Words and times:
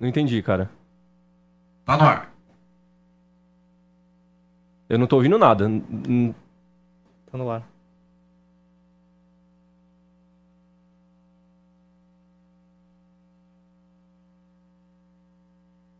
Não 0.00 0.08
entendi, 0.08 0.40
cara. 0.42 0.70
Tá 1.84 1.96
no 1.96 2.04
ar. 2.04 2.32
Eu 4.88 4.98
não 4.98 5.06
tô 5.06 5.16
ouvindo 5.16 5.38
nada. 5.38 5.68
Tá 7.30 7.38
no 7.38 7.50
ar. 7.50 7.68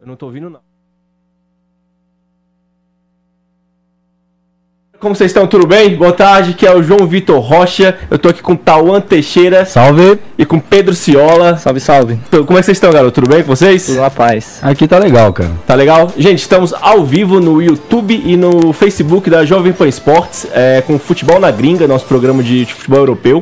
Eu 0.00 0.06
não 0.06 0.16
tô 0.16 0.26
ouvindo 0.26 0.48
nada. 0.48 0.67
Como 5.00 5.14
vocês 5.14 5.30
estão? 5.30 5.46
Tudo 5.46 5.64
bem? 5.64 5.94
Boa 5.94 6.12
tarde, 6.12 6.54
que 6.54 6.66
é 6.66 6.74
o 6.74 6.82
João 6.82 7.06
Vitor 7.06 7.38
Rocha. 7.38 7.96
Eu 8.10 8.18
tô 8.18 8.30
aqui 8.30 8.42
com 8.42 8.56
Tauan 8.56 9.00
Teixeira 9.00 9.64
Salve. 9.64 10.18
e 10.36 10.44
com 10.44 10.58
Pedro 10.58 10.92
Ciola. 10.92 11.56
Salve, 11.56 11.78
salve. 11.78 12.18
Como 12.44 12.58
é 12.58 12.60
que 12.60 12.66
vocês 12.66 12.76
estão, 12.78 12.90
garoto? 12.90 13.12
Tudo 13.20 13.28
bem 13.32 13.44
com 13.44 13.54
vocês? 13.54 13.86
Tudo 13.86 14.00
na 14.00 14.10
paz. 14.10 14.58
Aqui 14.60 14.88
tá 14.88 14.98
legal, 14.98 15.32
cara. 15.32 15.50
Tá 15.64 15.76
legal? 15.76 16.10
Gente, 16.18 16.40
estamos 16.40 16.74
ao 16.80 17.04
vivo 17.04 17.38
no 17.38 17.62
YouTube 17.62 18.20
e 18.26 18.36
no 18.36 18.72
Facebook 18.72 19.30
da 19.30 19.44
Jovem 19.44 19.72
Pan 19.72 19.86
Esportes, 19.86 20.48
é, 20.52 20.82
com 20.84 20.98
Futebol 20.98 21.38
na 21.38 21.52
Gringa, 21.52 21.86
nosso 21.86 22.04
programa 22.06 22.42
de 22.42 22.66
futebol 22.66 22.98
europeu. 22.98 23.40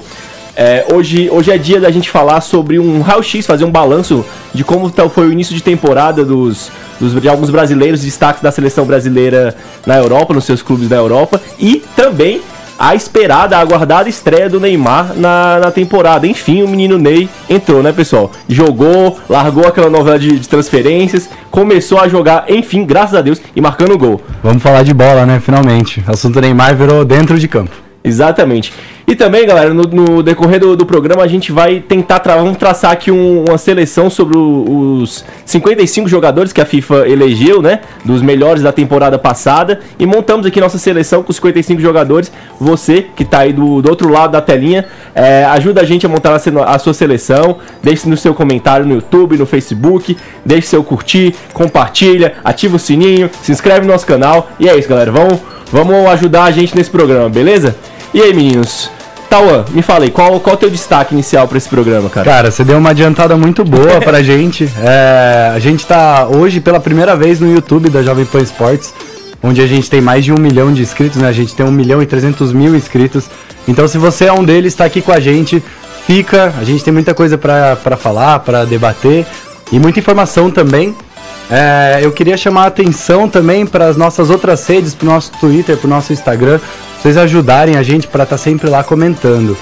É, 0.54 0.84
hoje, 0.92 1.30
hoje 1.30 1.50
é 1.50 1.56
dia 1.56 1.80
da 1.80 1.90
gente 1.90 2.10
falar 2.10 2.42
sobre 2.42 2.78
um 2.78 3.00
raio-x, 3.00 3.46
fazer 3.46 3.64
um 3.64 3.70
balanço 3.70 4.24
de 4.52 4.62
como 4.62 4.90
tá- 4.90 5.08
foi 5.08 5.26
o 5.28 5.32
início 5.32 5.54
de 5.54 5.62
temporada 5.62 6.22
dos, 6.24 6.70
dos- 7.00 7.20
de 7.20 7.28
alguns 7.28 7.50
brasileiros, 7.50 8.02
destaques 8.02 8.42
da 8.42 8.50
seleção 8.50 8.84
brasileira 8.84 9.54
na 9.86 9.96
Europa, 9.96 10.32
nos 10.34 10.44
seus 10.44 10.62
clubes 10.62 10.88
da 10.88 10.96
Europa, 10.96 11.40
e 11.58 11.82
também 11.94 12.40
a 12.78 12.94
esperada, 12.94 13.56
a 13.56 13.60
aguardada 13.60 14.06
estreia 14.06 14.50
do 14.50 14.60
Neymar 14.60 15.12
na, 15.16 15.58
na 15.58 15.70
temporada. 15.70 16.26
Enfim, 16.26 16.62
o 16.62 16.68
menino 16.68 16.98
Ney 16.98 17.26
entrou, 17.48 17.82
né, 17.82 17.90
pessoal? 17.90 18.30
Jogou, 18.46 19.16
largou 19.30 19.66
aquela 19.66 19.88
novela 19.88 20.18
de, 20.18 20.38
de 20.38 20.46
transferências, 20.46 21.26
começou 21.50 21.98
a 21.98 22.06
jogar, 22.06 22.44
enfim, 22.50 22.84
graças 22.84 23.14
a 23.14 23.22
Deus, 23.22 23.40
e 23.54 23.60
marcando 23.62 23.96
gol. 23.96 24.20
Vamos 24.42 24.62
falar 24.62 24.82
de 24.82 24.92
bola, 24.92 25.24
né? 25.24 25.40
Finalmente. 25.40 26.04
O 26.06 26.10
assunto 26.10 26.38
Neymar 26.38 26.76
virou 26.76 27.02
dentro 27.02 27.38
de 27.38 27.48
campo. 27.48 27.70
Exatamente. 28.04 28.72
E 29.08 29.14
também, 29.14 29.46
galera, 29.46 29.72
no, 29.72 29.84
no 29.84 30.20
decorrer 30.20 30.58
do, 30.58 30.74
do 30.76 30.84
programa 30.84 31.22
a 31.22 31.28
gente 31.28 31.52
vai 31.52 31.78
tentar 31.78 32.18
tra 32.18 32.36
vamos 32.36 32.56
traçar 32.56 32.90
aqui 32.90 33.12
um- 33.12 33.44
uma 33.48 33.56
seleção 33.56 34.10
sobre 34.10 34.36
o- 34.36 34.98
os 35.00 35.24
55 35.44 36.08
jogadores 36.08 36.52
que 36.52 36.60
a 36.60 36.66
FIFA 36.66 37.06
elegeu, 37.08 37.62
né? 37.62 37.82
Dos 38.04 38.20
melhores 38.20 38.64
da 38.64 38.72
temporada 38.72 39.16
passada. 39.16 39.78
E 39.96 40.04
montamos 40.04 40.44
aqui 40.44 40.60
nossa 40.60 40.76
seleção 40.76 41.22
com 41.22 41.30
os 41.30 41.36
55 41.36 41.80
jogadores. 41.80 42.32
Você 42.60 43.06
que 43.14 43.24
tá 43.24 43.40
aí 43.40 43.52
do, 43.52 43.80
do 43.80 43.88
outro 43.88 44.08
lado 44.10 44.32
da 44.32 44.40
telinha, 44.40 44.84
é, 45.14 45.44
ajuda 45.44 45.82
a 45.82 45.84
gente 45.84 46.04
a 46.04 46.08
montar 46.08 46.32
a, 46.32 46.74
a 46.74 46.78
sua 46.80 46.92
seleção. 46.92 47.58
Deixe 47.80 48.08
no 48.08 48.16
seu 48.16 48.34
comentário 48.34 48.84
no 48.84 48.94
YouTube, 48.94 49.38
no 49.38 49.46
Facebook. 49.46 50.16
Deixe 50.44 50.66
seu 50.66 50.82
curtir, 50.82 51.32
compartilha, 51.52 52.34
ativa 52.42 52.74
o 52.74 52.78
sininho, 52.78 53.30
se 53.40 53.52
inscreve 53.52 53.86
no 53.86 53.92
nosso 53.92 54.04
canal. 54.06 54.50
E 54.58 54.68
é 54.68 54.76
isso, 54.76 54.88
galera. 54.88 55.12
Vamos, 55.12 55.38
vamos 55.70 55.94
ajudar 56.08 56.42
a 56.42 56.50
gente 56.50 56.74
nesse 56.74 56.90
programa, 56.90 57.28
beleza? 57.28 57.76
E 58.12 58.20
aí, 58.20 58.34
meninos? 58.34 58.95
Tauan, 59.28 59.64
me 59.70 59.82
fala 59.82 60.04
aí, 60.04 60.10
qual, 60.10 60.38
qual 60.40 60.54
o 60.54 60.58
teu 60.58 60.70
destaque 60.70 61.12
inicial 61.12 61.46
pra 61.48 61.58
esse 61.58 61.68
programa, 61.68 62.08
cara? 62.08 62.24
Cara, 62.24 62.50
você 62.50 62.64
deu 62.64 62.78
uma 62.78 62.90
adiantada 62.90 63.36
muito 63.36 63.64
boa 63.64 64.00
pra 64.00 64.22
gente. 64.24 64.70
É, 64.82 65.52
a 65.54 65.58
gente 65.58 65.84
tá 65.84 66.26
hoje 66.26 66.60
pela 66.60 66.80
primeira 66.80 67.16
vez 67.16 67.40
no 67.40 67.52
YouTube 67.52 67.90
da 67.90 68.02
Jovem 68.02 68.24
Pan 68.24 68.40
Esportes, 68.40 68.94
onde 69.42 69.60
a 69.60 69.66
gente 69.66 69.90
tem 69.90 70.00
mais 70.00 70.24
de 70.24 70.32
um 70.32 70.38
milhão 70.38 70.72
de 70.72 70.82
inscritos, 70.82 71.20
né? 71.20 71.28
A 71.28 71.32
gente 71.32 71.54
tem 71.54 71.66
um 71.66 71.72
milhão 71.72 72.02
e 72.02 72.06
trezentos 72.06 72.52
mil 72.52 72.74
inscritos. 72.74 73.24
Então, 73.68 73.86
se 73.88 73.98
você 73.98 74.26
é 74.26 74.32
um 74.32 74.44
deles, 74.44 74.74
tá 74.74 74.84
aqui 74.84 75.02
com 75.02 75.12
a 75.12 75.20
gente, 75.20 75.62
fica. 76.06 76.54
A 76.58 76.64
gente 76.64 76.84
tem 76.84 76.92
muita 76.92 77.12
coisa 77.12 77.36
pra 77.36 77.96
falar, 77.96 78.38
pra 78.40 78.64
debater 78.64 79.26
e 79.72 79.78
muita 79.78 79.98
informação 79.98 80.50
também. 80.50 80.94
É, 81.50 82.00
eu 82.02 82.10
queria 82.10 82.36
chamar 82.36 82.64
a 82.64 82.66
atenção 82.66 83.28
também 83.28 83.64
para 83.66 83.86
as 83.86 83.96
nossas 83.96 84.30
outras 84.30 84.66
redes, 84.66 84.94
para 84.94 85.06
o 85.06 85.10
nosso 85.10 85.30
Twitter, 85.38 85.76
para 85.76 85.86
o 85.86 85.90
nosso 85.90 86.12
Instagram, 86.12 86.58
vocês 87.00 87.16
ajudarem 87.16 87.76
a 87.76 87.82
gente 87.82 88.06
para 88.08 88.24
estar 88.24 88.38
sempre 88.38 88.68
lá 88.68 88.82
comentando. 88.82 89.56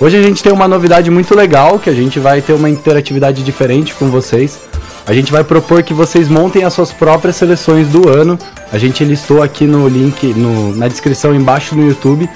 Hoje 0.00 0.16
a 0.18 0.22
gente 0.22 0.42
tem 0.42 0.52
uma 0.52 0.68
novidade 0.68 1.10
muito 1.10 1.34
legal, 1.34 1.78
que 1.78 1.88
a 1.88 1.92
gente 1.94 2.18
vai 2.18 2.40
ter 2.42 2.52
uma 2.52 2.68
interatividade 2.68 3.42
diferente 3.42 3.94
com 3.94 4.10
vocês. 4.10 4.58
A 5.06 5.14
gente 5.14 5.30
vai 5.32 5.44
propor 5.44 5.82
que 5.82 5.94
vocês 5.94 6.28
montem 6.28 6.64
as 6.64 6.74
suas 6.74 6.92
próprias 6.92 7.36
seleções 7.36 7.88
do 7.88 8.08
ano. 8.08 8.38
A 8.72 8.76
gente 8.78 9.04
listou 9.04 9.42
aqui 9.42 9.64
no 9.64 9.88
link, 9.88 10.34
no- 10.34 10.74
na 10.74 10.88
descrição 10.88 11.34
embaixo 11.34 11.74
no 11.76 11.86
YouTube. 11.86 12.28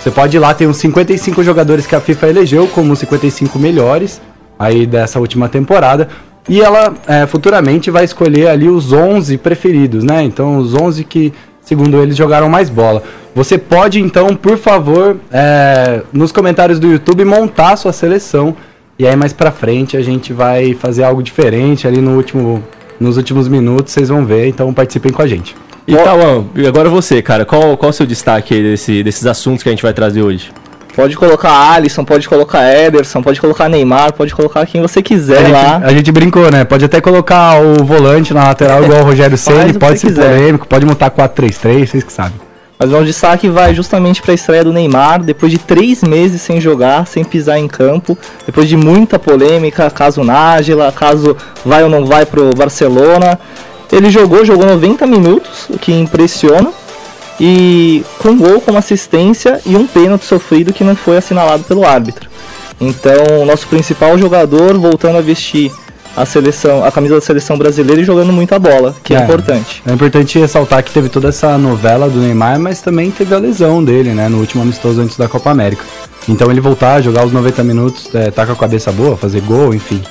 Você 0.00 0.10
pode 0.10 0.36
ir 0.36 0.40
lá, 0.40 0.54
tem 0.54 0.68
os 0.68 0.76
55 0.76 1.42
jogadores 1.42 1.86
que 1.86 1.94
a 1.96 2.00
FIFA 2.00 2.28
elegeu 2.28 2.66
como 2.68 2.92
os 2.92 2.98
55 3.00 3.58
melhores 3.58 4.20
aí 4.58 4.86
dessa 4.86 5.18
última 5.18 5.48
temporada. 5.48 6.08
E 6.48 6.60
ela 6.60 6.94
é, 7.06 7.26
futuramente 7.26 7.90
vai 7.90 8.04
escolher 8.04 8.48
ali 8.48 8.68
os 8.68 8.92
11 8.92 9.36
preferidos, 9.38 10.04
né? 10.04 10.22
Então, 10.22 10.56
os 10.58 10.74
11 10.74 11.04
que, 11.04 11.32
segundo 11.68 12.02
eles, 12.02 12.16
jogaram 12.16 12.48
mais 12.48 12.70
bola. 12.70 13.02
Você 13.34 13.58
pode, 13.58 14.00
então, 14.00 14.34
por 14.34 14.56
favor, 14.56 15.18
é, 15.30 16.00
nos 16.12 16.32
comentários 16.32 16.80
do 16.80 16.86
YouTube, 16.86 17.24
montar 17.26 17.72
a 17.74 17.76
sua 17.76 17.92
seleção. 17.92 18.56
E 18.98 19.06
aí, 19.06 19.14
mais 19.14 19.34
pra 19.34 19.52
frente, 19.52 19.96
a 19.96 20.02
gente 20.02 20.32
vai 20.32 20.72
fazer 20.72 21.04
algo 21.04 21.22
diferente 21.22 21.86
ali 21.86 22.00
no 22.00 22.16
último, 22.16 22.64
nos 22.98 23.18
últimos 23.18 23.46
minutos, 23.46 23.92
vocês 23.92 24.08
vão 24.08 24.24
ver. 24.24 24.48
Então, 24.48 24.72
participem 24.72 25.12
com 25.12 25.20
a 25.20 25.26
gente. 25.26 25.54
E 25.86 25.94
Tauan, 25.94 26.46
e 26.54 26.66
agora 26.66 26.88
você, 26.88 27.20
cara, 27.22 27.44
qual, 27.44 27.76
qual 27.76 27.90
o 27.90 27.92
seu 27.92 28.06
destaque 28.06 28.54
aí 28.54 28.62
desse, 28.62 29.02
desses 29.02 29.26
assuntos 29.26 29.62
que 29.62 29.68
a 29.68 29.72
gente 29.72 29.82
vai 29.82 29.92
trazer 29.92 30.22
hoje? 30.22 30.50
Pode 30.98 31.16
colocar 31.16 31.52
Alisson, 31.74 32.04
pode 32.04 32.28
colocar 32.28 32.74
Ederson, 32.74 33.22
pode 33.22 33.40
colocar 33.40 33.68
Neymar, 33.68 34.12
pode 34.14 34.34
colocar 34.34 34.66
quem 34.66 34.82
você 34.82 34.98
A 34.98 35.02
quiser 35.02 35.42
gente, 35.42 35.52
lá. 35.52 35.76
a 35.84 35.92
gente 35.92 36.10
brincou, 36.10 36.50
né? 36.50 36.64
Pode 36.64 36.84
até 36.84 37.00
colocar 37.00 37.62
o 37.62 37.84
volante 37.84 38.34
na 38.34 38.42
lateral 38.48 38.82
igual 38.82 39.02
o 39.02 39.04
Rogério 39.04 39.38
Ceni, 39.38 39.70
o 39.70 39.78
pode 39.78 40.00
ser 40.00 40.08
quiser. 40.08 40.28
polêmico, 40.28 40.66
pode 40.66 40.84
montar 40.84 41.08
4-3-3, 41.12 41.86
vocês 41.86 42.02
que 42.02 42.12
sabem. 42.12 42.32
Mas 42.76 42.92
o 42.92 43.04
destaque 43.04 43.48
vai 43.48 43.72
justamente 43.74 44.20
para 44.20 44.32
a 44.32 44.34
estreia 44.34 44.64
do 44.64 44.72
Neymar, 44.72 45.22
depois 45.22 45.52
de 45.52 45.58
três 45.58 46.02
meses 46.02 46.42
sem 46.42 46.60
jogar, 46.60 47.06
sem 47.06 47.22
pisar 47.22 47.60
em 47.60 47.68
campo, 47.68 48.18
depois 48.44 48.68
de 48.68 48.76
muita 48.76 49.20
polêmica, 49.20 49.88
caso 49.92 50.24
Nájila, 50.24 50.90
caso 50.90 51.36
vai 51.64 51.84
ou 51.84 51.88
não 51.88 52.04
vai 52.06 52.26
pro 52.26 52.52
Barcelona. 52.56 53.38
Ele 53.92 54.10
jogou, 54.10 54.44
jogou 54.44 54.66
90 54.66 55.06
minutos, 55.06 55.68
o 55.70 55.78
que 55.78 55.92
impressiona, 55.92 56.72
e 57.40 58.04
com 58.18 58.36
gol, 58.36 58.60
com 58.60 58.76
assistência 58.76 59.60
e 59.64 59.76
um 59.76 59.86
pênalti 59.86 60.24
sofrido 60.24 60.72
que 60.72 60.82
não 60.84 60.96
foi 60.96 61.16
assinalado 61.16 61.64
pelo 61.64 61.86
árbitro. 61.86 62.28
Então, 62.80 63.40
o 63.42 63.44
nosso 63.44 63.66
principal 63.66 64.16
jogador 64.18 64.78
voltando 64.78 65.18
a 65.18 65.20
vestir 65.20 65.72
a 66.16 66.24
seleção, 66.26 66.84
a 66.84 66.90
camisa 66.90 67.14
da 67.14 67.20
seleção 67.20 67.56
brasileira 67.56 68.00
e 68.00 68.04
jogando 68.04 68.32
muita 68.32 68.58
bola, 68.58 68.94
que 69.04 69.14
é, 69.14 69.18
É. 69.20 69.22
importante. 69.24 69.82
É 69.86 69.92
importante 69.92 70.38
ressaltar 70.38 70.82
que 70.82 70.90
teve 70.90 71.08
toda 71.08 71.28
essa 71.28 71.56
novela 71.56 72.08
do 72.08 72.18
Neymar, 72.18 72.58
mas 72.58 72.80
também 72.80 73.10
teve 73.10 73.34
a 73.34 73.38
lesão 73.38 73.84
dele, 73.84 74.10
né, 74.10 74.28
no 74.28 74.38
último 74.38 74.62
amistoso 74.62 75.00
antes 75.00 75.16
da 75.16 75.28
Copa 75.28 75.50
América. 75.50 75.84
Então 76.28 76.50
ele 76.50 76.60
voltar 76.60 76.94
a 76.94 77.00
jogar 77.00 77.24
os 77.24 77.32
90 77.32 77.62
minutos, 77.62 78.12
é, 78.14 78.30
tá 78.30 78.44
com 78.44 78.52
a 78.52 78.56
cabeça 78.56 78.90
boa, 78.90 79.16
fazer 79.16 79.40
gol, 79.42 79.72
enfim, 79.72 80.02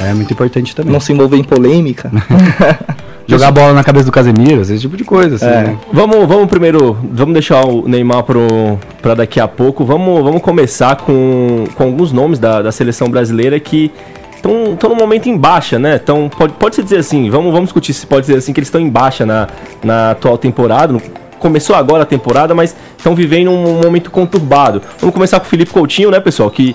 é 0.00 0.12
muito 0.12 0.32
importante 0.32 0.74
também. 0.74 0.92
Não 0.92 1.00
se 1.00 1.12
envolver 1.12 1.36
em 1.36 1.44
polêmica. 1.44 2.10
Jogar 3.26 3.50
bola 3.52 3.72
na 3.72 3.84
cabeça 3.84 4.04
do 4.06 4.12
Casemiro, 4.12 4.62
esse 4.62 4.78
tipo 4.78 4.96
de 4.96 5.04
coisa, 5.04 5.36
assim, 5.36 5.46
É. 5.46 5.62
né? 5.62 5.78
Vamos, 5.92 6.26
vamos 6.26 6.46
primeiro, 6.46 6.96
vamos 7.02 7.32
deixar 7.32 7.64
o 7.64 7.86
Neymar 7.88 8.24
pro, 8.24 8.78
pra 9.00 9.14
daqui 9.14 9.38
a 9.40 9.48
pouco. 9.48 9.84
Vamos, 9.84 10.22
vamos 10.22 10.42
começar 10.42 10.96
com, 10.96 11.64
com 11.74 11.84
alguns 11.84 12.12
nomes 12.12 12.38
da, 12.38 12.62
da 12.62 12.72
seleção 12.72 13.08
brasileira 13.08 13.58
que 13.60 13.90
estão 14.36 14.90
num 14.90 14.96
momento 14.96 15.28
em 15.28 15.36
baixa, 15.36 15.78
né? 15.78 16.00
Então, 16.02 16.28
pode, 16.36 16.52
pode 16.54 16.74
se 16.74 16.82
dizer 16.82 16.98
assim, 16.98 17.30
vamos, 17.30 17.52
vamos 17.52 17.66
discutir 17.66 17.92
se 17.94 18.06
pode 18.06 18.22
dizer 18.26 18.38
assim 18.38 18.52
que 18.52 18.58
eles 18.58 18.68
estão 18.68 18.80
em 18.80 18.88
baixa 18.90 19.24
na, 19.24 19.46
na 19.84 20.10
atual 20.10 20.36
temporada. 20.36 20.96
Começou 21.38 21.74
agora 21.74 22.02
a 22.02 22.06
temporada, 22.06 22.54
mas 22.54 22.74
estão 22.96 23.14
vivendo 23.14 23.50
um 23.50 23.80
momento 23.82 24.10
conturbado. 24.10 24.82
Vamos 24.98 25.14
começar 25.14 25.40
com 25.40 25.46
o 25.46 25.48
Felipe 25.48 25.72
Coutinho, 25.72 26.10
né, 26.10 26.20
pessoal? 26.20 26.50
Que, 26.50 26.74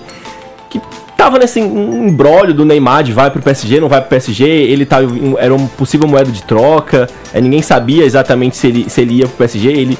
que 0.70 0.80
tava 1.18 1.36
nesse 1.36 1.58
embrólio 1.58 2.54
do 2.54 2.64
Neymar 2.64 3.02
de 3.02 3.12
vai 3.12 3.28
pro 3.28 3.42
PSG, 3.42 3.80
não 3.80 3.88
vai 3.88 4.00
pro 4.00 4.08
PSG, 4.10 4.44
ele 4.46 4.86
tava, 4.86 5.04
em- 5.04 5.34
era 5.36 5.52
uma 5.52 5.68
possível 5.70 6.06
moeda 6.08 6.30
de 6.30 6.42
troca, 6.44 7.08
é, 7.34 7.40
ninguém 7.40 7.60
sabia 7.60 8.04
exatamente 8.04 8.56
se 8.56 8.68
ele, 8.68 8.88
se 8.88 9.00
ele 9.00 9.14
ia 9.16 9.26
pro 9.26 9.36
PSG, 9.36 9.68
ele 9.68 9.98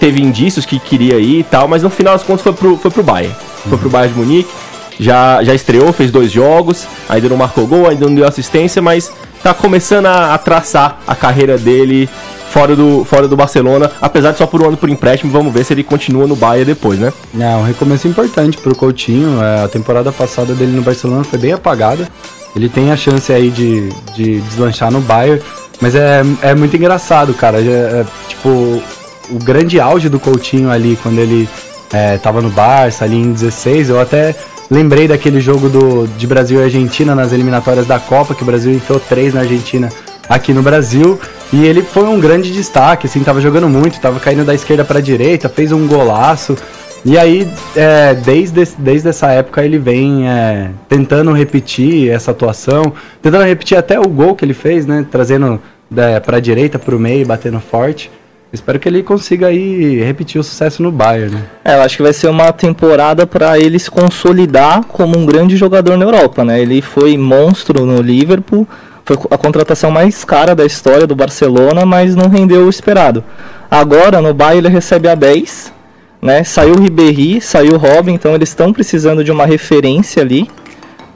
teve 0.00 0.20
indícios 0.20 0.66
que 0.66 0.80
queria 0.80 1.18
ir 1.20 1.38
e 1.38 1.44
tal, 1.44 1.68
mas 1.68 1.84
no 1.84 1.88
final 1.88 2.14
das 2.14 2.24
contas 2.24 2.42
foi 2.42 2.52
pro, 2.52 2.76
foi 2.76 2.90
pro 2.90 3.02
Bayern. 3.02 3.32
Foi 3.68 3.78
pro 3.78 3.88
Bayern 3.88 4.12
de 4.12 4.18
Munique, 4.18 4.50
já, 4.98 5.42
já 5.44 5.54
estreou, 5.54 5.92
fez 5.92 6.10
dois 6.10 6.32
jogos, 6.32 6.84
ainda 7.08 7.28
não 7.28 7.36
marcou 7.36 7.66
gol, 7.68 7.88
ainda 7.88 8.04
não 8.06 8.14
deu 8.14 8.26
assistência, 8.26 8.82
mas 8.82 9.12
tá 9.44 9.54
começando 9.54 10.06
a, 10.06 10.34
a 10.34 10.38
traçar 10.38 10.98
a 11.06 11.14
carreira 11.14 11.56
dele 11.56 12.08
fora 12.50 12.74
do, 12.76 13.04
fora 13.04 13.26
do 13.28 13.36
Barcelona, 13.36 13.90
apesar 14.00 14.32
de 14.32 14.38
só 14.38 14.46
por 14.46 14.62
um 14.62 14.66
ano 14.68 14.76
por 14.76 14.88
empréstimo, 14.88 15.30
vamos 15.32 15.52
ver 15.52 15.64
se 15.64 15.72
ele 15.72 15.82
continua 15.84 16.26
no 16.26 16.36
Bayern 16.36 16.64
depois, 16.66 16.98
né? 16.98 17.12
É, 17.38 17.56
um 17.56 17.62
recomeço 17.64 18.06
importante 18.08 18.58
pro 18.58 18.74
Coutinho. 18.74 19.40
é, 19.42 19.64
a 19.64 19.68
temporada 19.68 20.10
passada 20.12 20.52
dele 20.54 20.72
no 20.76 20.82
Barcelona 20.82 21.24
foi 21.24 21.38
bem 21.38 21.52
apagada. 21.52 22.08
Ele 22.54 22.68
tem 22.68 22.90
a 22.90 22.96
chance 22.96 23.32
aí 23.32 23.48
de, 23.50 23.88
de 24.14 24.40
deslanchar 24.40 24.90
no 24.90 25.00
Bayern. 25.00 25.40
Mas 25.80 25.94
é, 25.94 26.22
é 26.42 26.54
muito 26.54 26.76
engraçado, 26.76 27.32
cara. 27.32 27.62
já- 27.62 27.70
é, 27.70 28.04
tipo, 28.28 28.48
o 28.48 29.38
grande 29.42 29.78
auge 29.80 30.08
do 30.08 30.18
Coutinho 30.20 30.70
ali, 30.70 30.98
quando 31.02 31.18
ele 31.18 31.48
é, 31.92 32.18
tava 32.18 32.42
no 32.42 32.50
Barça, 32.50 33.04
ali 33.04 33.16
em 33.16 33.32
16, 33.32 33.88
eu 33.90 34.00
até 34.00 34.34
lembrei 34.70 35.06
daquele 35.08 35.40
jogo 35.40 35.68
do, 35.68 36.06
de 36.18 36.26
Brasil 36.26 36.60
e 36.60 36.64
Argentina 36.64 37.14
nas 37.14 37.32
eliminatórias 37.32 37.86
da 37.86 37.98
Copa, 37.98 38.34
que 38.34 38.42
o 38.42 38.46
Brasil 38.46 38.72
enfiou 38.72 39.00
três 39.00 39.32
na 39.34 39.40
Argentina 39.40 39.88
aqui 40.28 40.52
no 40.52 40.62
Brasil. 40.62 41.18
E 41.52 41.66
ele 41.66 41.82
foi 41.82 42.04
um 42.04 42.20
grande 42.20 42.52
destaque, 42.52 43.06
assim, 43.06 43.22
tava 43.24 43.40
jogando 43.40 43.68
muito, 43.68 44.00
tava 44.00 44.20
caindo 44.20 44.44
da 44.44 44.54
esquerda 44.54 44.84
para 44.84 45.00
direita, 45.00 45.48
fez 45.48 45.72
um 45.72 45.86
golaço. 45.86 46.56
E 47.04 47.18
aí, 47.18 47.48
é, 47.74 48.14
desde, 48.14 48.64
desde 48.78 49.08
essa 49.08 49.32
época, 49.32 49.64
ele 49.64 49.78
vem 49.78 50.28
é, 50.28 50.70
tentando 50.88 51.32
repetir 51.32 52.10
essa 52.10 52.30
atuação, 52.30 52.92
tentando 53.20 53.44
repetir 53.44 53.76
até 53.76 53.98
o 53.98 54.08
gol 54.08 54.36
que 54.36 54.44
ele 54.44 54.54
fez, 54.54 54.86
né? 54.86 55.04
Trazendo 55.10 55.60
é, 55.96 56.20
para 56.20 56.36
a 56.36 56.40
direita, 56.40 56.78
para 56.78 56.94
o 56.94 57.00
meio, 57.00 57.26
batendo 57.26 57.58
forte. 57.58 58.10
Espero 58.52 58.78
que 58.80 58.88
ele 58.88 59.02
consiga 59.02 59.46
aí 59.46 60.02
repetir 60.02 60.40
o 60.40 60.44
sucesso 60.44 60.82
no 60.82 60.90
Bayern. 60.90 61.36
Né? 61.36 61.42
É, 61.64 61.74
eu 61.76 61.82
acho 61.82 61.96
que 61.96 62.02
vai 62.02 62.12
ser 62.12 62.28
uma 62.28 62.52
temporada 62.52 63.24
para 63.26 63.58
ele 63.58 63.78
se 63.78 63.90
consolidar 63.90 64.84
como 64.86 65.16
um 65.16 65.24
grande 65.24 65.56
jogador 65.56 65.96
na 65.96 66.04
Europa, 66.04 66.44
né? 66.44 66.60
Ele 66.60 66.82
foi 66.82 67.16
monstro 67.16 67.86
no 67.86 68.02
Liverpool, 68.02 68.66
foi 69.10 69.16
a 69.30 69.36
contratação 69.36 69.90
mais 69.90 70.24
cara 70.24 70.54
da 70.54 70.64
história 70.64 71.04
do 71.06 71.16
Barcelona, 71.16 71.84
mas 71.84 72.14
não 72.14 72.28
rendeu 72.28 72.66
o 72.66 72.70
esperado. 72.70 73.24
Agora 73.68 74.20
no 74.20 74.32
Bayern 74.32 74.66
ele 74.66 74.68
recebe 74.68 75.08
a 75.08 75.16
10, 75.16 75.72
né? 76.22 76.44
Saiu 76.44 76.74
o 76.74 76.80
Ribéry, 76.80 77.40
saiu 77.40 77.74
o 77.74 77.76
Robin, 77.76 78.12
então 78.12 78.34
eles 78.34 78.50
estão 78.50 78.72
precisando 78.72 79.24
de 79.24 79.32
uma 79.32 79.46
referência 79.46 80.22
ali 80.22 80.48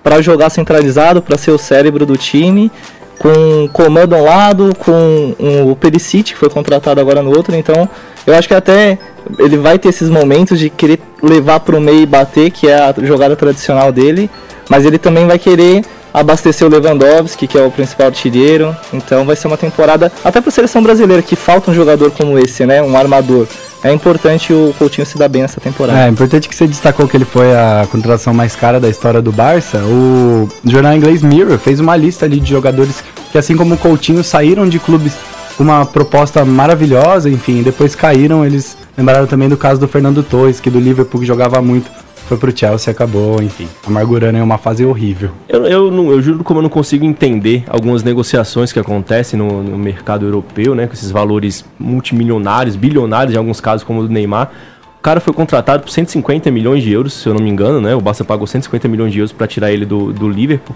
para 0.02 0.20
jogar 0.20 0.50
centralizado, 0.50 1.23
para 1.23 1.38
ser 1.38 1.52
o 1.52 1.58
cérebro 1.58 2.05
do 2.05 2.17
time 2.17 2.70
com 3.17 3.69
comando 3.73 4.17
a 4.17 4.19
um 4.19 4.25
lado, 4.25 4.73
com 4.76 5.35
um, 5.38 5.70
o 5.70 5.76
Perisic, 5.76 6.32
que 6.32 6.37
foi 6.37 6.50
contratado 6.50 7.00
agora 7.00 7.23
no 7.23 7.31
outro, 7.31 7.55
então 7.55 7.88
eu 8.26 8.35
acho 8.35 8.49
que 8.49 8.55
até 8.55 8.99
ele 9.38 9.56
vai 9.56 9.79
ter 9.79 9.90
esses 9.90 10.11
momentos 10.11 10.58
de 10.58 10.69
querer 10.69 10.99
levar 11.23 11.61
para 11.61 11.76
o 11.76 11.81
meio 11.81 12.00
e 12.00 12.06
bater, 12.06 12.50
que 12.50 12.67
é 12.67 12.75
a 12.75 12.93
jogada 13.02 13.37
tradicional 13.37 13.93
dele, 13.93 14.29
mas 14.69 14.85
ele 14.85 14.99
também 14.99 15.26
vai 15.26 15.38
querer 15.38 15.85
abastecer 16.14 16.64
o 16.64 16.70
Lewandowski, 16.70 17.49
que 17.49 17.58
é 17.58 17.62
o 17.62 17.72
principal 17.72 18.06
artilheiro, 18.06 18.75
então 18.93 19.25
vai 19.25 19.34
ser 19.34 19.49
uma 19.49 19.56
temporada, 19.56 20.12
até 20.25 20.40
para 20.40 20.49
a 20.49 20.52
seleção 20.52 20.81
brasileira, 20.81 21.20
que 21.20 21.34
falta 21.34 21.72
um 21.72 21.75
jogador 21.75 22.12
como 22.12 22.38
esse, 22.38 22.64
né, 22.64 22.81
um 22.81 22.96
armador. 22.96 23.49
É 23.82 23.93
importante 23.93 24.52
o 24.52 24.72
Coutinho 24.78 25.05
se 25.05 25.19
dar 25.19 25.28
bem 25.28 25.43
nessa 25.43 25.61
temporada. 25.61 26.06
É, 26.06 26.08
importante 26.08 26.49
que 26.49 26.55
você 26.55 26.66
destacou 26.66 27.06
que 27.06 27.16
ele 27.16 27.26
foi 27.26 27.52
a 27.52 27.87
contratação 27.90 28.32
mais 28.32 28.56
cara 28.56 28.81
da 28.81 28.88
história 28.88 29.20
do 29.20 29.31
Barça. 29.31 29.76
O 29.78 30.49
jornal 30.64 30.94
inglês 30.94 31.22
Mirror 31.22 31.58
fez 31.58 31.81
uma 31.81 31.94
lista 31.94 32.25
ali 32.25 32.40
de 32.40 32.49
jogadores 32.49 33.05
que, 33.31 33.37
assim 33.37 33.55
como 33.55 33.75
o 33.75 33.76
Coutinho, 33.76 34.25
saíram 34.25 34.66
de 34.66 34.78
clubes 34.78 35.12
uma 35.58 35.84
proposta 35.84 36.44
maravilhosa, 36.46 37.28
enfim, 37.28 37.62
depois 37.62 37.94
caíram. 37.94 38.43
Eles 38.43 38.75
lembraram 38.96 39.26
também 39.26 39.50
do 39.50 39.56
caso 39.56 39.78
do 39.78 39.87
Fernando 39.87 40.22
Torres, 40.22 40.61
que 40.61 40.70
do 40.70 40.81
Liverpool 40.81 41.20
que 41.20 41.26
jogava 41.26 41.61
muito 41.61 41.90
foi 42.26 42.37
pro 42.37 42.56
Chelsea 42.56 42.91
acabou, 42.91 43.43
enfim, 43.43 43.69
amargurando 43.87 44.38
em 44.38 44.41
uma 44.41 44.59
fase 44.59 44.85
horrível. 44.85 45.31
Eu, 45.49 45.67
eu, 45.67 45.91
não, 45.91 46.11
eu 46.11 46.21
juro 46.23 46.43
como 46.43 46.59
eu 46.59 46.62
não 46.62 46.71
consigo 46.71 47.05
entender 47.05 47.65
algumas 47.69 48.03
negociações 48.03 48.73
que 48.73 48.79
acontecem 48.79 49.38
no, 49.38 49.62
no, 49.62 49.79
mercado 49.79 50.25
europeu, 50.25 50.75
né, 50.75 50.87
com 50.87 50.94
esses 50.94 51.11
valores 51.11 51.65
multimilionários, 51.79 52.76
bilionários 52.76 53.35
em 53.35 53.38
alguns 53.38 53.61
casos, 53.61 53.85
como 53.85 54.00
o 54.00 54.09
do 54.09 54.12
Neymar. 54.12 54.50
O 54.99 55.03
cara 55.03 55.21
foi 55.21 55.35
contratado 55.35 55.82
por 55.82 55.91
150 55.91 56.50
milhões 56.50 56.82
de 56.82 56.91
euros, 56.91 57.12
se 57.12 57.29
eu 57.29 57.35
não 57.35 57.43
me 57.43 57.50
engano, 57.50 57.79
né? 57.79 57.94
O 57.94 58.00
Barça 58.00 58.25
pagou 58.25 58.47
150 58.47 58.88
milhões 58.88 59.12
de 59.12 59.19
euros 59.19 59.32
para 59.32 59.47
tirar 59.47 59.71
ele 59.71 59.85
do, 59.85 60.11
do 60.15 60.26
Liverpool 60.26 60.75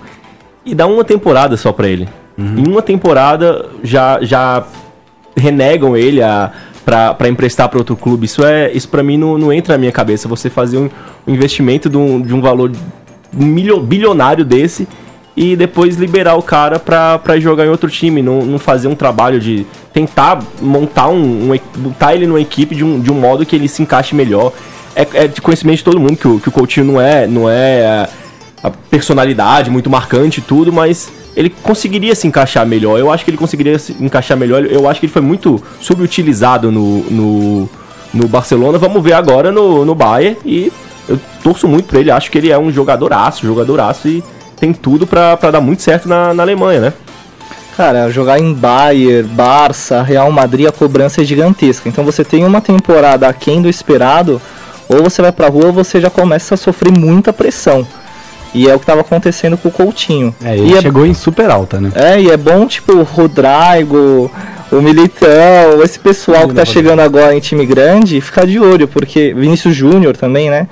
e 0.67 0.75
dá 0.75 0.87
uma 0.87 1.03
temporada 1.03 1.57
só 1.57 1.73
para 1.73 1.89
ele. 1.89 2.07
Uhum. 2.37 2.59
Em 2.59 2.69
uma 2.69 2.83
temporada 2.83 3.71
já 3.83 4.19
já 4.21 4.67
renegam 5.35 5.97
ele 5.97 6.23
a 6.23 6.53
para 6.85 7.29
emprestar 7.29 7.69
para 7.69 7.79
outro 7.79 7.97
clube. 7.97 8.25
Isso 8.25 8.45
é 8.45 8.73
isso 8.73 8.89
para 8.89 9.03
mim 9.03 9.19
não, 9.19 9.37
não 9.37 9.53
entra 9.53 9.75
na 9.75 9.79
minha 9.79 9.93
cabeça. 9.93 10.27
Você 10.27 10.49
fazer 10.49 10.79
um, 10.79 10.89
investimento 11.29 11.89
de 11.89 11.97
um, 11.97 12.21
de 12.21 12.35
um 12.35 12.41
valor 12.41 12.73
bilionário 13.83 14.45
desse 14.45 14.89
e 15.37 15.55
depois 15.55 15.97
liberar 15.97 16.35
o 16.35 16.43
cara 16.43 16.81
para 16.81 17.39
jogar 17.39 17.65
em 17.65 17.69
outro 17.69 17.89
time, 17.89 18.21
não, 18.21 18.41
não 18.41 18.59
fazer 18.59 18.89
um 18.89 18.97
trabalho 18.97 19.39
de 19.39 19.65
tentar 19.93 20.43
montar 20.61 21.09
um, 21.09 21.53
um 21.53 21.59
botar 21.77 22.15
ele 22.15 22.27
numa 22.27 22.41
equipe 22.41 22.75
de 22.75 22.83
um, 22.83 22.99
de 22.99 23.13
um 23.13 23.15
modo 23.15 23.47
que 23.47 23.55
ele 23.55 23.69
se 23.69 23.81
encaixe 23.81 24.17
melhor. 24.17 24.53
É, 24.97 25.07
é 25.13 25.29
de 25.29 25.41
conhecimento 25.41 25.77
de 25.77 25.85
todo 25.85 26.01
mundo 26.01 26.17
que 26.17 26.27
o, 26.27 26.41
que 26.41 26.49
o 26.49 26.53
Coutinho 26.53 26.87
não 26.87 27.01
é, 27.01 27.25
não 27.29 27.49
é 27.49 27.87
a, 27.87 28.09
a 28.65 28.71
personalidade 28.71 29.71
muito 29.71 29.89
marcante 29.89 30.41
e 30.41 30.43
tudo, 30.43 30.73
mas 30.73 31.09
ele 31.37 31.51
conseguiria 31.51 32.17
se 32.17 32.27
encaixar 32.27 32.67
melhor. 32.67 32.99
Eu 32.99 33.09
acho 33.09 33.25
que 33.25 33.31
ele 33.31 33.39
conseguiria 33.39 33.79
se 33.79 33.93
encaixar 34.01 34.37
melhor. 34.37 34.65
Eu 34.65 34.89
acho 34.89 34.99
que 34.99 35.07
ele 35.07 35.13
foi 35.13 35.23
muito 35.23 35.63
subutilizado 35.81 36.73
no, 36.73 37.05
no, 37.05 37.71
no 38.13 38.27
Barcelona. 38.27 38.77
Vamos 38.77 39.01
ver 39.05 39.13
agora 39.13 39.53
no, 39.53 39.85
no 39.85 39.95
Bayern. 39.95 40.37
E 40.45 40.73
eu 41.09 41.19
torço 41.43 41.67
muito 41.67 41.87
pra 41.87 42.01
ele. 42.01 42.11
Acho 42.11 42.31
que 42.31 42.39
ele 42.39 42.51
é 42.51 42.59
um 42.59 42.71
jogador 42.71 43.13
aço, 43.13 43.47
jogador 43.47 43.81
aço 43.81 44.09
e 44.09 44.23
tem 44.59 44.73
tudo 44.73 45.07
para 45.07 45.37
dar 45.51 45.61
muito 45.61 45.83
certo 45.83 46.09
na, 46.09 46.35
na 46.35 46.43
Alemanha, 46.43 46.81
né? 46.81 46.93
Cara, 47.77 48.11
jogar 48.11 48.41
em 48.41 48.53
Bayern, 48.53 49.23
Barça, 49.29 50.03
Real 50.03 50.31
Madrid, 50.33 50.67
a 50.67 50.73
cobrança 50.73 51.23
é 51.23 51.25
gigantesca. 51.25 51.89
Então 51.89 52.05
você 52.05 52.25
tem 52.25 52.45
uma 52.45 52.61
temporada 52.61 53.29
aquém 53.29 53.63
do 53.63 53.69
esperado, 53.69 54.43
ou 54.89 55.03
você 55.05 55.23
vai 55.23 55.31
pra 55.31 55.49
rua 55.49 55.67
ou 55.67 55.73
você 55.73 56.01
já 56.01 56.11
começa 56.11 56.55
a 56.55 56.59
sofrer 56.59 56.93
muita 56.93 57.33
pressão. 57.33 57.87
E 58.53 58.69
é 58.69 58.75
o 58.75 58.79
que 58.79 58.83
estava 58.83 59.03
acontecendo 59.03 59.57
com 59.57 59.69
o 59.69 59.73
Coutinho. 59.73 60.35
É, 60.43 60.57
ele 60.57 60.73
e 60.73 60.77
é 60.77 60.81
chegou 60.81 61.05
é... 61.05 61.09
em 61.09 61.15
super 61.15 61.51
alta, 61.51 61.81
né? 61.81 61.93
É, 61.95 62.21
e 62.21 62.31
é 62.31 62.37
bom, 62.37 62.67
tipo, 62.67 62.97
o 62.97 63.03
Rodrigo, 63.03 64.31
o 64.73 64.83
Militão, 64.83 65.83
esse 65.85 65.99
pessoal 65.99 66.49
que 66.49 66.55
tá 66.55 66.65
chegando 66.65 67.01
agora 67.01 67.35
em 67.35 67.41
time 67.41 67.65
grande, 67.65 68.21
ficar 68.21 68.47
de 68.47 68.59
olho, 68.59 68.89
porque 68.89 69.33
Vinícius 69.35 69.77
Júnior 69.77 70.17
também, 70.17 70.51
né? 70.51 70.67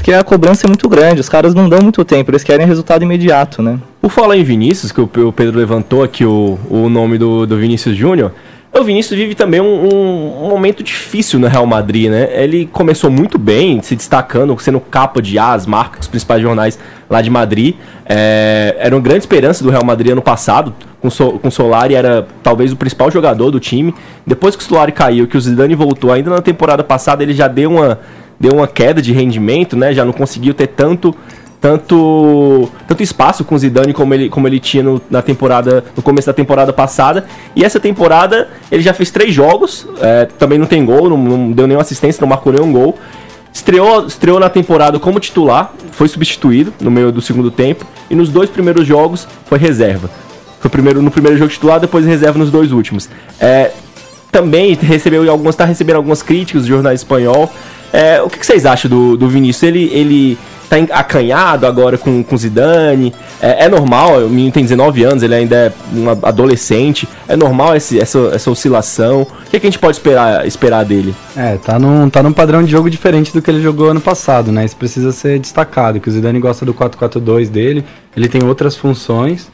Porque 0.00 0.14
a 0.14 0.24
cobrança 0.24 0.66
é 0.66 0.68
muito 0.68 0.88
grande, 0.88 1.20
os 1.20 1.28
caras 1.28 1.52
não 1.52 1.68
dão 1.68 1.78
muito 1.82 2.02
tempo, 2.06 2.30
eles 2.30 2.42
querem 2.42 2.66
resultado 2.66 3.02
imediato, 3.02 3.62
né? 3.62 3.78
Por 4.00 4.10
falar 4.10 4.34
em 4.34 4.42
Vinícius, 4.42 4.90
que 4.90 5.00
o 5.00 5.06
Pedro 5.06 5.58
levantou 5.58 6.02
aqui 6.02 6.24
o, 6.24 6.58
o 6.70 6.88
nome 6.88 7.18
do, 7.18 7.46
do 7.46 7.58
Vinícius 7.58 7.94
Júnior, 7.94 8.32
o 8.72 8.82
Vinícius 8.82 9.18
vive 9.18 9.34
também 9.34 9.60
um, 9.60 9.66
um, 9.66 10.44
um, 10.44 10.48
momento 10.48 10.82
difícil 10.82 11.38
no 11.38 11.48
Real 11.48 11.66
Madrid, 11.66 12.08
né? 12.08 12.30
Ele 12.32 12.66
começou 12.72 13.10
muito 13.10 13.36
bem, 13.36 13.82
se 13.82 13.94
destacando, 13.94 14.56
sendo 14.58 14.80
capa 14.80 15.20
de 15.20 15.38
as 15.38 15.66
marcas, 15.66 16.02
os 16.02 16.08
principais 16.08 16.40
jornais 16.40 16.78
lá 17.08 17.20
de 17.20 17.28
Madrid. 17.28 17.74
É, 18.06 18.76
era 18.78 18.94
uma 18.94 19.02
grande 19.02 19.20
esperança 19.20 19.62
do 19.62 19.70
Real 19.70 19.84
Madrid 19.84 20.12
ano 20.12 20.22
passado, 20.22 20.72
com, 21.00 21.10
so, 21.10 21.32
com 21.32 21.50
Solari, 21.50 21.94
era 21.94 22.26
talvez 22.42 22.72
o 22.72 22.76
principal 22.76 23.10
jogador 23.10 23.50
do 23.50 23.60
time. 23.60 23.94
Depois 24.26 24.56
que 24.56 24.62
o 24.62 24.66
Solari 24.66 24.92
caiu, 24.92 25.26
que 25.26 25.36
o 25.36 25.40
Zidane 25.40 25.74
voltou, 25.74 26.12
ainda 26.12 26.30
na 26.30 26.40
temporada 26.40 26.84
passada 26.84 27.22
ele 27.22 27.34
já 27.34 27.48
deu 27.48 27.72
uma, 27.72 27.98
deu 28.40 28.52
uma 28.52 28.66
queda 28.66 29.02
de 29.02 29.12
rendimento, 29.12 29.76
né? 29.76 29.92
Já 29.92 30.04
não 30.04 30.12
conseguiu 30.12 30.54
ter 30.54 30.68
tanto 30.68 31.14
tanto, 31.60 32.70
tanto 32.88 33.02
espaço 33.02 33.44
com 33.44 33.54
o 33.54 33.58
Zidane 33.58 33.92
como 33.92 34.14
ele, 34.14 34.30
como 34.30 34.48
ele 34.48 34.58
tinha 34.58 34.82
no, 34.82 35.00
na 35.10 35.20
temporada 35.20 35.84
no 35.94 36.02
começo 36.02 36.26
da 36.26 36.32
temporada 36.32 36.72
passada. 36.72 37.26
E 37.54 37.62
essa 37.62 37.78
temporada 37.78 38.48
ele 38.72 38.82
já 38.82 38.94
fez 38.94 39.10
três 39.10 39.34
jogos, 39.34 39.86
é, 40.00 40.24
também 40.38 40.58
não 40.58 40.66
tem 40.66 40.84
gol, 40.84 41.10
não, 41.10 41.18
não, 41.18 41.52
deu 41.52 41.66
nenhuma 41.66 41.82
assistência, 41.82 42.20
não 42.20 42.28
marcou 42.28 42.52
nenhum 42.52 42.72
gol. 42.72 42.98
Estreou, 43.52 44.06
estreou 44.06 44.40
na 44.40 44.48
temporada 44.48 44.98
como 44.98 45.20
titular, 45.20 45.74
foi 45.90 46.08
substituído 46.08 46.72
no 46.80 46.90
meio 46.90 47.12
do 47.12 47.20
segundo 47.20 47.50
tempo 47.50 47.84
e 48.08 48.14
nos 48.14 48.30
dois 48.30 48.48
primeiros 48.48 48.86
jogos 48.86 49.28
foi 49.44 49.58
reserva. 49.58 50.08
Foi 50.60 50.70
primeiro, 50.70 51.02
no 51.02 51.10
primeiro 51.10 51.36
jogo 51.36 51.50
titular, 51.50 51.78
depois 51.78 52.06
reserva 52.06 52.38
nos 52.38 52.50
dois 52.50 52.72
últimos. 52.72 53.08
É, 53.38 53.72
também 54.30 54.74
recebeu 54.74 55.28
algumas, 55.30 55.54
está 55.54 55.64
recebendo 55.64 55.96
algumas 55.96 56.22
críticas 56.22 56.62
do 56.62 56.68
jornal 56.68 56.92
espanhol. 56.92 57.50
É, 57.92 58.22
o 58.22 58.28
que, 58.28 58.38
que, 58.38 58.46
vocês 58.46 58.64
acham 58.66 58.90
do, 58.90 59.16
do 59.16 59.28
Vinícius? 59.28 59.62
Ele, 59.64 59.90
ele 59.92 60.38
tá 60.68 60.76
acanhado 60.96 61.66
agora 61.66 61.98
com, 61.98 62.22
com 62.22 62.36
Zidane. 62.36 63.12
É, 63.42 63.64
é 63.64 63.68
normal, 63.68 64.26
o 64.26 64.28
menino 64.28 64.52
tem 64.52 64.62
19 64.62 65.02
anos, 65.02 65.22
ele 65.22 65.34
ainda 65.34 65.56
é 65.56 65.72
um 65.94 66.08
adolescente. 66.10 67.08
É 67.26 67.36
normal 67.36 67.74
esse, 67.74 67.98
essa, 67.98 68.30
essa 68.32 68.50
oscilação. 68.50 69.22
O 69.22 69.50
que, 69.50 69.58
que 69.58 69.66
a 69.66 69.70
gente 69.70 69.78
pode 69.78 69.96
esperar, 69.96 70.46
esperar 70.46 70.84
dele? 70.84 71.14
É, 71.36 71.56
tá 71.56 71.78
num, 71.78 72.08
tá 72.08 72.22
num 72.22 72.32
padrão 72.32 72.62
de 72.62 72.70
jogo 72.70 72.88
diferente 72.88 73.32
do 73.32 73.42
que 73.42 73.50
ele 73.50 73.60
jogou 73.60 73.90
ano 73.90 74.00
passado, 74.00 74.52
né? 74.52 74.64
Isso 74.64 74.76
precisa 74.76 75.10
ser 75.10 75.40
destacado, 75.40 75.98
que 75.98 76.08
o 76.08 76.12
Zidane 76.12 76.38
gosta 76.38 76.64
do 76.64 76.72
4-4-2 76.72 77.48
dele, 77.48 77.84
ele 78.16 78.28
tem 78.28 78.44
outras 78.44 78.76
funções. 78.76 79.50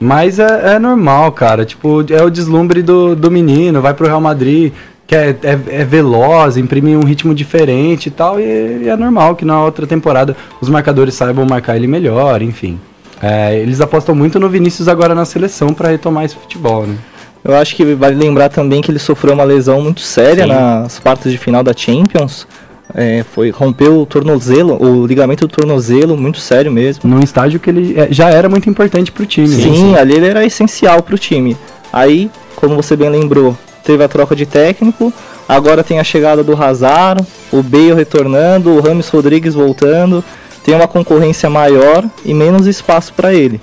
Mas 0.00 0.38
é, 0.38 0.74
é, 0.74 0.78
normal, 0.78 1.32
cara. 1.32 1.64
Tipo, 1.64 2.04
é 2.12 2.22
o 2.22 2.30
deslumbre 2.30 2.82
do, 2.82 3.16
do 3.16 3.30
menino, 3.30 3.80
vai 3.80 3.94
pro 3.94 4.06
Real 4.06 4.20
Madrid, 4.20 4.72
que 5.08 5.16
é, 5.16 5.34
é, 5.42 5.58
é, 5.68 5.84
veloz, 5.86 6.58
imprime 6.58 6.94
um 6.94 7.02
ritmo 7.02 7.34
diferente 7.34 8.08
e 8.08 8.10
tal, 8.10 8.38
e, 8.38 8.82
e, 8.82 8.88
é 8.90 8.94
normal 8.94 9.34
que 9.34 9.44
na 9.44 9.64
outra 9.64 9.86
temporada 9.86 10.36
os 10.60 10.68
marcadores 10.68 11.14
saibam 11.14 11.46
marcar 11.46 11.76
ele 11.76 11.86
melhor, 11.86 12.42
enfim. 12.42 12.78
É, 13.22 13.58
eles 13.58 13.80
apostam 13.80 14.14
muito 14.14 14.38
no 14.38 14.50
Vinícius 14.50 14.86
agora 14.86 15.14
na 15.14 15.24
seleção 15.24 15.72
para 15.72 15.88
retomar 15.88 16.26
esse 16.26 16.36
futebol, 16.36 16.86
né? 16.86 16.94
Eu 17.42 17.56
acho 17.56 17.74
que 17.74 17.94
vale 17.94 18.16
lembrar 18.16 18.50
também 18.50 18.82
que 18.82 18.90
ele 18.90 18.98
sofreu 18.98 19.32
uma 19.32 19.44
lesão 19.44 19.80
muito 19.80 20.00
séria 20.02 20.42
Sim. 20.42 20.50
nas 20.50 20.98
quartas 20.98 21.32
de 21.32 21.38
final 21.38 21.62
da 21.62 21.72
Champions. 21.74 22.46
É, 22.94 23.24
foi 23.32 23.50
rompeu 23.50 24.00
o 24.00 24.06
tornozelo, 24.06 24.82
o 24.82 25.06
ligamento 25.06 25.46
do 25.46 25.50
tornozelo, 25.50 26.18
muito 26.18 26.38
sério 26.38 26.70
mesmo. 26.70 27.08
Num 27.08 27.20
estágio 27.20 27.58
que 27.58 27.70
ele 27.70 27.98
é, 27.98 28.08
já 28.10 28.28
era 28.28 28.48
muito 28.48 28.68
importante 28.68 29.10
para 29.10 29.22
o 29.22 29.26
time. 29.26 29.48
Sim, 29.48 29.70
né? 29.70 29.76
Sim, 29.76 29.96
ali 29.96 30.14
ele 30.16 30.26
era 30.26 30.44
essencial 30.44 31.02
para 31.02 31.14
o 31.14 31.18
time. 31.18 31.56
Aí, 31.90 32.30
como 32.56 32.76
você 32.76 32.94
bem 32.94 33.08
lembrou, 33.08 33.56
teve 33.88 34.04
a 34.04 34.08
troca 34.08 34.36
de 34.36 34.44
técnico, 34.44 35.10
agora 35.48 35.82
tem 35.82 35.98
a 35.98 36.04
chegada 36.04 36.44
do 36.44 36.54
Hazard, 36.62 37.24
o 37.50 37.62
Bale 37.62 37.94
retornando, 37.94 38.68
o 38.70 38.80
Rames 38.82 39.08
Rodrigues 39.08 39.54
voltando. 39.54 40.22
tem 40.62 40.74
uma 40.74 40.86
concorrência 40.86 41.48
maior 41.48 42.04
e 42.22 42.34
menos 42.34 42.66
espaço 42.66 43.14
para 43.14 43.32
ele. 43.32 43.58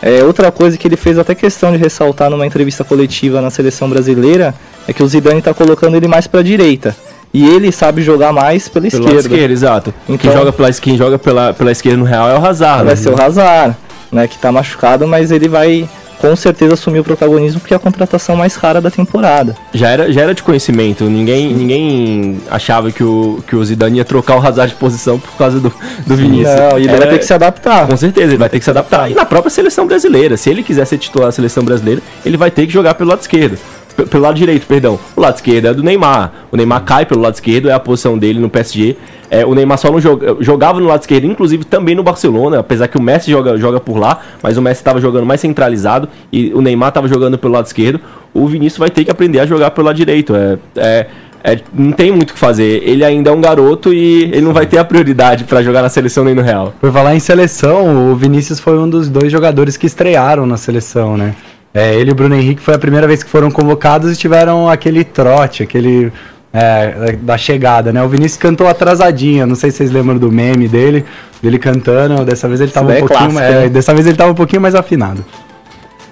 É, 0.00 0.24
outra 0.24 0.50
coisa 0.50 0.78
que 0.78 0.88
ele 0.88 0.96
fez 0.96 1.18
até 1.18 1.34
questão 1.34 1.70
de 1.72 1.76
ressaltar 1.76 2.30
numa 2.30 2.46
entrevista 2.46 2.82
coletiva 2.82 3.42
na 3.42 3.50
seleção 3.50 3.90
brasileira 3.90 4.54
é 4.88 4.94
que 4.94 5.02
o 5.02 5.06
Zidane 5.06 5.40
está 5.40 5.52
colocando 5.52 5.94
ele 5.94 6.08
mais 6.08 6.26
para 6.26 6.40
a 6.40 6.42
direita. 6.42 6.96
E 7.34 7.46
ele 7.46 7.70
sabe 7.70 8.00
jogar 8.00 8.32
mais 8.32 8.66
pela 8.66 8.88
Pelo 8.88 9.02
esquerda. 9.02 9.22
lado 9.22 9.34
esquerdo, 9.34 9.50
exato. 9.52 9.94
Então- 10.08 10.16
quem 10.16 10.32
joga 10.32 10.52
pela, 10.52 10.72
quem 10.72 10.96
joga 10.96 11.18
pela, 11.18 11.52
pela 11.52 11.70
esquerda 11.70 11.98
no 11.98 12.04
Real 12.06 12.30
é 12.30 12.38
o 12.38 12.42
Hazard. 12.46 12.84
Vai 12.86 12.94
né? 12.94 12.96
ser 12.96 13.10
o 13.10 13.22
Hazard, 13.22 13.76
né, 14.10 14.26
que 14.26 14.38
tá 14.38 14.50
machucado, 14.50 15.06
mas 15.06 15.30
ele 15.30 15.48
vai 15.48 15.86
com 16.20 16.36
certeza 16.36 16.74
assumir 16.74 17.00
o 17.00 17.04
protagonismo 17.04 17.60
porque 17.60 17.72
é 17.74 17.76
a 17.76 17.80
contratação 17.80 18.36
mais 18.36 18.54
rara 18.54 18.80
da 18.80 18.90
temporada. 18.90 19.56
Já 19.72 19.88
era, 19.88 20.12
já 20.12 20.20
era 20.22 20.34
de 20.34 20.42
conhecimento, 20.42 21.04
ninguém, 21.04 21.52
ninguém 21.52 22.40
achava 22.50 22.90
que 22.92 23.02
o, 23.02 23.42
que 23.46 23.56
o 23.56 23.64
Zidane 23.64 23.98
ia 23.98 24.04
trocar 24.04 24.36
o 24.36 24.46
Hazard 24.46 24.72
de 24.74 24.78
posição 24.78 25.18
por 25.18 25.32
causa 25.36 25.58
do, 25.58 25.72
do 26.06 26.16
Vinícius. 26.16 26.54
Não, 26.60 26.76
ele 26.78 26.88
Era- 26.88 26.98
vai 26.98 27.08
ter 27.08 27.18
que 27.18 27.24
se 27.24 27.32
adaptar. 27.34 27.86
Com 27.86 27.96
certeza, 27.96 28.26
ele 28.28 28.36
vai 28.38 28.48
ter 28.48 28.58
que 28.58 28.64
se 28.64 28.70
adaptar. 28.70 29.10
E 29.10 29.14
na 29.14 29.24
própria 29.24 29.50
seleção 29.50 29.86
brasileira, 29.86 30.36
se 30.36 30.50
ele 30.50 30.62
quiser 30.62 30.84
ser 30.84 30.98
titular 30.98 31.28
da 31.28 31.32
seleção 31.32 31.64
brasileira, 31.64 32.02
ele 32.24 32.36
vai 32.36 32.50
ter 32.50 32.66
que 32.66 32.72
jogar 32.72 32.94
pelo 32.94 33.10
lado 33.10 33.20
esquerdo. 33.20 33.58
Pelo 34.06 34.22
lado 34.22 34.34
direito, 34.36 34.66
perdão. 34.66 34.98
O 35.16 35.20
lado 35.20 35.36
esquerdo 35.36 35.66
é 35.66 35.74
do 35.74 35.82
Neymar. 35.82 36.32
O 36.50 36.56
Neymar 36.56 36.84
cai 36.84 37.06
pelo 37.06 37.20
lado 37.20 37.34
esquerdo, 37.34 37.68
é 37.68 37.72
a 37.72 37.80
posição 37.80 38.18
dele 38.18 38.38
no 38.38 38.48
PSG. 38.48 38.96
É, 39.30 39.46
o 39.46 39.54
Neymar 39.54 39.78
só 39.78 39.90
não 39.90 40.00
joga, 40.00 40.36
jogava 40.40 40.80
no 40.80 40.86
lado 40.86 41.00
esquerdo, 41.00 41.24
inclusive 41.24 41.64
também 41.64 41.94
no 41.94 42.02
Barcelona, 42.02 42.58
apesar 42.58 42.88
que 42.88 42.98
o 42.98 43.02
Messi 43.02 43.30
joga, 43.30 43.56
joga 43.56 43.78
por 43.78 43.96
lá, 43.96 44.20
mas 44.42 44.58
o 44.58 44.62
Messi 44.62 44.80
estava 44.80 45.00
jogando 45.00 45.24
mais 45.24 45.40
centralizado 45.40 46.08
e 46.32 46.52
o 46.52 46.60
Neymar 46.60 46.88
estava 46.88 47.06
jogando 47.06 47.38
pelo 47.38 47.54
lado 47.54 47.66
esquerdo. 47.66 48.00
O 48.34 48.46
Vinícius 48.46 48.78
vai 48.78 48.90
ter 48.90 49.04
que 49.04 49.10
aprender 49.10 49.38
a 49.38 49.46
jogar 49.46 49.70
pelo 49.70 49.86
lado 49.86 49.96
direito. 49.96 50.34
É, 50.34 50.58
é, 50.76 51.06
é, 51.42 51.58
não 51.72 51.92
tem 51.92 52.10
muito 52.10 52.30
o 52.30 52.34
que 52.34 52.38
fazer. 52.38 52.82
Ele 52.84 53.04
ainda 53.04 53.30
é 53.30 53.32
um 53.32 53.40
garoto 53.40 53.92
e 53.92 54.24
ele 54.24 54.42
não 54.42 54.52
vai 54.52 54.66
ter 54.66 54.78
a 54.78 54.84
prioridade 54.84 55.44
para 55.44 55.62
jogar 55.62 55.82
na 55.82 55.88
seleção 55.88 56.24
nem 56.24 56.34
no 56.34 56.42
Real. 56.42 56.74
Por 56.80 56.92
falar 56.92 57.14
em 57.14 57.20
seleção, 57.20 58.12
o 58.12 58.16
Vinícius 58.16 58.60
foi 58.60 58.78
um 58.78 58.88
dos 58.88 59.08
dois 59.08 59.30
jogadores 59.32 59.76
que 59.76 59.86
estrearam 59.86 60.46
na 60.46 60.56
seleção, 60.56 61.16
né? 61.16 61.34
É, 61.72 61.94
ele 61.94 62.10
e 62.10 62.12
o 62.12 62.16
Bruno 62.16 62.34
Henrique 62.34 62.60
foi 62.60 62.74
a 62.74 62.78
primeira 62.78 63.06
vez 63.06 63.22
que 63.22 63.30
foram 63.30 63.50
convocados 63.50 64.12
e 64.12 64.16
tiveram 64.16 64.68
aquele 64.68 65.04
trote, 65.04 65.62
aquele. 65.62 66.12
é, 66.52 67.16
da 67.22 67.38
chegada, 67.38 67.92
né? 67.92 68.02
O 68.02 68.08
Vinícius 68.08 68.36
cantou 68.40 68.66
atrasadinho, 68.66 69.46
não 69.46 69.54
sei 69.54 69.70
se 69.70 69.76
vocês 69.78 69.92
lembram 69.92 70.18
do 70.18 70.32
meme 70.32 70.66
dele, 70.66 71.04
dele 71.40 71.58
cantando. 71.60 72.24
Dessa 72.24 72.48
vez 72.48 72.60
ele 72.60 72.72
tava 72.72 72.88
um 72.88 72.92
é 72.92 72.98
pouquinho 72.98 73.18
clássico, 73.20 73.34
mais. 73.40 73.54
né? 73.54 73.68
dessa 73.68 73.94
vez 73.94 74.06
ele 74.06 74.16
tava 74.16 74.32
um 74.32 74.34
pouquinho 74.34 74.60
mais 74.60 74.74
afinado. 74.74 75.24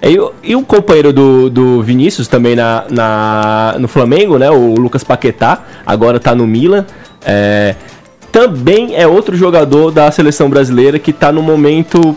É, 0.01 0.09
E, 0.11 0.17
o- 0.17 0.31
e 0.41 0.55
o 0.55 0.61
companheiro 0.61 1.11
do, 1.11 1.49
do 1.49 1.81
Vinícius 1.83 2.29
também 2.29 2.55
na, 2.55 2.85
na- 2.89 3.75
no 3.79 3.89
Flamengo, 3.89 4.37
né? 4.37 4.49
O 4.49 4.75
Lucas 4.75 5.03
Paquetá, 5.03 5.61
agora 5.85 6.21
tá 6.21 6.33
no 6.33 6.47
Milan. 6.47 6.85
É, 7.25 7.75
também 8.31 8.95
é 8.95 9.05
outro 9.05 9.35
jogador 9.35 9.91
da 9.91 10.09
seleção 10.09 10.49
brasileira 10.49 10.97
que 10.97 11.11
tá 11.11 11.33
no 11.33 11.41
momento 11.41 12.15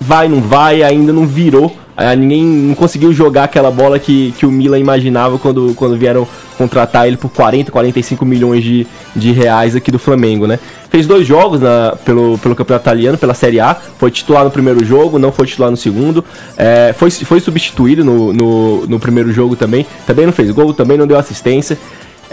vai, 0.00 0.26
não 0.26 0.40
vai, 0.40 0.82
ainda 0.82 1.12
não 1.12 1.26
virou. 1.26 1.76
Ah, 1.96 2.16
ninguém 2.16 2.42
não 2.42 2.74
conseguiu 2.74 3.12
jogar 3.12 3.44
aquela 3.44 3.70
bola 3.70 3.98
que, 3.98 4.32
que 4.38 4.46
o 4.46 4.50
Milan 4.50 4.78
imaginava 4.78 5.38
quando, 5.38 5.74
quando 5.74 5.96
vieram 5.96 6.26
contratar 6.56 7.06
ele 7.06 7.16
por 7.16 7.30
40, 7.30 7.70
45 7.70 8.24
milhões 8.24 8.64
de, 8.64 8.86
de 9.14 9.32
reais 9.32 9.76
aqui 9.76 9.90
do 9.90 9.98
Flamengo, 9.98 10.46
né? 10.46 10.58
Fez 10.88 11.06
dois 11.06 11.26
jogos 11.26 11.60
na, 11.60 11.96
pelo, 12.04 12.38
pelo 12.38 12.54
campeonato 12.54 12.84
italiano, 12.84 13.18
pela 13.18 13.34
Série 13.34 13.60
A. 13.60 13.74
Foi 13.98 14.10
titular 14.10 14.44
no 14.44 14.50
primeiro 14.50 14.84
jogo, 14.84 15.18
não 15.18 15.32
foi 15.32 15.46
titular 15.46 15.70
no 15.70 15.76
segundo. 15.76 16.24
É, 16.56 16.94
foi, 16.96 17.10
foi 17.10 17.40
substituído 17.40 18.04
no, 18.04 18.32
no, 18.32 18.86
no 18.86 19.00
primeiro 19.00 19.32
jogo 19.32 19.56
também. 19.56 19.86
Também 20.06 20.24
não 20.24 20.32
fez 20.32 20.50
gol, 20.50 20.72
também 20.72 20.96
não 20.96 21.06
deu 21.06 21.18
assistência. 21.18 21.78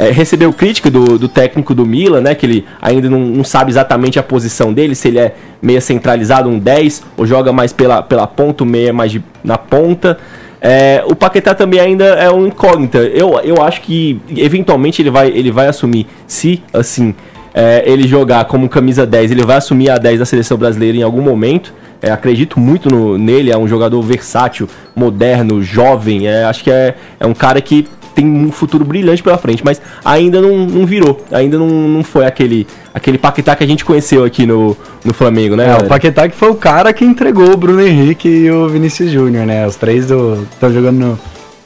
É, 0.01 0.11
recebeu 0.11 0.53
crítica 0.53 0.89
do, 0.89 1.19
do 1.19 1.27
técnico 1.27 1.75
do 1.75 1.85
Milan, 1.85 2.21
né? 2.21 2.33
Que 2.33 2.45
ele 2.45 2.65
ainda 2.81 3.09
não, 3.09 3.19
não 3.19 3.43
sabe 3.43 3.69
exatamente 3.69 4.17
a 4.17 4.23
posição 4.23 4.71
dele, 4.71 4.95
se 4.95 5.09
ele 5.09 5.19
é 5.19 5.35
meia 5.61 5.81
centralizado, 5.81 6.47
um 6.47 6.57
10, 6.57 7.03
ou 7.17 7.25
joga 7.27 7.51
mais 7.51 7.73
pela, 7.73 8.01
pela 8.01 8.25
ponta, 8.25 8.63
meia 8.63 8.93
mais 8.93 9.11
de- 9.11 9.21
na 9.43 9.57
ponta. 9.57 10.17
É, 10.61 11.03
o 11.05 11.13
Paquetá 11.13 11.53
também 11.53 11.81
ainda 11.81 12.05
é 12.05 12.31
um 12.31 12.47
incógnita. 12.47 12.99
Eu, 12.99 13.39
eu 13.43 13.61
acho 13.61 13.81
que 13.81 14.21
eventualmente 14.37 15.01
ele 15.01 15.09
vai, 15.09 15.27
ele 15.27 15.51
vai 15.51 15.67
assumir, 15.67 16.07
se 16.25 16.63
assim 16.71 17.13
é, 17.53 17.83
ele 17.85 18.07
jogar 18.07 18.45
como 18.45 18.69
camisa 18.69 19.05
10, 19.05 19.31
ele 19.31 19.43
vai 19.43 19.57
assumir 19.57 19.89
a 19.89 19.97
10 19.97 20.19
da 20.19 20.25
seleção 20.25 20.57
brasileira 20.57 20.97
em 20.97 21.03
algum 21.03 21.21
momento. 21.21 21.73
É, 22.01 22.09
acredito 22.09 22.57
muito 22.57 22.87
no- 22.89 23.17
nele, 23.17 23.51
é 23.51 23.57
um 23.57 23.67
jogador 23.67 24.01
versátil, 24.01 24.69
moderno, 24.95 25.61
jovem. 25.61 26.25
É, 26.25 26.45
acho 26.45 26.63
que 26.63 26.71
é, 26.71 26.95
é 27.19 27.25
um 27.25 27.33
cara 27.33 27.59
que 27.59 27.85
tem 28.19 28.27
um 28.27 28.51
futuro 28.51 28.83
brilhante 28.83 29.23
pela 29.23 29.37
frente, 29.37 29.63
mas 29.63 29.81
ainda 30.03 30.41
não, 30.41 30.65
não 30.65 30.85
virou, 30.85 31.25
ainda 31.31 31.57
não, 31.57 31.67
não 31.67 32.03
foi 32.03 32.25
aquele, 32.25 32.67
aquele 32.93 33.17
Paquetá 33.17 33.55
que 33.55 33.63
a 33.63 33.67
gente 33.67 33.85
conheceu 33.85 34.25
aqui 34.25 34.45
no, 34.45 34.75
no 35.05 35.13
Flamengo, 35.13 35.55
né? 35.55 35.63
É, 35.63 35.67
galera? 35.67 35.85
o 35.85 35.87
Paquetá 35.87 36.27
que 36.27 36.35
foi 36.35 36.49
o 36.49 36.55
cara 36.55 36.91
que 36.91 37.05
entregou 37.05 37.53
o 37.53 37.57
Bruno 37.57 37.81
Henrique 37.81 38.27
e 38.27 38.51
o 38.51 38.67
Vinícius 38.67 39.09
Júnior, 39.09 39.45
né? 39.45 39.65
Os 39.65 39.77
três 39.77 40.03
estão 40.03 40.73
jogando 40.73 40.97
no. 40.97 41.19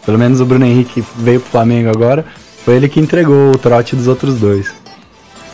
Pelo 0.05 0.19
menos 0.19 0.41
o 0.41 0.45
Bruno 0.45 0.65
Henrique 0.65 1.03
veio 1.17 1.39
pro 1.39 1.49
Flamengo 1.49 1.89
agora. 1.89 2.25
Foi 2.65 2.75
ele 2.75 2.89
que 2.89 2.99
entregou 2.99 3.51
o 3.51 3.57
trote 3.57 3.95
dos 3.95 4.07
outros 4.07 4.35
dois. 4.35 4.73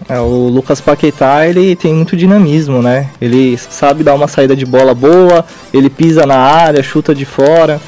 É, 0.08 0.20
o 0.20 0.48
Lucas 0.48 0.82
Paquetá, 0.82 1.46
ele 1.46 1.76
tem 1.76 1.94
muito 1.94 2.16
dinamismo, 2.16 2.82
né? 2.82 3.10
Ele 3.22 3.58
sabe 3.58 4.04
dar 4.04 4.16
uma 4.16 4.28
saída 4.28 4.56
de 4.56 4.66
bola 4.66 4.94
boa, 4.94 5.46
ele 5.74 5.90
pisa 5.90 6.26
na 6.26 6.38
área, 6.38 6.82
chuta 6.82 7.14
de 7.14 7.26
fora. 7.26 7.80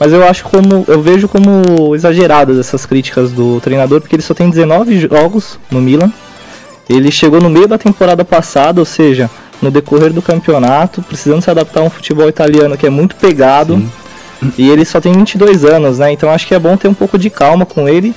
Mas 0.00 0.14
eu 0.14 0.26
acho 0.26 0.44
como 0.44 0.82
eu 0.88 1.02
vejo 1.02 1.28
como 1.28 1.94
exageradas 1.94 2.58
essas 2.58 2.86
críticas 2.86 3.30
do 3.32 3.60
treinador, 3.60 4.00
porque 4.00 4.16
ele 4.16 4.22
só 4.22 4.32
tem 4.32 4.48
19 4.48 4.98
jogos 4.98 5.58
no 5.70 5.78
Milan. 5.80 6.10
Ele 6.88 7.10
chegou 7.10 7.38
no 7.38 7.50
meio 7.50 7.68
da 7.68 7.76
temporada 7.76 8.24
passada, 8.24 8.80
ou 8.80 8.86
seja, 8.86 9.28
no 9.60 9.70
decorrer 9.70 10.10
do 10.10 10.22
campeonato, 10.22 11.02
precisando 11.02 11.42
se 11.42 11.50
adaptar 11.50 11.80
a 11.80 11.84
um 11.84 11.90
futebol 11.90 12.28
italiano 12.28 12.78
que 12.78 12.86
é 12.86 12.90
muito 12.90 13.14
pegado. 13.14 13.80
E 14.56 14.70
ele 14.70 14.86
só 14.86 15.02
tem 15.02 15.12
22 15.12 15.66
anos, 15.66 15.98
né? 15.98 16.10
Então 16.12 16.30
acho 16.30 16.46
que 16.46 16.54
é 16.54 16.58
bom 16.58 16.76
ter 16.78 16.88
um 16.88 16.94
pouco 16.94 17.18
de 17.18 17.28
calma 17.28 17.66
com 17.66 17.86
ele. 17.86 18.14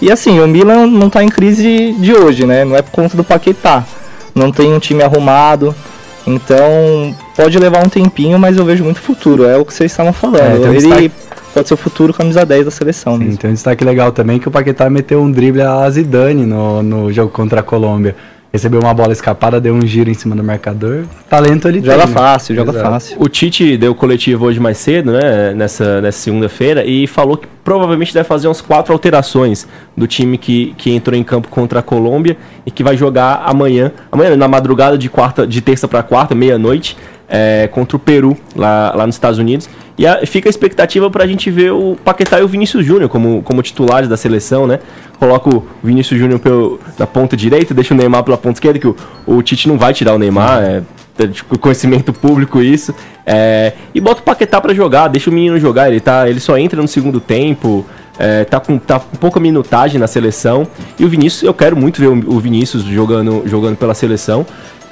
E 0.00 0.12
assim, 0.12 0.38
o 0.38 0.46
Milan 0.46 0.86
não 0.86 1.10
tá 1.10 1.24
em 1.24 1.28
crise 1.28 1.94
de 1.98 2.12
hoje, 2.12 2.46
né? 2.46 2.64
Não 2.64 2.76
é 2.76 2.82
por 2.82 2.92
conta 2.92 3.16
do 3.16 3.24
Paquetá. 3.24 3.84
Não 4.34 4.52
tem 4.52 4.72
um 4.72 4.78
time 4.78 5.02
arrumado. 5.02 5.74
Então, 6.26 7.14
pode 7.36 7.58
levar 7.58 7.84
um 7.84 7.88
tempinho, 7.88 8.38
mas 8.38 8.56
eu 8.56 8.64
vejo 8.64 8.84
muito 8.84 9.00
futuro. 9.00 9.44
É 9.44 9.56
o 9.58 9.64
que 9.64 9.74
vocês 9.74 9.90
estavam 9.90 10.12
falando. 10.12 10.64
É, 10.64 10.68
um 10.68 10.72
ele 10.72 10.78
destaque- 10.80 11.10
pode 11.54 11.68
ser 11.68 11.74
o 11.74 11.76
futuro 11.76 12.12
camisa 12.12 12.44
10 12.44 12.64
da 12.64 12.70
seleção 12.70 13.16
mesmo. 13.16 13.32
Sim, 13.32 13.38
tem 13.38 13.50
um 13.50 13.54
destaque 13.54 13.84
legal 13.84 14.12
também 14.12 14.38
que 14.38 14.48
o 14.48 14.50
Paquetá 14.50 14.90
meteu 14.90 15.22
um 15.22 15.30
drible 15.30 15.62
a 15.62 15.88
Zidane 15.88 16.44
no, 16.44 16.82
no 16.82 17.12
jogo 17.12 17.30
contra 17.30 17.60
a 17.60 17.62
Colômbia. 17.62 18.14
Recebeu 18.52 18.78
uma 18.80 18.94
bola 18.94 19.12
escapada, 19.12 19.60
deu 19.60 19.74
um 19.74 19.84
giro 19.84 20.08
em 20.08 20.14
cima 20.14 20.36
do 20.36 20.44
marcador. 20.44 21.06
Talento 21.28 21.66
ele 21.66 21.80
Joga 21.80 21.98
tem. 21.98 22.06
né? 22.06 22.12
fácil, 22.12 22.54
joga 22.54 22.70
Exato. 22.70 22.88
fácil. 22.88 23.16
O 23.18 23.28
Tite 23.28 23.76
deu 23.76 23.96
coletivo 23.96 24.44
hoje 24.46 24.60
mais 24.60 24.78
cedo, 24.78 25.10
né? 25.10 25.52
Nessa, 25.54 26.00
nessa 26.00 26.18
segunda-feira, 26.20 26.84
e 26.84 27.04
falou 27.08 27.36
que 27.36 27.48
provavelmente 27.64 28.14
deve 28.14 28.28
fazer 28.28 28.46
umas 28.46 28.60
quatro 28.60 28.92
alterações 28.92 29.66
do 29.96 30.06
time 30.06 30.38
que, 30.38 30.72
que 30.78 30.92
entrou 30.94 31.18
em 31.18 31.24
campo 31.24 31.48
contra 31.48 31.80
a 31.80 31.82
Colômbia 31.82 32.36
e 32.64 32.70
que 32.70 32.84
vai 32.84 32.96
jogar 32.96 33.42
amanhã, 33.44 33.90
amanhã, 34.12 34.36
na 34.36 34.46
madrugada 34.46 34.96
de 34.96 35.08
quarta, 35.08 35.44
de 35.44 35.60
terça 35.60 35.88
para 35.88 36.04
quarta, 36.04 36.32
meia-noite, 36.32 36.96
é, 37.36 37.68
contra 37.72 37.96
o 37.96 37.98
Peru, 37.98 38.36
lá, 38.54 38.92
lá 38.94 39.06
nos 39.06 39.16
Estados 39.16 39.40
Unidos. 39.40 39.68
E 39.98 40.06
a- 40.06 40.24
fica 40.24 40.48
a 40.48 40.50
expectativa 40.50 41.10
para 41.10 41.24
a 41.24 41.26
gente 41.26 41.50
ver 41.50 41.72
o 41.72 41.96
Paquetá 42.04 42.38
e 42.38 42.44
o 42.44 42.48
Vinícius 42.48 42.86
Júnior 42.86 43.08
como, 43.08 43.42
como 43.42 43.60
titulares 43.60 44.08
da 44.08 44.16
seleção, 44.16 44.66
né? 44.68 44.78
Coloca 45.18 45.48
o 45.48 45.64
Vinícius 45.82 46.18
Júnior 46.20 46.40
na 46.96 47.06
ponta 47.06 47.36
direita, 47.36 47.74
deixa 47.74 47.92
o 47.92 47.96
Neymar 47.96 48.22
pela 48.22 48.36
ponta 48.38 48.56
esquerda, 48.56 48.78
que 48.78 48.86
o, 48.86 48.94
o 49.26 49.42
Tite 49.42 49.66
não 49.68 49.76
vai 49.76 49.92
tirar 49.92 50.14
o 50.14 50.18
Neymar, 50.18 50.62
é, 50.62 50.82
é, 51.18 51.56
conhecimento 51.58 52.12
público 52.12 52.60
isso. 52.62 52.94
É, 53.26 53.72
e 53.94 54.00
bota 54.00 54.20
o 54.20 54.24
Paquetá 54.24 54.60
pra 54.60 54.72
jogar, 54.72 55.08
deixa 55.08 55.28
o 55.30 55.32
menino 55.32 55.58
jogar, 55.58 55.88
ele, 55.90 56.00
tá, 56.00 56.28
ele 56.28 56.38
só 56.40 56.56
entra 56.56 56.80
no 56.80 56.86
segundo 56.88 57.18
tempo, 57.20 57.84
é, 58.18 58.44
tá, 58.44 58.60
com, 58.60 58.78
tá 58.78 59.00
com 59.00 59.16
pouca 59.16 59.40
minutagem 59.40 59.98
na 59.98 60.06
seleção. 60.06 60.66
E 60.98 61.04
o 61.04 61.08
Vinícius, 61.08 61.42
eu 61.42 61.54
quero 61.54 61.76
muito 61.76 62.00
ver 62.00 62.08
o, 62.08 62.34
o 62.36 62.38
Vinícius 62.38 62.82
jogando, 62.84 63.42
jogando 63.46 63.76
pela 63.76 63.94
seleção. 63.94 64.46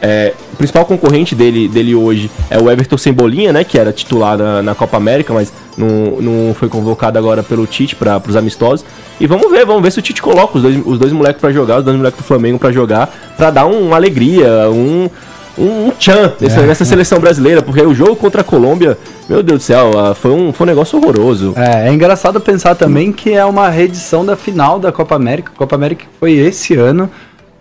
É, 0.05 0.33
o 0.53 0.57
principal 0.57 0.85
concorrente 0.85 1.33
dele, 1.33 1.69
dele 1.69 1.95
hoje 1.95 2.29
é 2.51 2.59
o 2.59 2.69
Everton 2.69 2.99
Cebolinha, 2.99 3.53
né? 3.53 3.63
Que 3.63 3.79
era 3.79 3.93
titular 3.93 4.37
na, 4.37 4.61
na 4.61 4.75
Copa 4.75 4.97
América, 4.97 5.33
mas 5.33 5.53
não, 5.79 5.89
não 6.21 6.55
foi 6.55 6.69
convocado 6.69 7.17
agora 7.19 7.41
pelo 7.43 7.65
Tite 7.69 7.95
para 7.95 8.21
os 8.29 8.35
amistosos. 8.35 8.85
E 9.21 9.27
vamos 9.29 9.49
ver, 9.51 9.65
vamos 9.65 9.81
ver 9.83 9.93
se 9.93 10.01
o 10.01 10.03
Tite 10.03 10.21
coloca 10.21 10.57
os 10.57 10.63
dois, 10.63 10.83
os 10.85 10.99
dois 10.99 11.13
moleques 11.13 11.41
para 11.41 11.53
jogar, 11.53 11.79
os 11.79 11.85
dois 11.85 11.97
moleques 11.97 12.19
do 12.19 12.25
Flamengo 12.25 12.59
para 12.59 12.73
jogar, 12.73 13.15
para 13.37 13.51
dar 13.51 13.67
um- 13.67 13.87
uma 13.87 13.95
alegria, 13.97 14.69
um, 14.71 15.09
um, 15.57 15.87
um 15.87 15.91
tchan 15.97 16.33
nessa, 16.41 16.61
É. 16.61 16.67
nessa 16.67 16.85
seleção 16.85 17.21
brasileira, 17.21 17.63
porque 17.63 17.81
o 17.81 17.95
jogo 17.95 18.17
contra 18.17 18.41
a 18.41 18.45
Colômbia, 18.45 18.99
meu 19.29 19.41
Deus 19.41 19.61
do 19.61 19.63
céu, 19.65 19.93
ah, 19.97 20.15
foi 20.17 20.33
um, 20.33 20.53
foi 20.53 20.67
um 20.67 20.71
negócio 20.71 20.99
horroroso. 20.99 21.55
É, 21.57 21.89
é 21.89 21.93
engraçado 21.93 22.41
pensar 22.41 22.75
também 22.75 23.13
que 23.13 23.33
é 23.35 23.45
uma 23.45 23.69
reedição 23.69 24.25
da 24.27 24.35
final 24.35 24.81
da 24.81 24.91
Copa 24.91 25.15
América. 25.15 25.53
A 25.55 25.59
Copa 25.59 25.77
América 25.77 26.07
foi 26.19 26.33
esse 26.33 26.75
ano. 26.75 27.09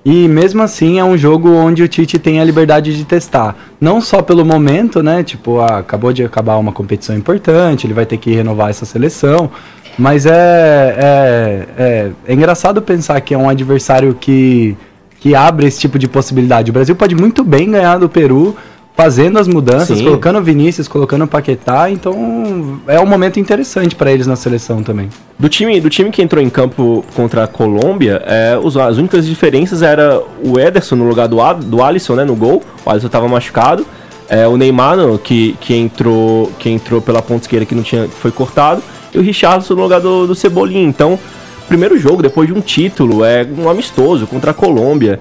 E 0.04 0.28
mesmo 0.28 0.64
assim 0.64 1.00
é 1.00 1.04
um 1.04 1.16
jogo 1.16 1.50
onde 1.50 1.84
o 1.84 1.88
Tite 1.88 2.18
tem 2.18 2.40
a 2.40 2.44
liberdade 2.44 2.96
de 2.96 3.06
testar. 3.06 3.56
Não 3.80 4.02
só 4.02 4.22
pelo 4.22 4.44
momento, 4.44 5.04
né? 5.04 5.24
Tipo, 5.24 5.60
ah, 5.60 5.78
acabou 5.78 6.12
de 6.12 6.24
acabar 6.24 6.58
uma 6.58 6.72
competição 6.72 7.16
importante, 7.16 7.86
ele 7.86 7.94
vai 7.94 8.06
ter 8.06 8.18
que 8.18 8.34
renovar 8.34 8.70
essa 8.70 8.86
seleção. 8.86 9.52
Mas 9.98 10.26
é, 10.26 10.32
é, 10.32 11.68
é, 11.78 12.12
é 12.26 12.34
engraçado 12.34 12.82
pensar 12.82 13.22
que 13.22 13.34
é 13.34 13.38
um 13.38 13.50
adversário 13.50 14.16
que 14.16 14.76
que 15.22 15.36
abre 15.36 15.68
esse 15.68 15.80
tipo 15.80 16.00
de 16.00 16.08
possibilidade. 16.08 16.72
O 16.72 16.74
Brasil 16.74 16.96
pode 16.96 17.14
muito 17.14 17.44
bem 17.44 17.70
ganhar 17.70 18.00
do 18.00 18.10
Peru 18.10 18.58
fazendo 18.96 19.40
as 19.40 19.48
mudanças, 19.48 19.98
Sim. 19.98 20.04
colocando 20.04 20.38
o 20.40 20.44
Vinícius, 20.44 20.88
colocando 20.88 21.24
o 21.24 21.28
Paquetá, 21.28 21.90
então 21.90 22.80
é 22.88 23.00
um 23.00 23.06
momento 23.06 23.40
interessante 23.40 23.96
para 23.96 24.12
eles 24.12 24.28
na 24.28 24.36
seleção 24.36 24.84
também. 24.84 25.10
Do 25.40 25.50
time, 25.50 25.80
do 25.80 25.90
time 25.90 26.12
que 26.12 26.22
entrou 26.22 26.44
em 26.44 26.50
campo 26.50 27.04
contra 27.16 27.46
a 27.46 27.48
Colômbia, 27.48 28.22
é, 28.26 28.60
os- 28.62 28.78
as 28.78 28.98
únicas 28.98 29.26
diferenças 29.26 29.82
era 29.82 30.22
o 30.44 30.60
Ederson 30.60 30.96
no 30.96 31.08
lugar 31.08 31.28
do, 31.28 31.38
do 31.66 31.82
Alisson, 31.82 32.16
né, 32.16 32.24
no 32.24 32.36
gol. 32.36 32.62
O 32.86 32.90
Alisson 32.90 33.08
estava 33.08 33.28
machucado. 33.28 33.86
É, 34.30 34.48
o 34.48 34.56
Neymar, 34.56 34.96
no- 34.98 35.18
que, 35.18 35.56
que, 35.60 35.74
entrou, 35.76 36.52
que 36.60 36.70
entrou 36.70 37.02
pela 37.02 37.22
ponta 37.22 37.42
esquerda, 37.44 37.66
que 37.66 37.74
não 37.76 37.84
tinha, 37.84 38.04
que 38.08 38.14
foi 38.16 38.32
cortado. 38.32 38.84
E 39.14 39.18
o 39.18 39.22
Richardson 39.22 39.74
no 39.74 39.82
lugar 39.82 40.00
do, 40.00 40.28
do 40.28 40.36
Cebolinha. 40.36 40.88
Então, 40.88 41.18
primeiro 41.68 41.98
jogo, 41.98 42.22
depois 42.22 42.48
de 42.48 42.54
um 42.54 42.62
título, 42.62 43.26
é 43.26 43.46
um 43.58 43.68
amistoso 43.70 44.28
contra 44.28 44.52
a 44.52 44.54
Colômbia. 44.54 45.20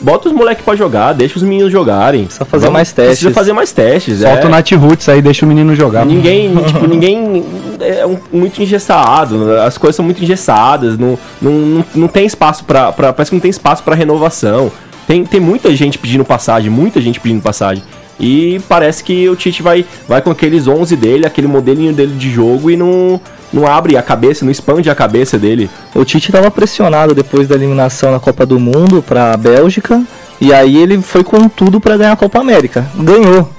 Bota 0.00 0.28
os 0.28 0.34
moleques 0.34 0.64
pra 0.64 0.76
jogar, 0.76 1.12
deixa 1.14 1.36
os 1.36 1.42
meninos 1.42 1.72
jogarem. 1.72 2.24
Precisa 2.24 2.44
fazer 2.44 2.68
mais 2.70 2.92
testes. 2.92 3.18
Precisa 3.18 3.34
fazer 3.34 3.52
mais 3.52 3.72
testes. 3.72 4.18
Solta 4.20 4.42
é. 4.42 4.46
o 4.46 4.48
Nat 4.48 4.70
Roots 4.72 5.08
aí, 5.08 5.22
deixa 5.22 5.46
o 5.46 5.48
menino 5.48 5.74
jogar. 5.74 6.04
Ninguém, 6.04 6.54
tipo, 6.66 6.86
ninguém 6.86 7.44
é 7.80 8.06
um- 8.06 8.18
muito 8.32 8.62
engessado, 8.62 9.52
as 9.60 9.78
coisas 9.78 9.96
são 9.96 10.04
muito 10.04 10.22
engessadas, 10.22 10.98
não, 10.98 11.18
não, 11.40 11.52
não, 11.52 11.84
não 11.94 12.08
tem 12.08 12.26
espaço 12.26 12.64
pra, 12.64 12.92
pra- 12.92 13.12
Parece 13.12 13.30
que 13.30 13.36
não 13.36 13.40
tem 13.40 13.50
espaço 13.50 13.82
pra 13.82 13.94
renovação. 13.94 14.70
Tem, 15.06 15.24
tem 15.24 15.40
muita 15.40 15.74
gente 15.74 15.98
pedindo 15.98 16.24
passagem, 16.24 16.68
muita 16.68 17.00
gente 17.00 17.18
pedindo 17.20 17.40
passagem. 17.40 17.82
E 18.18 18.60
parece 18.68 19.04
que 19.04 19.28
o 19.28 19.36
Tite 19.36 19.62
vai, 19.62 19.84
vai 20.08 20.22
com 20.22 20.30
aqueles 20.30 20.66
11 20.66 20.96
dele, 20.96 21.26
aquele 21.26 21.46
modelinho 21.46 21.92
dele 21.92 22.14
de 22.14 22.30
jogo 22.30 22.70
e 22.70 22.76
não, 22.76 23.20
não 23.52 23.66
abre 23.66 23.96
a 23.96 24.02
cabeça, 24.02 24.44
não 24.44 24.50
expande 24.50 24.88
a 24.88 24.94
cabeça 24.94 25.38
dele. 25.38 25.68
O 25.94 26.04
Tite 26.04 26.28
estava 26.30 26.50
pressionado 26.50 27.14
depois 27.14 27.46
da 27.46 27.54
eliminação 27.54 28.10
na 28.10 28.18
Copa 28.18 28.46
do 28.46 28.58
Mundo 28.58 29.04
para 29.06 29.32
a 29.34 29.36
Bélgica 29.36 30.02
e 30.40 30.52
aí 30.52 30.76
ele 30.76 31.00
foi 31.02 31.22
com 31.22 31.46
tudo 31.48 31.78
para 31.80 31.96
ganhar 31.96 32.12
a 32.12 32.16
Copa 32.16 32.38
América. 32.40 32.86
Ganhou. 32.94 33.50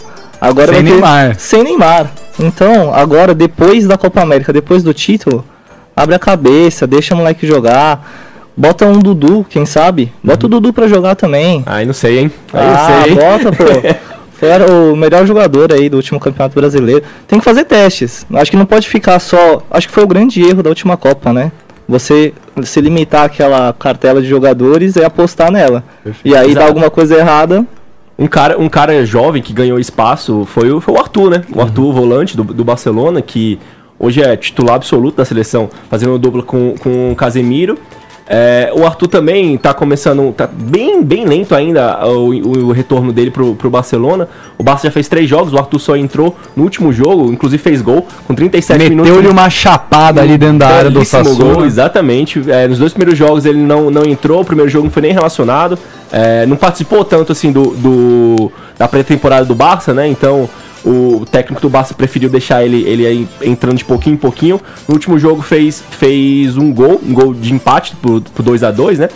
Agora 0.42 0.68
Sem 0.68 0.76
vai 0.76 0.84
ter- 0.84 0.90
Neymar. 0.92 1.36
Sem 1.40 1.64
Neymar. 1.64 2.12
Então, 2.40 2.94
agora 2.94 3.34
depois 3.36 3.88
da 3.88 3.98
Copa 3.98 4.22
América, 4.22 4.52
depois 4.54 4.82
do 4.84 4.94
título, 4.94 5.44
abre 5.96 6.16
a 6.16 6.20
cabeça, 6.20 6.86
deixa 6.88 7.14
o 7.14 7.18
moleque 7.18 7.46
jogar. 7.48 8.26
Bota 8.56 8.88
um 8.88 8.98
Dudu, 9.00 9.46
quem 9.48 9.68
sabe? 9.68 10.12
Bota 10.24 10.48
o 10.48 10.50
Dudu 10.50 10.74
pra 10.74 10.88
jogar 10.88 11.14
também. 11.16 11.64
Aí 11.66 11.86
não 11.86 11.94
sei, 11.94 12.20
hein? 12.20 12.32
Aí 12.52 12.62
ah, 12.68 12.72
não 12.72 13.04
sei. 13.04 13.12
hein? 13.12 13.20
bota, 13.20 13.52
pô. 13.52 14.08
Foi 14.38 14.50
era 14.50 14.72
o 14.72 14.96
melhor 14.96 15.26
jogador 15.26 15.74
aí 15.74 15.90
do 15.90 15.98
último 15.98 16.20
campeonato 16.20 16.54
brasileiro. 16.54 17.04
Tem 17.28 17.40
que 17.40 17.46
fazer 17.46 17.64
testes. 17.64 18.26
Acho 18.34 18.52
que 18.52 18.58
não 18.58 18.68
pode 18.68 18.88
ficar 18.88 19.18
só. 19.20 19.64
Acho 19.72 19.88
que 19.88 19.94
foi 19.94 20.04
o 20.04 20.08
grande 20.08 20.42
erro 20.42 20.62
da 20.62 20.70
última 20.70 20.96
Copa, 20.96 21.34
né? 21.34 21.52
Você 21.90 22.34
se 22.64 22.80
limitar 22.80 23.26
àquela 23.26 23.74
cartela 23.74 24.22
de 24.22 24.28
jogadores 24.28 24.96
e 24.96 25.04
apostar 25.04 25.52
nela. 25.52 25.84
E 26.24 26.36
aí 26.36 26.48
dá 26.48 26.52
Exato. 26.52 26.68
alguma 26.68 26.90
coisa 26.92 27.16
errada. 27.16 27.66
Um 28.20 28.28
cara, 28.28 28.60
um 28.60 28.70
cara 28.70 29.06
jovem 29.06 29.42
que 29.42 29.54
ganhou 29.54 29.80
espaço 29.80 30.46
foi 30.46 30.72
o, 30.72 30.80
foi 30.82 30.94
o 30.94 30.98
Arthur, 30.98 31.32
né? 31.32 31.44
Uhum. 31.50 31.58
O 31.58 31.62
Arthur, 31.62 31.94
volante 31.94 32.38
do, 32.38 32.44
do 32.44 32.64
Barcelona, 32.64 33.22
que 33.22 33.60
hoje 33.98 34.22
é 34.22 34.36
titular 34.36 34.76
absoluto 34.76 35.18
da 35.18 35.26
seleção, 35.26 35.70
fazendo 35.90 36.18
dupla 36.20 36.44
com, 36.44 36.76
com 36.80 37.12
o 37.12 37.16
Casemiro. 37.16 37.78
É, 38.30 38.72
o 38.76 38.86
Arthur 38.86 39.08
também 39.08 39.58
tá 39.58 39.74
começando, 39.74 40.34
tá 40.34 40.48
bem, 40.52 41.02
bem 41.02 41.26
lento 41.26 41.56
ainda 41.56 42.06
o, 42.08 42.30
o- 42.32 42.66
o 42.68 42.72
retorno 42.74 43.14
dele 43.14 43.32
pro, 43.32 43.56
pro 43.56 43.70
Barcelona. 43.70 44.28
O 44.58 44.64
Barça 44.64 44.88
já 44.88 44.92
fez 44.92 45.08
três 45.08 45.30
jogos, 45.30 45.54
o 45.54 45.58
Arthur 45.58 45.80
só 45.80 45.96
entrou 45.96 46.36
no 46.56 46.64
último 46.64 46.92
jogo, 46.92 47.32
inclusive 47.32 47.62
fez 47.64 47.82
gol 47.82 48.06
com 48.28 48.36
37 48.36 48.90
minutos. 48.90 49.12
Meteu-lhe 49.12 49.32
uma 49.32 49.50
chapada 49.50 50.22
ali 50.22 50.38
dentro 50.38 50.58
da 50.60 50.68
área 50.68 50.90
do 50.90 51.06
Sassuolo. 51.06 51.56
gol, 51.56 51.66
exatamente. 51.66 52.44
É, 52.52 52.68
nos 52.68 52.80
dois 52.80 52.92
primeiros 52.94 53.18
jogos 53.18 53.46
ele 53.46 53.60
não, 53.60 53.90
não 53.90 54.04
entrou, 54.04 54.42
o 54.42 54.46
primeiro 54.46 54.70
jogo 54.70 54.86
não 54.86 54.92
foi 54.92 55.04
nem 55.04 55.14
relacionado. 55.14 55.80
É, 56.12 56.46
não 56.46 56.58
participou 56.58 57.06
tanto 57.06 57.32
assim 57.32 57.52
do, 57.52 57.72
do- 57.76 58.52
da 58.78 58.88
pré-temporada 58.90 59.46
do 59.46 59.56
Barça, 59.56 59.94
né? 59.94 60.06
Então 60.08 60.50
o 60.86 61.26
técnico 61.30 61.62
do 61.62 61.70
Barça 61.70 61.94
preferiu 61.94 62.30
deixar 62.30 62.64
ele, 62.64 62.84
ele 62.84 63.28
entrando 63.42 63.78
de 63.78 63.86
pouquinho 63.86 64.14
em 64.14 64.18
pouquinho. 64.18 64.62
No 64.88 64.94
último 64.94 65.18
jogo 65.20 65.42
fez, 65.42 65.84
fez 65.92 66.58
um 66.58 66.74
gol, 66.74 67.02
um 67.06 67.14
gol 67.14 67.34
de 67.34 67.54
empate 67.54 67.96
pro, 67.96 68.22
pro 68.22 68.44
2 68.44 68.64
a 68.64 68.72
2 68.72 69.00
né? 69.00 69.10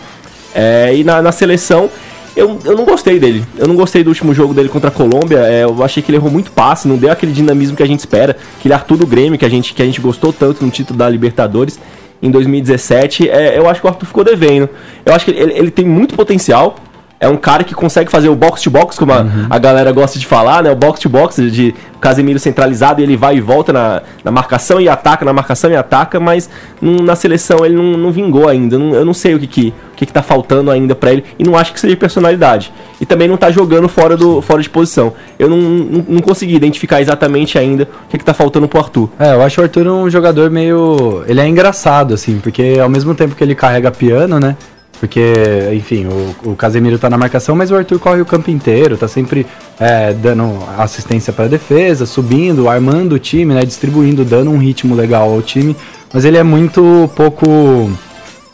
É, 0.53 0.95
e 0.95 1.03
na, 1.03 1.21
na 1.21 1.31
seleção. 1.31 1.89
Eu, 2.35 2.59
eu 2.63 2.77
não 2.77 2.85
gostei 2.85 3.19
dele. 3.19 3.43
Eu 3.57 3.67
não 3.67 3.75
gostei 3.75 4.03
do 4.03 4.07
último 4.07 4.33
jogo 4.33 4.53
dele 4.53 4.69
contra 4.69 4.89
a 4.89 4.91
Colômbia. 4.91 5.39
É, 5.39 5.63
eu 5.63 5.83
achei 5.83 6.01
que 6.01 6.09
ele 6.09 6.17
errou 6.17 6.31
muito 6.31 6.51
passe, 6.51 6.87
não 6.87 6.95
deu 6.95 7.11
aquele 7.11 7.33
dinamismo 7.33 7.75
que 7.75 7.83
a 7.83 7.85
gente 7.85 7.99
espera. 7.99 8.37
Aquele 8.57 8.73
Arthur 8.73 8.97
do 8.97 9.05
Grêmio 9.05 9.37
que 9.37 9.45
a 9.45 9.49
gente, 9.49 9.73
que 9.73 9.81
a 9.81 9.85
gente 9.85 9.99
gostou 9.99 10.31
tanto 10.31 10.63
no 10.63 10.71
título 10.71 10.97
da 10.97 11.09
Libertadores 11.09 11.77
em 12.21 12.31
2017. 12.31 13.29
É, 13.29 13.57
eu 13.57 13.69
acho 13.69 13.81
que 13.81 13.87
o 13.87 13.89
Arthur 13.89 14.05
ficou 14.05 14.23
devendo. 14.23 14.69
Eu 15.05 15.13
acho 15.13 15.25
que 15.25 15.31
ele, 15.31 15.53
ele 15.53 15.71
tem 15.71 15.85
muito 15.85 16.15
potencial. 16.15 16.75
É 17.21 17.29
um 17.29 17.37
cara 17.37 17.63
que 17.63 17.75
consegue 17.75 18.09
fazer 18.09 18.29
o 18.29 18.35
box 18.35 18.63
to 18.63 18.71
box, 18.71 18.97
como 18.97 19.13
a, 19.13 19.23
a 19.47 19.59
galera 19.59 19.91
gosta 19.91 20.17
de 20.17 20.25
falar, 20.25 20.63
né? 20.63 20.71
O 20.71 20.75
box 20.75 20.99
to 21.01 21.07
box 21.07 21.35
de 21.51 21.73
Casemiro 21.99 22.39
centralizado 22.39 22.99
e 22.99 23.03
ele 23.03 23.15
vai 23.15 23.35
e 23.37 23.39
volta 23.39 23.71
na, 23.71 24.01
na 24.23 24.31
marcação 24.31 24.81
e 24.81 24.89
ataca, 24.89 25.23
na 25.23 25.31
marcação 25.31 25.69
e 25.69 25.75
ataca, 25.75 26.19
mas 26.19 26.49
não- 26.81 27.03
na 27.03 27.15
seleção 27.15 27.63
ele 27.63 27.75
não, 27.75 27.95
não 27.95 28.11
vingou 28.11 28.49
ainda. 28.49 28.79
Não- 28.79 28.95
eu 28.95 29.05
não 29.05 29.13
sei 29.13 29.35
o 29.35 29.39
que 29.39 29.45
que, 29.45 29.67
o 29.93 29.95
que, 29.97 30.05
que 30.07 30.11
tá 30.11 30.23
faltando 30.23 30.71
ainda 30.71 30.95
pra 30.95 31.11
ele 31.13 31.23
e 31.37 31.43
não 31.43 31.55
acho 31.55 31.71
que 31.73 31.79
seja 31.79 31.95
personalidade. 31.95 32.73
E 32.99 33.05
também 33.05 33.27
não 33.27 33.37
tá 33.37 33.51
jogando 33.51 33.87
fora, 33.87 34.17
do, 34.17 34.41
fora 34.41 34.59
de 34.63 34.69
posição. 34.69 35.13
Eu 35.37 35.47
não, 35.47 35.57
não, 35.57 36.05
não 36.09 36.21
consegui 36.21 36.55
identificar 36.55 37.01
exatamente 37.01 37.55
ainda 37.55 37.83
o 38.05 38.09
que, 38.09 38.17
que 38.17 38.25
tá 38.25 38.33
faltando 38.33 38.67
pro 38.67 38.79
Arthur. 38.79 39.09
É, 39.19 39.33
eu 39.35 39.43
acho 39.43 39.61
o 39.61 39.63
Arthur 39.63 39.85
um 39.87 40.09
jogador 40.09 40.49
meio. 40.49 41.23
Ele 41.27 41.39
é 41.39 41.47
engraçado, 41.47 42.15
assim, 42.15 42.39
porque 42.39 42.79
ao 42.81 42.89
mesmo 42.89 43.13
tempo 43.13 43.35
que 43.35 43.43
ele 43.43 43.53
carrega 43.53 43.91
piano, 43.91 44.39
né? 44.39 44.55
Porque, 45.01 45.33
enfim, 45.73 46.05
o, 46.05 46.51
o 46.51 46.55
Casemiro 46.55 46.99
tá 46.99 47.09
na 47.09 47.17
marcação, 47.17 47.55
mas 47.55 47.71
o 47.71 47.75
Arthur 47.75 47.97
corre 47.97 48.21
o 48.21 48.25
campo 48.25 48.51
inteiro, 48.51 48.95
tá 48.95 49.07
sempre 49.07 49.47
é, 49.79 50.13
dando 50.13 50.59
assistência 50.77 51.33
pra 51.33 51.47
defesa, 51.47 52.05
subindo, 52.05 52.69
armando 52.69 53.13
o 53.13 53.19
time, 53.19 53.55
né? 53.55 53.65
Distribuindo, 53.65 54.23
dando 54.23 54.51
um 54.51 54.59
ritmo 54.59 54.93
legal 54.93 55.33
ao 55.33 55.41
time. 55.41 55.75
Mas 56.13 56.23
ele 56.23 56.37
é 56.37 56.43
muito 56.43 57.09
pouco 57.15 57.89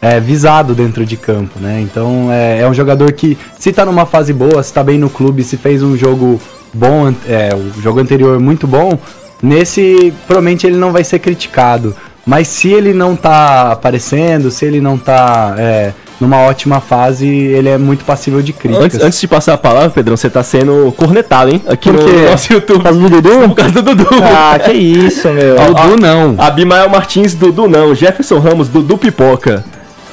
é, 0.02 0.22
visado 0.22 0.74
dentro 0.74 1.06
de 1.06 1.18
campo, 1.18 1.60
né? 1.60 1.82
Então 1.82 2.32
é, 2.32 2.62
é 2.62 2.70
um 2.70 2.74
jogador 2.74 3.12
que, 3.12 3.38
se 3.60 3.74
tá 3.74 3.84
numa 3.84 4.06
fase 4.06 4.32
boa, 4.32 4.64
se 4.64 4.72
tá 4.72 4.82
bem 4.82 4.98
no 4.98 5.10
clube, 5.10 5.44
se 5.44 5.58
fez 5.58 5.84
um 5.84 5.98
jogo 5.98 6.40
bom, 6.74 7.14
é, 7.28 7.50
o 7.54 7.82
jogo 7.82 8.00
anterior 8.00 8.40
muito 8.40 8.66
bom, 8.66 8.98
nesse 9.44 10.14
provavelmente 10.26 10.66
ele 10.66 10.78
não 10.78 10.94
vai 10.94 11.04
ser 11.04 11.20
criticado. 11.20 11.94
Mas 12.26 12.48
se 12.48 12.70
ele 12.70 12.94
não 12.94 13.18
tá 13.18 13.74
aparecendo, 13.74 14.50
se 14.50 14.64
ele 14.64 14.80
não 14.80 14.98
tá 14.98 15.56
é, 15.58 15.94
numa 16.20 16.38
ótima 16.38 16.80
fase, 16.80 17.28
ele 17.28 17.70
é 17.70 17.78
muito 17.78 18.04
passível 18.04 18.42
de 18.42 18.52
críticas. 18.54 18.86
Antes, 18.86 19.02
antes 19.02 19.22
de 19.22 19.28
passar 19.28 19.54
a 19.54 19.58
palavra, 19.58 19.90
Pedrão, 19.90 20.18
você 20.18 20.30
tá 20.30 20.42
sendo 20.42 20.92
cornetado, 20.98 21.52
hein? 21.52 21.62
Aqui 21.68 21.92
Por 21.92 22.04
no 22.04 22.30
nosso 22.32 22.52
YouTube. 22.54 22.78
Por 22.78 22.84
causa 22.84 23.00
do 23.00 23.10
Dudu? 23.10 23.30
Por 23.50 23.56
causa 23.56 23.72
do 23.74 23.82
Dudu. 23.96 24.08
Ah, 24.24 24.60
que 24.60 24.72
isso, 24.72 25.30
meu. 25.30 25.56
Dudu 25.74 26.02
não. 26.02 26.36
Abimael 26.38 26.90
Martins, 26.90 27.36
Dudu 27.36 27.68
não. 27.68 27.94
Jefferson 27.94 28.40
Ramos, 28.40 28.68
Dudu 28.68 28.98
Pipoca. 28.98 29.64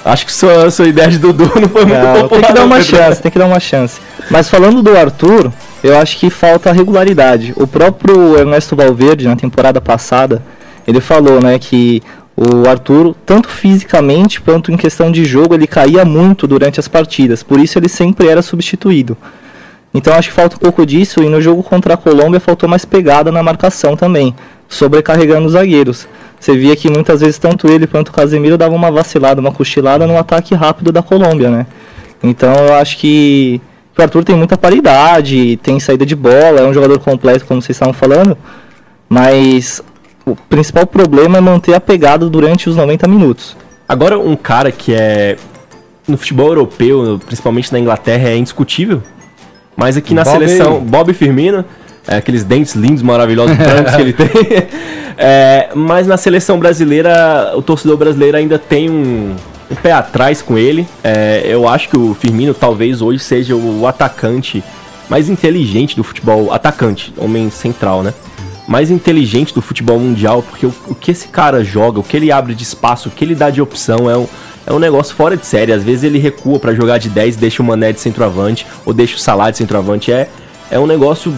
Acho 0.04 0.26
que 0.26 0.32
sua, 0.34 0.70
sua 0.70 0.86
ideia 0.86 1.08
de 1.08 1.18
Dudu 1.18 1.44
não 1.58 1.68
foi 1.68 1.86
muito 1.86 1.98
Não, 1.98 2.12
popular. 2.14 2.28
tem 2.28 2.42
que 2.42 2.52
dar 2.52 2.64
uma 2.66 2.76
Pedro. 2.76 2.96
chance, 2.96 3.22
tem 3.22 3.32
que 3.32 3.38
dar 3.38 3.46
uma 3.46 3.60
chance. 3.60 3.98
Mas 4.30 4.50
falando 4.50 4.82
do 4.82 4.94
Arthur, 4.94 5.50
eu 5.82 5.96
acho 5.98 6.18
que 6.18 6.28
falta 6.28 6.70
regularidade. 6.72 7.54
O 7.56 7.66
próprio 7.66 8.36
Ernesto 8.38 8.76
Valverde, 8.76 9.26
na 9.26 9.34
temporada 9.36 9.80
passada, 9.80 10.42
ele 10.86 11.00
falou, 11.00 11.40
né, 11.40 11.58
que 11.58 12.02
o 12.36 12.68
Arthur, 12.68 13.14
tanto 13.24 13.48
fisicamente 13.48 14.40
quanto 14.40 14.72
em 14.72 14.76
questão 14.76 15.10
de 15.10 15.24
jogo, 15.24 15.54
ele 15.54 15.66
caía 15.66 16.04
muito 16.04 16.46
durante 16.46 16.80
as 16.80 16.88
partidas. 16.88 17.42
Por 17.42 17.60
isso 17.60 17.78
ele 17.78 17.88
sempre 17.88 18.28
era 18.28 18.42
substituído. 18.42 19.16
Então 19.92 20.12
acho 20.12 20.30
que 20.30 20.34
falta 20.34 20.56
um 20.56 20.58
pouco 20.58 20.84
disso 20.84 21.22
e 21.22 21.28
no 21.28 21.40
jogo 21.40 21.62
contra 21.62 21.94
a 21.94 21.96
Colômbia 21.96 22.40
faltou 22.40 22.68
mais 22.68 22.84
pegada 22.84 23.30
na 23.30 23.42
marcação 23.42 23.96
também, 23.96 24.34
sobrecarregando 24.68 25.46
os 25.46 25.52
zagueiros. 25.52 26.08
Você 26.40 26.56
via 26.56 26.74
que 26.74 26.90
muitas 26.90 27.20
vezes 27.20 27.38
tanto 27.38 27.68
ele 27.68 27.86
quanto 27.86 28.08
o 28.08 28.12
Casemiro 28.12 28.58
davam 28.58 28.76
uma 28.76 28.90
vacilada, 28.90 29.40
uma 29.40 29.52
cochilada 29.52 30.04
no 30.04 30.18
ataque 30.18 30.54
rápido 30.54 30.90
da 30.90 31.02
Colômbia, 31.02 31.48
né? 31.48 31.66
Então 32.20 32.52
eu 32.52 32.74
acho 32.74 32.98
que 32.98 33.60
o 33.96 34.02
Arthur 34.02 34.24
tem 34.24 34.34
muita 34.34 34.56
qualidade, 34.56 35.56
tem 35.62 35.78
saída 35.78 36.04
de 36.04 36.16
bola, 36.16 36.60
é 36.60 36.64
um 36.64 36.74
jogador 36.74 36.98
completo, 36.98 37.46
como 37.46 37.62
vocês 37.62 37.76
estavam 37.76 37.94
falando, 37.94 38.36
mas 39.08 39.80
o 40.26 40.34
principal 40.34 40.86
problema 40.86 41.38
é 41.38 41.40
manter 41.40 41.74
a 41.74 41.80
pegada 41.80 42.28
durante 42.28 42.68
os 42.68 42.76
90 42.76 43.06
minutos. 43.08 43.56
Agora, 43.88 44.18
um 44.18 44.36
cara 44.36 44.72
que 44.72 44.94
é. 44.94 45.36
No 46.06 46.18
futebol 46.18 46.48
europeu, 46.48 47.18
principalmente 47.24 47.72
na 47.72 47.78
Inglaterra, 47.78 48.28
é 48.28 48.36
indiscutível. 48.36 49.02
Mas 49.74 49.96
aqui 49.96 50.12
na 50.12 50.22
Bob. 50.22 50.32
seleção, 50.32 50.80
Bob 50.80 51.14
Firmino, 51.14 51.64
é, 52.06 52.16
aqueles 52.16 52.44
dentes 52.44 52.74
lindos, 52.74 53.02
maravilhosos, 53.02 53.56
brancos 53.56 53.94
que 53.94 54.00
ele 54.00 54.12
tem. 54.12 54.28
É, 55.16 55.68
mas 55.76 56.08
na 56.08 56.16
seleção 56.16 56.58
brasileira, 56.58 57.52
o 57.54 57.62
torcedor 57.62 57.96
brasileiro 57.96 58.36
ainda 58.36 58.58
tem 58.58 58.90
um, 58.90 59.36
um 59.70 59.74
pé 59.76 59.92
atrás 59.92 60.42
com 60.42 60.58
ele. 60.58 60.88
É, 61.04 61.42
eu 61.44 61.68
acho 61.68 61.88
que 61.88 61.96
o 61.96 62.14
Firmino 62.14 62.52
talvez 62.52 63.00
hoje 63.00 63.20
seja 63.20 63.54
o 63.54 63.86
atacante 63.86 64.62
mais 65.08 65.28
inteligente 65.28 65.94
do 65.94 66.02
futebol. 66.02 66.52
Atacante, 66.52 67.14
homem 67.16 67.48
central, 67.48 68.02
né? 68.02 68.12
Mais 68.66 68.90
inteligente 68.90 69.52
do 69.52 69.60
futebol 69.60 69.98
mundial, 69.98 70.42
porque 70.42 70.64
o, 70.66 70.74
o 70.88 70.94
que 70.94 71.10
esse 71.10 71.28
cara 71.28 71.62
joga, 71.62 72.00
o 72.00 72.02
que 72.02 72.16
ele 72.16 72.32
abre 72.32 72.54
de 72.54 72.62
espaço, 72.62 73.08
o 73.08 73.12
que 73.12 73.24
ele 73.24 73.34
dá 73.34 73.50
de 73.50 73.60
opção 73.60 74.10
é 74.10 74.16
um, 74.16 74.26
é 74.66 74.72
um 74.72 74.78
negócio 74.78 75.14
fora 75.14 75.36
de 75.36 75.46
série. 75.46 75.72
Às 75.72 75.84
vezes 75.84 76.04
ele 76.04 76.18
recua 76.18 76.58
pra 76.58 76.74
jogar 76.74 76.98
de 76.98 77.08
10, 77.08 77.36
deixa 77.36 77.62
o 77.62 77.66
Mané 77.66 77.92
de 77.92 78.00
centroavante, 78.00 78.66
ou 78.84 78.94
deixa 78.94 79.16
o 79.16 79.18
Salah 79.18 79.50
de 79.50 79.58
centroavante. 79.58 80.10
É, 80.10 80.28
é 80.70 80.78
um 80.78 80.86
negócio 80.86 81.32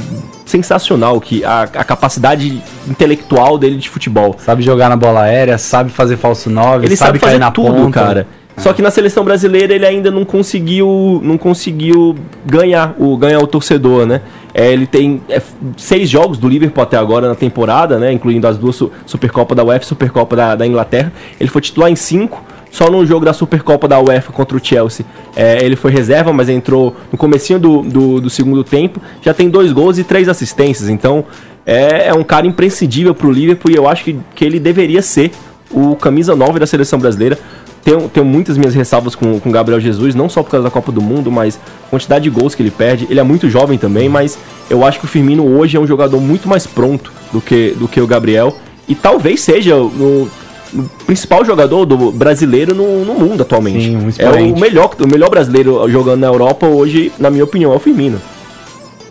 sensacional 0.45 1.21
que 1.21 1.45
a, 1.45 1.63
a 1.63 1.85
capacidade 1.85 2.63
intelectual 2.89 3.59
dele 3.59 3.77
de 3.77 3.91
futebol. 3.91 4.37
Sabe 4.39 4.63
jogar 4.63 4.89
na 4.89 4.97
bola 4.97 5.23
aérea, 5.23 5.59
sabe 5.59 5.91
fazer 5.91 6.17
falso 6.17 6.49
9, 6.49 6.87
Ele 6.87 6.97
sabe, 6.97 7.19
cair 7.19 7.31
fazer 7.31 7.39
na 7.41 7.51
tudo, 7.51 7.75
ponta. 7.75 8.01
cara. 8.01 8.27
Só 8.57 8.73
que 8.73 8.81
na 8.81 8.91
seleção 8.91 9.23
brasileira 9.23 9.75
ele 9.75 9.85
ainda 9.85 10.11
não 10.11 10.25
conseguiu, 10.25 11.21
não 11.23 11.37
conseguiu 11.37 12.17
ganhar 12.47 12.95
o 12.99 13.15
ganhar 13.17 13.39
o 13.41 13.47
torcedor, 13.47 14.07
né? 14.07 14.23
É, 14.59 14.73
ele 14.73 14.87
tem 14.87 15.21
é, 15.29 15.43
seis 15.77 16.09
jogos 16.09 16.39
do 16.39 16.49
Liverpool 16.49 16.83
até 16.83 16.97
agora 16.97 17.29
na 17.29 17.35
temporada, 17.35 17.99
né? 17.99 18.11
Incluindo 18.11 18.47
as 18.49 18.57
duas 18.57 18.75
su- 18.75 18.91
Supercopa 19.05 19.55
da 19.55 19.63
UEFA 19.63 19.85
e 19.85 19.89
Supercopa 19.89 20.35
da, 20.35 20.57
da 20.57 20.67
Inglaterra. 20.67 21.13
Ele 21.39 21.51
foi 21.51 21.61
titular 21.61 21.91
em 21.91 21.97
cinco. 21.97 22.43
Só 22.71 22.91
no 22.91 23.05
jogo 23.05 23.25
da 23.25 23.33
Supercopa 23.35 23.87
da 23.87 24.01
UEFA 24.01 24.33
contra 24.33 24.57
o 24.57 24.61
Chelsea. 24.65 25.05
é, 25.35 25.63
ele 25.65 25.77
foi 25.77 25.91
reserva, 25.91 26.33
mas 26.33 26.49
entrou 26.49 26.97
no 27.13 27.19
comecinho 27.19 27.59
do, 27.59 27.83
do, 27.83 28.21
do 28.23 28.31
segundo 28.31 28.65
tempo. 28.65 28.99
Já 29.23 29.35
tem 29.35 29.51
dois 29.51 29.73
gols 29.73 29.99
e 29.99 30.05
três 30.05 30.27
assistências. 30.29 30.89
Então 30.89 31.25
é, 31.67 32.09
é 32.09 32.15
um 32.15 32.25
cara 32.25 32.47
imprescindível 32.47 33.15
pro 33.15 33.31
Liverpool 33.31 33.71
e 33.71 33.77
eu 33.77 33.87
acho 33.87 34.05
que, 34.05 34.17
que 34.35 34.43
ele 34.45 34.59
deveria 34.59 35.03
ser 35.03 35.33
o 35.71 35.97
camisa 35.97 36.35
9 36.35 36.59
da 36.59 36.67
seleção 36.67 36.99
brasileira. 36.99 37.39
Tenho, 37.87 38.09
tenho 38.09 38.27
muitas 38.27 38.59
minhas 38.59 38.75
ressalvas 38.75 39.15
com 39.15 39.37
o 39.37 39.51
Gabriel 39.53 39.81
Jesus, 39.81 40.13
não 40.13 40.29
só 40.29 40.43
por 40.43 40.51
causa 40.51 40.65
da 40.65 40.71
Copa 40.73 40.91
do 40.91 41.01
Mundo, 41.01 41.31
mas 41.31 41.57
a 41.87 41.89
quantidade 41.89 42.25
de 42.25 42.31
gols 42.31 42.53
que 42.53 42.61
ele 42.61 42.73
perde. 42.73 43.07
Ele 43.09 43.21
é 43.21 43.23
muito 43.23 43.49
jovem 43.49 43.79
também, 43.79 44.09
mas 44.09 44.37
eu 44.69 44.85
acho 44.85 44.99
que 44.99 45.05
o 45.05 45.09
Firmino 45.09 45.47
hoje 45.57 45.77
é 45.77 45.81
um 45.81 45.87
jogador 45.87 46.21
muito 46.21 46.49
mais 46.49 46.67
pronto 46.67 47.13
do 47.33 47.41
que, 47.41 47.77
do 47.79 47.87
que 47.87 48.01
o 48.01 48.07
Gabriel. 48.09 48.53
E 48.89 48.95
talvez 48.97 49.41
seja 49.41 49.77
o, 49.77 50.29
o 50.75 50.83
principal 51.07 51.45
jogador 51.45 51.87
do 51.87 52.11
brasileiro 52.11 52.75
no, 52.75 53.05
no 53.05 53.15
mundo 53.15 53.43
atualmente. 53.43 53.85
Sim, 53.85 53.97
um 53.99 54.11
é 54.19 54.53
o 54.53 54.59
melhor, 54.59 54.91
o 54.99 55.07
melhor 55.07 55.31
brasileiro 55.31 55.89
jogando 55.89 56.23
na 56.23 56.27
Europa 56.27 56.67
hoje, 56.67 57.13
na 57.21 57.31
minha 57.31 57.45
opinião, 57.45 57.73
é 57.73 57.77
o 57.77 57.79
Firmino. 57.79 58.21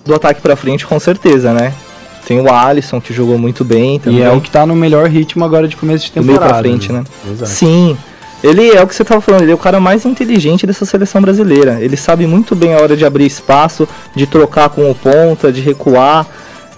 Do 0.04 0.14
ataque 0.14 0.42
pra 0.42 0.58
frente, 0.58 0.86
com 0.86 1.00
certeza, 1.00 1.54
né? 1.54 1.74
Tem 2.28 2.42
o 2.42 2.54
Alisson, 2.54 3.00
que 3.00 3.14
jogou 3.14 3.38
muito 3.38 3.64
bem 3.64 4.00
também. 4.00 4.20
E 4.20 4.22
é 4.22 4.32
o 4.32 4.42
que 4.42 4.52
tá 4.52 4.66
no 4.66 4.76
melhor 4.76 5.08
ritmo 5.08 5.46
agora 5.46 5.66
de 5.66 5.78
começo 5.78 6.08
de 6.08 6.12
Do 6.12 6.24
meio 6.24 6.40
temporada. 6.40 6.62
pra 6.62 6.70
frente, 6.70 6.92
né? 6.92 7.06
Exato. 7.32 7.50
Sim. 7.50 7.98
Ele 8.46 8.70
é 8.70 8.84
o 8.84 8.86
que 8.86 8.94
você 8.94 9.04
tava 9.04 9.20
falando, 9.22 9.42
ele 9.42 9.52
é 9.52 9.56
o 9.56 9.58
cara 9.58 9.80
mais 9.80 10.06
inteligente 10.06 10.68
dessa 10.68 10.86
seleção 10.86 11.20
brasileira. 11.20 11.80
Ele 11.82 11.98
sabe 11.98 12.28
muito 12.28 12.56
bem 12.56 12.76
a 12.76 12.78
hora 12.78 12.96
de 12.96 13.04
abrir 13.04 13.26
espaço, 13.26 13.88
de 14.16 14.28
trocar 14.28 14.70
com 14.70 14.92
o 14.92 14.94
ponta, 14.94 15.52
de 15.52 15.62
recuar. 15.62 16.28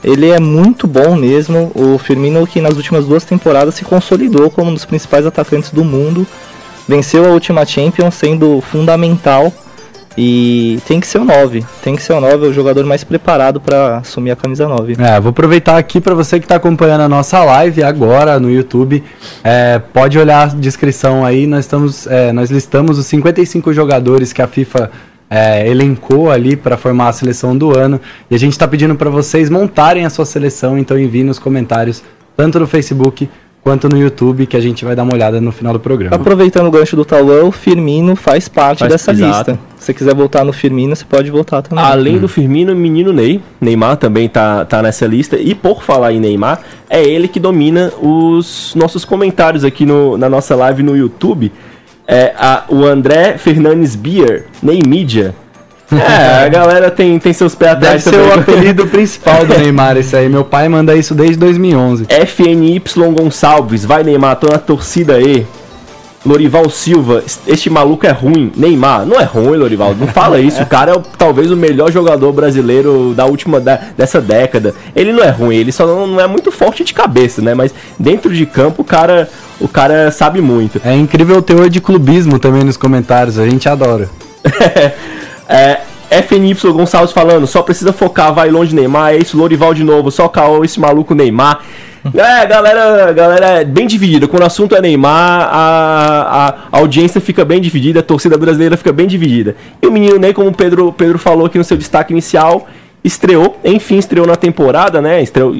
Ele 0.01 0.29
é 0.29 0.39
muito 0.39 0.87
bom 0.87 1.17
mesmo. 1.17 1.69
O 1.75 1.97
Firmino, 1.97 2.47
que 2.47 2.61
nas 2.61 2.77
últimas 2.77 3.05
duas 3.05 3.25
temporadas 3.25 3.75
se 3.75 3.83
consolidou 3.83 4.49
como 4.49 4.71
um 4.71 4.73
dos 4.73 4.85
principais 4.85 5.25
atacantes 5.25 5.69
do 5.69 5.83
mundo. 5.83 6.25
Venceu 6.87 7.25
a 7.25 7.33
última 7.33 7.65
Champions, 7.65 8.15
sendo 8.15 8.61
fundamental. 8.61 9.51
E 10.17 10.79
tem 10.87 10.99
que 10.99 11.05
ser 11.05 11.19
o 11.19 11.23
9. 11.23 11.63
Tem 11.83 11.95
que 11.95 12.01
ser 12.01 12.13
o 12.13 12.19
9, 12.19 12.47
é 12.47 12.49
o 12.49 12.53
jogador 12.53 12.83
mais 12.85 13.03
preparado 13.03 13.61
para 13.61 13.97
assumir 13.97 14.31
a 14.31 14.35
camisa 14.35 14.67
9. 14.67 14.95
É, 14.97 15.19
vou 15.19 15.29
aproveitar 15.29 15.77
aqui 15.77 16.01
para 16.01 16.15
você 16.15 16.39
que 16.39 16.45
está 16.45 16.55
acompanhando 16.55 17.01
a 17.01 17.09
nossa 17.09 17.43
live 17.43 17.83
agora 17.83 18.39
no 18.39 18.49
YouTube. 18.49 19.03
é, 19.43 19.79
pode 19.93 20.17
olhar 20.17 20.43
a 20.43 20.45
descrição 20.47 21.23
aí. 21.23 21.45
Nós 21.45 21.65
estamos, 21.65 22.07
é, 22.07 22.31
nós 22.31 22.49
listamos 22.49 22.97
os 22.97 23.05
55 23.05 23.71
jogadores 23.73 24.33
que 24.33 24.41
a 24.41 24.47
FIFA 24.47 24.89
é, 25.29 25.69
elencou 25.69 26.31
ali 26.31 26.55
para 26.55 26.77
formar 26.77 27.09
a 27.09 27.13
seleção 27.13 27.55
do 27.55 27.77
ano. 27.77 28.01
E 28.31 28.33
a 28.33 28.39
gente 28.39 28.53
está 28.53 28.67
pedindo 28.67 28.95
para 28.95 29.11
vocês 29.11 29.51
montarem 29.51 30.03
a 30.03 30.09
sua 30.09 30.25
seleção. 30.25 30.79
Então 30.79 30.97
envie 30.97 31.23
nos 31.23 31.37
comentários 31.37 32.01
tanto 32.35 32.59
no 32.59 32.65
Facebook 32.65 33.29
quanto 33.63 33.89
no 33.89 33.97
YouTube 33.97 34.45
que 34.45 34.55
a 34.55 34.59
gente 34.61 34.85
vai 34.85 34.95
dar 34.95 35.03
uma 35.03 35.13
olhada 35.13 35.41
no 35.41 35.51
final 35.51 35.73
do 35.73 35.79
programa. 35.79 36.15
Aproveitando 36.15 36.67
o 36.67 36.71
gancho 36.71 36.95
do 36.95 37.03
Tauan, 37.03 37.43
o 37.43 37.51
Firmino 37.51 38.15
faz 38.15 38.47
parte 38.47 38.79
Faz- 38.79 38.91
dessa 38.91 39.11
exato. 39.11 39.51
lista. 39.51 39.59
Se 39.77 39.85
você 39.87 39.93
quiser 39.93 40.15
voltar 40.15 40.45
no 40.45 40.53
Firmino, 40.53 40.95
você 40.95 41.03
pode 41.03 41.29
voltar 41.29 41.61
também. 41.61 41.83
Além 41.83 42.17
do 42.17 42.27
Firmino, 42.29 42.71
o 42.71 42.75
menino 42.75 43.11
Ney, 43.11 43.41
Neymar 43.59 43.97
também 43.97 44.29
tá, 44.29 44.63
tá 44.65 44.81
nessa 44.81 45.05
lista. 45.05 45.37
E 45.37 45.53
por 45.53 45.83
falar 45.83 46.13
em 46.13 46.19
Neymar, 46.19 46.61
é 46.89 47.03
ele 47.03 47.27
que 47.27 47.39
domina 47.39 47.91
os 48.01 48.73
nossos 48.75 49.03
comentários 49.03 49.63
aqui 49.65 49.85
no, 49.85 50.17
na 50.17 50.29
nossa 50.29 50.55
live 50.55 50.81
no 50.81 50.95
YouTube. 50.95 51.51
É 52.07 52.33
a- 52.37 52.63
o 52.69 52.85
André 52.85 53.37
Fernandes 53.37 53.95
Bier, 53.95 54.45
Neymídia. 54.63 55.35
É, 55.91 56.45
a 56.45 56.49
galera 56.49 56.91
tem, 56.91 57.17
tem 57.17 57.31
seus 57.31 57.55
pés 57.55 57.71
Deve 57.75 57.85
atrás 57.85 58.03
ser 58.03 58.11
também. 58.11 58.27
o 58.29 58.33
apelido 58.39 58.87
principal 58.91 59.45
do 59.45 59.57
Neymar 59.57 59.95
esse 59.97 60.15
aí. 60.15 60.27
Meu 60.27 60.43
pai 60.43 60.67
manda 60.67 60.95
isso 60.95 61.15
desde 61.15 61.37
2011. 61.37 62.05
FNY 62.09 62.81
Gonçalves, 63.17 63.85
vai 63.85 64.03
Neymar, 64.03 64.35
tô 64.35 64.47
na 64.51 64.57
torcida 64.57 65.15
aí. 65.15 65.45
Lorival 66.25 66.69
Silva, 66.69 67.23
este 67.47 67.69
maluco 67.69 68.05
é 68.05 68.11
ruim. 68.11 68.51
Neymar, 68.57 69.05
não 69.05 69.17
é 69.17 69.23
ruim, 69.23 69.55
Lorival, 69.55 69.95
não 69.97 70.07
fala 70.07 70.41
isso. 70.41 70.61
O 70.61 70.65
cara 70.65 70.91
é 70.91 70.93
o- 70.95 71.01
talvez 71.17 71.49
o 71.51 71.55
melhor 71.55 71.89
jogador 71.89 72.33
brasileiro 72.33 73.13
da 73.15 73.25
última 73.25 73.61
da- 73.61 73.79
dessa 73.95 74.19
década. 74.19 74.73
Ele 74.93 75.13
não 75.13 75.23
é 75.23 75.29
ruim, 75.29 75.55
ele 75.55 75.71
só 75.71 75.87
não, 75.87 76.05
não 76.05 76.19
é 76.19 76.27
muito 76.27 76.51
forte 76.51 76.83
de 76.83 76.93
cabeça, 76.93 77.41
né? 77.41 77.53
Mas 77.53 77.73
dentro 77.97 78.33
de 78.33 78.45
campo 78.45 78.81
o 78.81 78.85
cara, 78.85 79.29
o 79.61 79.69
cara 79.69 80.11
sabe 80.11 80.41
muito. 80.41 80.81
É 80.83 80.93
incrível 80.93 81.37
o 81.37 81.41
teor 81.41 81.69
de 81.69 81.79
clubismo 81.79 82.37
também 82.39 82.63
nos 82.63 82.75
comentários. 82.75 83.39
A 83.39 83.47
gente 83.47 83.69
adora. 83.69 84.09
É, 85.47 85.81
FNY 86.21 86.55
Gonçalves 86.73 87.11
falando, 87.11 87.45
só 87.45 87.61
precisa 87.61 87.91
focar, 87.91 88.33
vai 88.33 88.49
longe 88.49 88.73
Neymar, 88.73 89.13
é 89.13 89.17
isso, 89.17 89.37
Lorival 89.37 89.73
de 89.73 89.83
novo, 89.83 90.09
só 90.09 90.27
caô 90.27 90.63
esse 90.63 90.79
maluco 90.79 91.13
Neymar. 91.13 91.61
É, 92.13 92.45
galera, 92.45 93.11
galera 93.11 93.45
é 93.61 93.65
bem 93.65 93.85
dividida. 93.85 94.27
Quando 94.27 94.43
o 94.43 94.45
assunto 94.45 94.75
é 94.75 94.81
Neymar, 94.81 95.49
a, 95.51 96.55
a 96.71 96.77
audiência 96.77 97.19
fica 97.19 97.43
bem 97.43 97.59
dividida, 97.59 97.99
a 97.99 98.03
torcida 98.03 98.37
brasileira 98.37 98.77
fica 98.77 98.93
bem 98.93 99.07
dividida. 99.07 99.55
E 99.81 99.87
o 99.87 99.91
menino 99.91 100.17
Ney, 100.17 100.33
como 100.33 100.49
o 100.49 100.53
Pedro, 100.53 100.93
Pedro 100.93 101.19
falou 101.19 101.47
aqui 101.47 101.57
no 101.57 101.63
seu 101.63 101.75
destaque 101.75 102.13
inicial, 102.13 102.67
estreou, 103.03 103.59
enfim, 103.63 103.97
estreou 103.97 104.25
na 104.25 104.35
temporada, 104.35 105.01
né? 105.01 105.21
Estreou, 105.21 105.55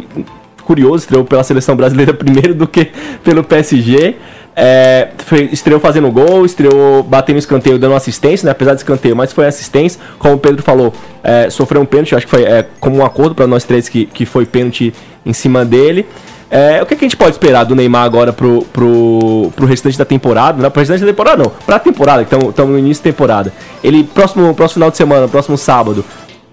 curioso, 0.64 1.04
estreou 1.04 1.26
pela 1.26 1.44
seleção 1.44 1.76
brasileira 1.76 2.14
primeiro 2.16 2.54
do 2.54 2.68
que 2.68 2.92
pelo 3.24 3.44
PSG. 3.44 4.16
É, 4.60 5.10
foi- 5.20 5.50
estreou 5.52 5.80
fazendo 5.80 6.10
gol, 6.10 6.44
estreou 6.44 7.04
batendo 7.04 7.38
escanteio, 7.38 7.78
dando 7.78 7.94
assistência, 7.94 8.44
né? 8.44 8.52
Apesar 8.52 8.72
de 8.74 8.80
escanteio, 8.80 9.16
mas 9.16 9.32
foi 9.32 9.46
assistência. 9.46 10.02
Como 10.18 10.34
o 10.34 10.40
Pedro 10.40 10.64
falou, 10.64 10.92
é, 11.24 11.48
sofreu 11.52 11.80
um 11.80 11.86
pênalti, 11.86 12.16
acho 12.16 12.26
que 12.26 12.32
foi 12.32 12.44
é, 12.44 12.66
como 12.80 12.98
um 12.98 13.06
acordo 13.06 13.36
para 13.36 13.46
nós 13.46 13.64
três 13.64 13.88
que, 13.88 14.08
que 14.08 14.26
foi 14.26 14.48
pênalti 14.48 14.92
em 15.24 15.32
cima 15.32 15.64
dele. 15.64 16.08
É, 16.50 16.82
o 16.82 16.88
que, 16.88 16.96
que 16.96 17.06
a 17.06 17.08
gente 17.08 17.18
pode 17.18 17.32
esperar 17.32 17.66
do 17.66 17.76
Neymar 17.76 18.04
agora 18.06 18.34
pro, 18.34 18.64
pro, 18.74 19.52
pro 19.56 19.68
restante 19.68 19.96
da 19.96 20.06
temporada? 20.06 20.60
Não, 20.60 20.72
pro 20.72 20.80
restante 20.80 21.02
da 21.02 21.08
temporada 21.08 21.44
não, 21.44 21.52
pra 21.66 21.78
temporada, 21.78 22.26
que 22.26 22.34
estamos 22.36 22.72
no 22.72 22.80
início 22.80 23.04
da 23.04 23.12
temporada. 23.12 23.54
Ele, 23.84 24.06
próximo, 24.06 24.56
próximo 24.56 24.76
final 24.76 24.90
de 24.90 24.98
semana, 24.98 25.28
próximo 25.28 25.58
sábado, 25.58 26.04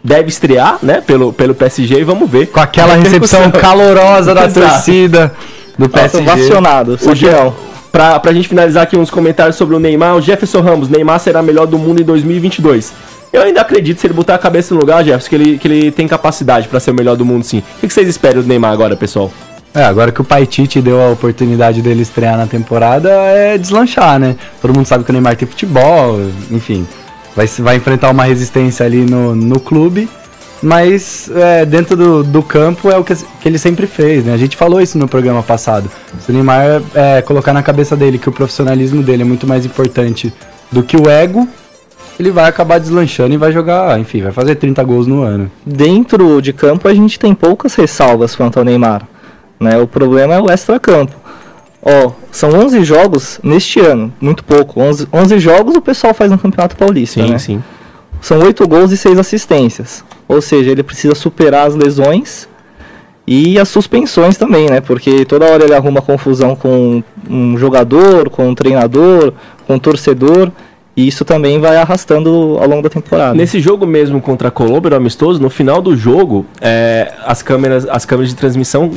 deve 0.03 0.29
estrear, 0.29 0.79
né, 0.83 1.01
pelo, 1.01 1.33
pelo 1.33 1.55
PSG 1.55 2.01
e 2.01 2.05
vamos 2.05 2.29
ver. 2.29 2.49
Com 2.49 2.61
aquela 2.61 2.97
recepção 2.97 3.49
calorosa 3.53 4.35
da 4.35 4.47
torcida 4.49 5.33
do 5.79 5.88
PSG. 5.88 6.23
vacionado. 6.23 6.95
O 6.95 6.99
Só 6.99 7.11
que 7.11 7.17
Ge- 7.17 7.31
não. 7.31 7.55
Pra, 7.94 8.18
pra 8.18 8.33
gente 8.33 8.48
finalizar 8.48 8.83
aqui 8.83 8.96
uns 8.96 9.09
comentários 9.09 9.54
sobre 9.54 9.76
o 9.76 9.78
Neymar, 9.78 10.16
o 10.16 10.20
Jefferson 10.20 10.61
Ramos, 10.61 10.88
Neymar 10.88 11.20
será 11.20 11.40
melhor 11.40 11.64
do 11.64 11.78
mundo 11.78 12.02
em 12.02 12.04
2022. 12.04 12.92
Eu 13.33 13.42
ainda 13.42 13.61
acredito, 13.61 14.00
se 14.00 14.07
ele 14.09 14.14
botar 14.14 14.35
a 14.35 14.38
cabeça 14.38 14.74
no 14.74 14.80
lugar, 14.80 15.04
Jefferson, 15.04 15.28
que 15.28 15.35
ele, 15.37 15.59
que 15.59 15.68
ele 15.68 15.90
tem 15.92 16.09
capacidade 16.09 16.66
pra 16.66 16.80
ser 16.80 16.90
o 16.90 16.94
melhor 16.94 17.16
do 17.16 17.24
mundo 17.24 17.44
sim. 17.44 17.62
O 17.76 17.87
que, 17.87 17.94
vocês 17.94 18.09
esperam 18.09 18.42
do 18.42 18.48
Neymar 18.48 18.72
agora, 18.72 18.96
pessoal? 18.96 19.33
É, 19.72 19.85
agora 19.85 20.11
que 20.11 20.20
o 20.20 20.24
Pai 20.24 20.44
Tite 20.44 20.83
deu 20.83 21.00
a 21.00 21.11
oportunidade 21.11 21.80
dele 21.83 22.02
estrear 22.02 22.37
na 22.37 22.48
temporada, 22.48 23.09
é 23.11 23.57
deslanchar, 23.57 24.18
né? 24.18 24.35
Todo 24.61 24.74
mundo 24.74 24.87
sabe 24.87 25.04
que 25.04 25.11
o 25.11 25.12
Neymar 25.12 25.37
tem 25.37 25.46
futebol, 25.46 26.18
enfim. 26.50 26.85
Vai, 27.37 27.46
vai 27.46 27.76
enfrentar 27.76 28.11
uma 28.11 28.24
resistência 28.24 28.85
ali 28.85 29.07
no, 29.09 29.37
no 29.37 29.61
clube, 29.61 30.09
mas 30.64 31.31
é, 31.35 31.66
dentro 31.66 31.94
do, 31.94 32.24
do 32.24 32.42
campo 32.42 32.90
é 32.90 32.96
o 32.96 33.05
que, 33.05 33.14
que 33.14 33.46
ele 33.46 33.59
sempre 33.59 33.87
fez, 33.87 34.24
né? 34.24 34.33
A 34.33 34.37
gente 34.38 34.57
falou 34.57 34.81
isso 34.81 34.96
no 34.96 35.07
programa 35.07 35.42
passado. 35.42 35.90
Se 36.20 36.31
o 36.31 36.35
Neymar 36.35 36.83
é, 36.94 37.20
colocar 37.20 37.53
na 37.53 37.62
cabeça 37.62 37.94
dele 37.94 38.18
que 38.18 38.31
o 38.31 38.33
profissionalismo 38.33 39.03
dele 39.03 39.22
é 39.22 39.24
muito 39.27 39.46
mais 39.46 39.66
importante 39.66 40.33
do 40.72 40.83
que 40.83 40.96
o 40.96 41.11
ego, 41.11 41.46
ele 42.18 42.31
vai 42.31 42.48
acabar 42.48 42.81
deslanchando 42.81 43.35
e 43.35 43.37
vai 43.37 43.53
jogar, 43.53 44.00
enfim, 44.00 44.22
vai 44.22 44.33
fazer 44.33 44.55
30 44.55 44.83
gols 44.85 45.07
no 45.07 45.22
ano. 45.22 45.50
Dentro 45.66 46.40
de 46.40 46.55
campo 46.55 46.88
a 46.88 46.94
gente 46.94 47.18
tem 47.18 47.35
poucas 47.35 47.74
ressalvas 47.74 48.35
quanto 48.35 48.59
ao 48.59 48.64
Neymar. 48.64 49.07
Né? 49.61 49.77
O 49.77 49.87
problema 49.87 50.35
é 50.35 50.40
o 50.40 50.50
extra-campo. 50.50 51.14
Ó, 51.83 52.12
são 52.33 52.48
11 52.48 52.83
jogos 52.85 53.38
neste 53.42 53.81
ano, 53.81 54.11
muito 54.18 54.42
pouco. 54.42 54.81
11, 54.81 55.09
11 55.12 55.38
jogos 55.38 55.77
o 55.77 55.83
pessoal 55.83 56.14
faz 56.14 56.31
no 56.31 56.38
Campeonato 56.38 56.74
Paulista, 56.74 57.22
né? 57.27 57.38
sim. 57.38 57.62
São 58.22 58.38
8 58.38 58.66
gols 58.66 58.90
e 58.90 58.96
6 58.96 59.18
assistências. 59.18 60.03
Ou 60.26 60.40
seja, 60.40 60.70
ele 60.70 60.82
precisa 60.82 61.14
superar 61.14 61.66
as 61.66 61.74
lesões 61.74 62.48
e 63.26 63.58
as 63.58 63.68
suspensões 63.68 64.37
também, 64.37 64.68
né? 64.68 64.80
Porque 64.80 65.24
toda 65.24 65.46
hora 65.46 65.64
ele 65.64 65.74
arruma 65.74 66.02
confusão 66.02 66.54
com 66.54 67.02
um 67.28 67.56
jogador, 67.56 68.28
com 68.28 68.48
um 68.48 68.54
treinador, 68.54 69.32
com 69.66 69.74
um 69.74 69.78
torcedor. 69.78 70.50
E 70.96 71.08
isso 71.08 71.24
também 71.24 71.58
vai 71.58 71.76
arrastando 71.76 72.56
ao 72.60 72.68
longo 72.68 72.82
da 72.82 72.88
temporada. 72.88 73.34
Nesse 73.34 73.58
jogo 73.58 73.84
mesmo 73.84 74.20
contra 74.20 74.46
a 74.46 74.50
Colômbia, 74.50 74.90
no 74.90 74.96
amistoso, 74.96 75.42
no 75.42 75.50
final 75.50 75.82
do 75.82 75.96
jogo, 75.96 76.46
é, 76.60 77.12
as, 77.24 77.42
câmeras, 77.42 77.84
as 77.88 78.04
câmeras 78.04 78.30
de 78.30 78.37
transmissão 78.37 78.92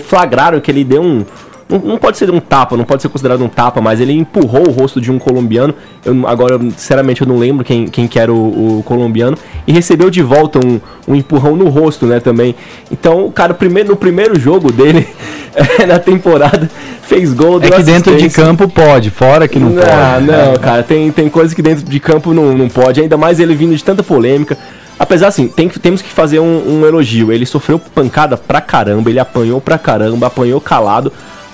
flagraram 0.00 0.60
que 0.60 0.68
ele 0.68 0.82
deu 0.82 1.00
um, 1.00 1.24
Não, 1.68 1.78
não 1.78 1.98
pode 1.98 2.16
ser 2.16 2.30
um 2.30 2.40
tapa, 2.40 2.76
não 2.76 2.84
pode 2.84 3.02
ser 3.02 3.10
considerado 3.10 3.44
um 3.44 3.48
tapa, 3.48 3.80
mas 3.80 4.00
ele 4.00 4.12
empurrou 4.12 4.66
o 4.68 4.70
rosto 4.70 5.00
de 5.00 5.12
um 5.12 5.18
colombiano. 5.18 5.74
Eu, 6.02 6.26
agora, 6.26 6.58
sinceramente, 6.58 7.20
eu 7.20 7.26
não 7.28 7.36
lembro 7.36 7.62
quem, 7.64 7.86
quem 7.86 8.08
que 8.08 8.18
era 8.18 8.32
o, 8.32 8.78
o 8.78 8.82
colombiano. 8.84 9.36
E 9.66 9.72
recebeu 9.72 10.08
de 10.08 10.22
volta 10.22 10.58
um, 10.58 10.80
um 11.06 11.14
empurrão 11.14 11.56
no 11.56 11.68
rosto, 11.68 12.06
né, 12.06 12.20
também. 12.20 12.54
Então, 12.90 13.26
o 13.26 13.32
cara, 13.32 13.52
primeiro, 13.52 13.90
no 13.90 13.96
primeiro 13.96 14.40
jogo 14.40 14.72
dele, 14.72 15.06
na 15.86 15.98
temporada, 15.98 16.70
fez 17.02 17.34
gol, 17.34 17.58
É 17.58 17.68
deu 17.68 17.72
que 17.72 17.82
dentro 17.82 18.16
de 18.16 18.30
campo 18.30 18.66
pode, 18.66 19.10
fora 19.10 19.46
que 19.46 19.58
não, 19.58 19.68
Não, 19.68 19.82
pode. 19.82 20.24
não, 20.26 20.52
É. 20.54 20.58
cara, 20.58 20.82
tem, 20.82 21.10
tem 21.12 21.28
coisa 21.28 21.54
que 21.54 21.60
dentro 21.60 21.84
de 21.84 22.00
campo 22.00 22.32
não, 22.32 22.56
não 22.56 22.68
pode, 22.70 23.00
ainda 23.00 23.18
mais 23.18 23.38
ele 23.40 23.54
vindo 23.54 23.76
de 23.76 23.84
tanta 23.84 24.02
polêmica. 24.02 24.56
Apesar 24.98 25.28
assim, 25.28 25.46
tem, 25.46 25.68
temos 25.68 26.02
que 26.02 26.08
fazer 26.08 26.40
um, 26.40 26.80
um 26.80 26.86
elogio. 26.86 27.30
Ele 27.30 27.46
sofreu 27.46 27.78
pancada 27.78 28.36
pra 28.36 28.60
caramba, 28.60 29.10
ele 29.10 29.20
apanhou 29.20 29.60
pra 29.60 29.78
caramba, 29.78 30.26
apanhou 30.26 30.60
calado 30.60 31.12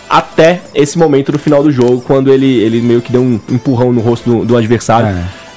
até 0.09 0.63
esse 0.75 0.99
momento 0.99 1.33
no 1.33 1.39
final 1.39 1.63
do 1.63 1.71
jogo, 1.71 2.01
quando 2.01 2.33
ele, 2.33 2.61
ele 2.61 2.81
meio 2.81 3.01
que 3.01 3.11
deu 3.11 3.23
um 3.23 3.41
empurrão 3.51 3.93
no 3.93 4.01
rosto 4.01 4.29
do, 4.29 4.45
do 4.45 4.57
adversário. 4.57 5.09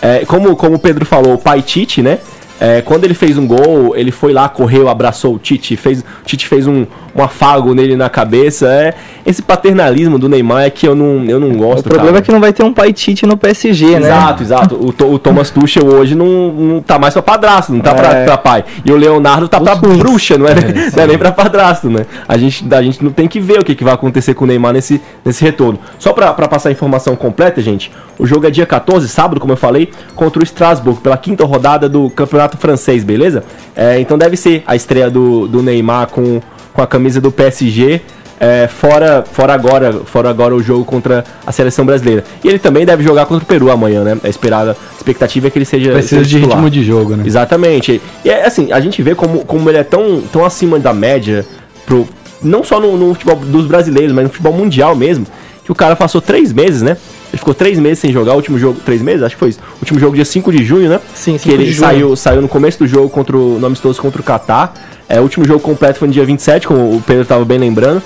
É, 0.02 0.26
como, 0.26 0.56
como 0.56 0.76
o 0.76 0.80
Pedro 0.80 1.06
falou, 1.06 1.34
o 1.34 1.38
pai 1.38 1.62
Tite, 1.62 2.02
né? 2.02 2.20
É, 2.60 2.82
quando 2.82 3.04
ele 3.06 3.14
fez 3.14 3.38
um 3.38 3.46
gol, 3.46 3.96
ele 3.96 4.12
foi 4.12 4.34
lá, 4.34 4.50
correu, 4.50 4.90
abraçou 4.90 5.36
o 5.36 5.38
Tite, 5.40 5.76
fez, 5.76 6.00
o 6.00 6.26
Tite 6.26 6.48
fez 6.48 6.66
um, 6.66 6.86
um 7.16 7.22
afago 7.24 7.74
nele 7.76 7.96
na 7.96 8.10
cabeça. 8.10 8.68
É, 8.68 8.94
esse 9.26 9.42
paternalismo 9.42 10.18
do 10.18 10.28
Neymar 10.28 10.64
é 10.64 10.70
que 10.70 10.88
eu 10.88 10.96
não, 10.96 11.24
eu 11.26 11.40
não 11.40 11.52
gosto. 11.56 11.82
O 11.86 11.90
problema 11.90 12.14
cara. 12.14 12.20
é 12.20 12.22
que 12.24 12.32
não 12.32 12.40
vai 12.40 12.52
ter 12.54 12.64
um 12.64 12.74
pai 12.74 12.92
Tite 12.94 13.26
no 13.26 13.38
PSG, 13.38 14.00
né? 14.00 14.08
Exato, 14.08 14.44
exato. 14.44 14.76
O, 14.76 15.14
o 15.14 15.20
Thomas 15.20 15.50
Tuchel 15.52 15.86
hoje 15.86 16.16
não, 16.16 16.52
não 16.52 16.82
tá 16.82 16.98
mais 16.98 17.14
pra 17.14 17.22
padrasto, 17.22 17.72
não 17.74 17.80
tá 17.82 17.94
pra, 17.94 18.10
É. 18.10 18.26
pra 18.26 18.38
pai. 18.38 18.66
E 18.84 18.92
o 18.92 18.96
Leonardo 18.96 19.48
tá 19.48 19.58
Os 19.58 19.64
pra 19.64 19.74
ruins. 19.74 19.98
bruxa, 20.00 20.38
não 20.38 20.48
é, 20.48 20.56
não 20.96 21.04
é 21.04 21.08
nem 21.08 21.18
pra 21.18 21.32
padrasto, 21.32 21.90
né? 21.90 22.06
A 22.28 22.38
gente, 22.38 22.66
a 22.74 22.82
gente 22.82 23.04
não 23.04 23.12
tem 23.12 23.28
que 23.28 23.40
ver 23.40 23.60
o 23.60 23.64
que, 23.64 23.76
que 23.76 23.84
vai 23.84 23.94
acontecer 23.94 24.34
com 24.34 24.46
o 24.46 24.48
Neymar 24.48 24.74
nesse, 24.74 25.02
nesse 25.24 25.44
retorno. 25.44 25.80
Só 26.00 26.14
pra, 26.14 26.34
pra 26.34 26.48
passar 26.48 26.70
a 26.70 26.72
informação 26.72 27.16
completa, 27.16 27.62
gente, 27.62 27.92
o 28.18 28.26
jogo 28.26 28.48
é 28.48 28.50
dia 28.50 28.66
14, 28.66 29.08
sábado, 29.10 29.40
como 29.40 29.54
eu 29.54 29.58
falei, 29.58 29.90
contra 30.16 30.40
o 30.40 30.44
Strasbourg, 30.44 31.02
pela 31.02 31.18
quinta 31.18 31.46
rodada 31.46 31.88
do 31.90 32.10
Campeonato 32.10 32.47
Francês, 32.56 33.04
beleza? 33.04 33.44
É, 33.76 34.00
então 34.00 34.18
deve 34.18 34.38
ser 34.38 34.64
a 34.66 34.76
estreia 34.76 35.10
do, 35.10 35.48
do 35.48 35.62
Neymar 35.62 36.08
com, 36.08 36.40
com 36.74 36.82
a 36.82 36.88
camisa 36.88 37.20
do 37.20 37.32
PSG. 37.32 38.02
É, 38.40 38.68
fora, 38.68 39.26
fora 39.30 39.54
agora, 39.54 39.94
fora 40.06 40.30
agora 40.30 40.56
o 40.56 40.62
jogo 40.62 40.86
contra 40.86 41.26
a 41.46 41.52
seleção 41.52 41.84
brasileira. 41.86 42.24
E 42.44 42.48
ele 42.48 42.60
também 42.60 42.86
deve 42.86 43.04
jogar 43.04 43.26
contra 43.26 43.44
o 43.44 43.48
Peru 43.48 43.72
amanhã, 43.72 44.04
né? 44.04 44.18
A 44.24 44.30
esperada, 44.30 44.72
a 44.72 44.96
expectativa 44.96 45.48
é 45.48 45.50
que 45.50 45.58
ele 45.58 45.66
seja 45.66 45.92
Precisa 45.92 46.24
de 46.24 46.38
ritmo 46.38 46.70
de 46.70 46.84
jogo, 46.84 47.16
né? 47.16 47.24
Exatamente. 47.26 48.00
E 48.24 48.30
é 48.30 48.46
assim, 48.46 48.72
a 48.72 48.80
gente 48.80 49.02
vê 49.02 49.16
como, 49.16 49.44
como 49.44 49.68
ele 49.70 49.80
é 49.80 49.84
tão, 49.84 50.22
tão 50.32 50.46
acima 50.46 50.78
da 50.78 50.94
média, 50.94 51.44
pro, 51.84 52.08
não 52.44 52.64
só 52.64 52.80
no, 52.80 52.96
no 52.96 53.14
futebol 53.16 53.38
dos 53.38 53.66
brasileiros, 53.66 54.14
mas 54.14 54.26
no 54.26 54.30
futebol 54.30 54.54
mundial 54.54 54.96
mesmo, 54.96 55.26
que 55.66 55.72
o 55.72 55.76
cara 55.76 55.96
passou 55.96 56.22
três 56.22 56.54
meses, 56.54 56.84
né? 56.84 56.96
Ele 57.32 57.38
ficou 57.38 57.54
três 57.54 57.78
meses 57.78 58.00
sem 58.00 58.12
jogar, 58.12 58.34
o 58.34 58.36
último 58.38 58.58
jogo, 58.58 58.80
três 58.86 59.02
meses? 59.02 59.24
Acho 59.24 59.36
que 59.36 59.40
foi 59.40 59.50
isso. 59.50 59.60
O 59.76 59.80
último 59.82 60.00
jogo 60.00 60.16
dia 60.16 60.26
5 60.26 60.52
de 60.52 60.64
junho, 60.64 60.90
né? 60.90 61.00
Sim, 61.14 61.34
que 61.34 61.44
5 61.44 61.56
ele 61.56 61.66
de 61.66 61.72
junho. 61.72 61.88
saiu, 61.88 62.16
saiu 62.16 62.42
no 62.42 62.48
começo 62.48 62.80
do 62.80 62.88
jogo 62.88 63.10
contra 63.10 63.36
o 63.38 63.60
no 63.60 63.68
amistoso 63.68 64.02
contra 64.02 64.22
o 64.22 64.24
Catar. 64.24 64.74
É, 65.10 65.20
o 65.20 65.24
último 65.24 65.46
jogo 65.46 65.60
completo 65.60 66.00
foi 66.00 66.08
no 66.08 66.14
dia 66.14 66.26
27, 66.26 66.68
como 66.68 66.96
o 66.96 67.02
Pedro 67.06 67.24
estava 67.24 67.44
bem 67.44 67.58
lembrando. 67.58 68.02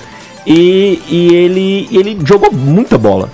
E, 0.46 1.00
e 1.08 1.34
ele, 1.34 1.88
ele 1.92 2.18
jogou 2.24 2.52
muita 2.52 2.98
bola. 2.98 3.28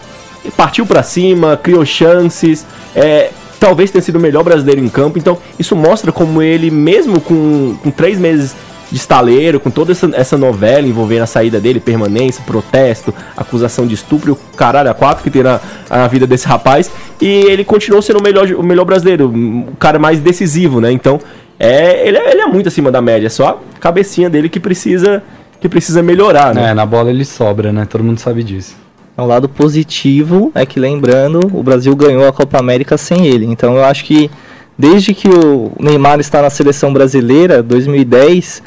Ele 0.44 0.52
partiu 0.56 0.84
pra 0.84 1.02
cima, 1.02 1.56
criou 1.56 1.84
chances. 1.84 2.66
É, 2.94 3.30
talvez 3.58 3.90
tenha 3.90 4.02
sido 4.02 4.16
o 4.16 4.20
melhor 4.20 4.44
brasileiro 4.44 4.80
em 4.80 4.88
campo. 4.88 5.18
Então, 5.18 5.38
isso 5.58 5.74
mostra 5.74 6.12
como 6.12 6.42
ele, 6.42 6.70
mesmo 6.70 7.20
com, 7.20 7.76
com 7.82 7.90
três 7.90 8.18
meses 8.18 8.54
de 8.90 8.96
estaleiro, 8.96 9.60
com 9.60 9.70
toda 9.70 9.92
essa, 9.92 10.10
essa 10.14 10.36
novela 10.36 10.86
envolvendo 10.86 11.22
a 11.22 11.26
saída 11.26 11.60
dele, 11.60 11.80
permanência, 11.80 12.42
protesto, 12.44 13.14
acusação 13.36 13.86
de 13.86 13.94
estupro, 13.94 14.38
caralho 14.56 14.90
a 14.90 14.94
quatro 14.94 15.22
que 15.22 15.30
tem 15.30 15.42
na, 15.42 15.60
na 15.90 16.08
vida 16.08 16.26
desse 16.26 16.46
rapaz. 16.46 16.90
E 17.20 17.26
ele 17.26 17.64
continuou 17.64 18.00
sendo 18.02 18.20
o 18.20 18.22
melhor, 18.22 18.50
o 18.52 18.62
melhor 18.62 18.84
brasileiro, 18.84 19.28
o 19.28 19.76
cara 19.76 19.98
mais 19.98 20.20
decisivo, 20.20 20.80
né? 20.80 20.90
Então, 20.90 21.20
é, 21.58 22.06
ele, 22.06 22.16
é, 22.16 22.30
ele 22.30 22.40
é 22.40 22.46
muito 22.46 22.68
acima 22.68 22.90
da 22.90 23.02
média. 23.02 23.26
É 23.26 23.30
só 23.30 23.60
a 23.76 23.80
cabecinha 23.80 24.30
dele 24.30 24.48
que 24.48 24.60
precisa, 24.60 25.22
que 25.60 25.68
precisa 25.68 26.02
melhorar, 26.02 26.54
né? 26.54 26.70
É, 26.70 26.74
na 26.74 26.86
bola 26.86 27.10
ele 27.10 27.24
sobra, 27.24 27.72
né? 27.72 27.86
Todo 27.88 28.04
mundo 28.04 28.18
sabe 28.18 28.42
disso. 28.42 28.76
O 29.16 29.26
lado 29.26 29.48
positivo 29.48 30.52
é 30.54 30.64
que, 30.64 30.78
lembrando, 30.78 31.40
o 31.52 31.60
Brasil 31.60 31.94
ganhou 31.96 32.28
a 32.28 32.32
Copa 32.32 32.56
América 32.58 32.96
sem 32.96 33.26
ele. 33.26 33.46
Então 33.46 33.76
eu 33.76 33.84
acho 33.84 34.04
que 34.04 34.30
desde 34.78 35.12
que 35.12 35.28
o 35.28 35.72
Neymar 35.80 36.20
está 36.20 36.40
na 36.40 36.50
seleção 36.50 36.92
brasileira, 36.92 37.62
2010, 37.62 38.62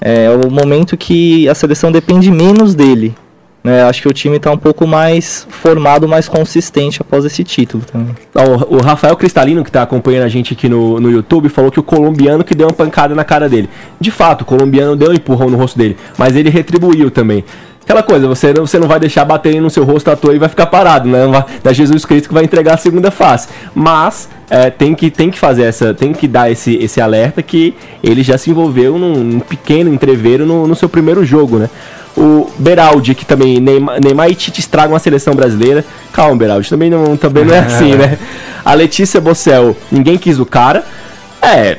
é 0.00 0.28
o 0.30 0.50
momento 0.50 0.96
que 0.96 1.48
a 1.48 1.54
seleção 1.54 1.92
depende 1.92 2.30
menos 2.30 2.74
dele. 2.74 3.14
Né? 3.62 3.84
Acho 3.84 4.02
que 4.02 4.08
o 4.08 4.12
time 4.12 4.36
está 4.36 4.50
um 4.50 4.58
pouco 4.58 4.86
mais 4.86 5.46
formado, 5.48 6.08
mais 6.08 6.28
consistente 6.28 7.00
após 7.00 7.24
esse 7.24 7.44
título 7.44 7.84
também. 7.84 8.14
O, 8.68 8.82
Rafael 8.82 9.16
Cristalino, 9.16 9.62
que 9.62 9.70
tá 9.70 9.82
acompanhando 9.82 10.24
a 10.24 10.28
gente 10.28 10.52
aqui 10.54 10.68
no, 10.68 10.98
no 10.98 11.08
YouTube, 11.10 11.48
falou 11.48 11.70
que 11.70 11.78
o 11.78 11.82
colombiano 11.82 12.42
que 12.42 12.54
deu 12.54 12.66
uma 12.66 12.72
pancada 12.72 13.14
na 13.14 13.22
cara 13.22 13.48
dele. 13.48 13.70
De 14.00 14.10
fato, 14.10 14.42
o 14.42 14.44
colombiano 14.44 14.96
deu 14.96 15.10
um 15.10 15.14
empurrão 15.14 15.48
no 15.48 15.56
rosto 15.56 15.78
dele, 15.78 15.96
mas 16.18 16.34
ele 16.34 16.50
retribuiu 16.50 17.08
também. 17.10 17.44
Aquela 17.82 18.02
coisa, 18.02 18.28
você 18.28 18.52
não, 18.52 18.64
você 18.64 18.78
não 18.78 18.86
vai 18.86 19.00
deixar 19.00 19.24
baterem 19.24 19.60
no 19.60 19.68
seu 19.68 19.84
rosto 19.84 20.08
à 20.10 20.16
toa 20.16 20.34
e 20.34 20.38
vai 20.38 20.48
ficar 20.48 20.66
parado, 20.66 21.08
né? 21.08 21.24
Não 21.24 21.32
vai, 21.32 21.44
é 21.64 21.74
Jesus 21.74 22.04
Cristo 22.04 22.28
que 22.28 22.34
vai 22.34 22.44
entregar 22.44 22.74
a 22.74 22.76
segunda 22.76 23.10
face. 23.10 23.48
Mas 23.74 24.28
é, 24.48 24.70
tem, 24.70 24.94
que, 24.94 25.10
tem 25.10 25.30
que 25.30 25.38
fazer 25.38 25.64
essa, 25.64 25.92
tem 25.92 26.12
que 26.12 26.28
dar 26.28 26.50
esse, 26.50 26.76
esse 26.76 27.00
alerta 27.00 27.42
que 27.42 27.74
ele 28.02 28.22
já 28.22 28.38
se 28.38 28.50
envolveu 28.50 28.98
num, 28.98 29.14
num 29.24 29.40
pequeno 29.40 29.92
entreveiro 29.92 30.46
no, 30.46 30.66
no 30.66 30.76
seu 30.76 30.88
primeiro 30.88 31.24
jogo, 31.24 31.58
né? 31.58 31.68
O 32.16 32.48
Beraldi, 32.58 33.14
que 33.14 33.24
também 33.24 33.58
Neymar, 33.58 33.98
Neymar 34.00 34.30
e 34.30 34.34
Tite 34.34 34.60
estragam 34.60 34.94
a 34.94 34.98
seleção 34.98 35.34
brasileira. 35.34 35.84
Calma, 36.12 36.36
Beraldi, 36.36 36.68
também 36.68 36.88
não, 36.88 37.16
também 37.16 37.44
não 37.44 37.54
é 37.54 37.60
assim, 37.66 37.94
né? 37.94 38.16
A 38.64 38.74
Letícia 38.74 39.20
Bossel, 39.20 39.76
ninguém 39.90 40.16
quis 40.16 40.38
o 40.38 40.46
cara. 40.46 40.84
É. 41.40 41.78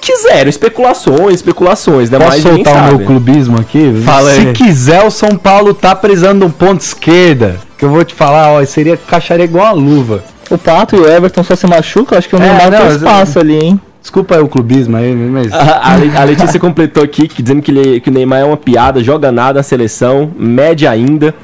Quiseram, 0.00 0.48
especulações, 0.48 1.34
especulações, 1.36 2.08
né? 2.10 2.18
Posso 2.18 2.30
Mas 2.30 2.42
soltar 2.42 2.74
o 2.74 2.76
sabe. 2.78 2.96
meu 2.96 3.06
clubismo 3.06 3.60
aqui? 3.60 4.02
Fala 4.04 4.30
Se 4.32 4.40
aí. 4.40 4.52
quiser, 4.52 5.04
o 5.04 5.10
São 5.10 5.30
Paulo 5.36 5.74
tá 5.74 5.94
precisando 5.94 6.40
de 6.40 6.46
um 6.46 6.50
ponto 6.50 6.80
esquerda. 6.80 7.56
Que 7.76 7.84
eu 7.84 7.90
vou 7.90 8.04
te 8.04 8.14
falar, 8.14 8.50
ó, 8.52 8.64
seria 8.64 8.96
caixaria 8.96 9.44
igual 9.44 9.66
a 9.66 9.72
luva. 9.72 10.24
O 10.50 10.56
Pato 10.58 10.96
e 10.96 11.00
o 11.00 11.06
Everton 11.08 11.42
só 11.44 11.54
se 11.54 11.66
machucam, 11.66 12.16
acho 12.18 12.28
que 12.28 12.34
o 12.34 12.38
É, 12.38 12.40
Neymar 12.40 12.70
não, 12.70 12.78
tem 12.78 12.86
mas- 12.86 12.96
espaço 12.96 13.38
ali, 13.38 13.58
hein? 13.58 13.80
Desculpa 14.00 14.34
aí 14.36 14.40
o 14.42 14.48
clubismo 14.48 14.96
aí, 14.96 15.14
mas. 15.14 15.52
A, 15.52 15.92
a 15.92 15.96
Le- 15.96 16.16
a 16.16 16.24
Letícia 16.24 16.58
completou 16.60 17.02
aqui 17.02 17.28
que, 17.28 17.42
dizendo 17.42 17.60
que, 17.60 17.70
ele- 17.70 18.00
que 18.00 18.08
o 18.08 18.12
Neymar 18.12 18.40
é 18.40 18.44
uma 18.44 18.56
piada, 18.56 19.04
joga 19.04 19.30
nada 19.30 19.58
na 19.58 19.62
seleção, 19.62 20.30
média 20.38 20.90
ainda. 20.90 21.34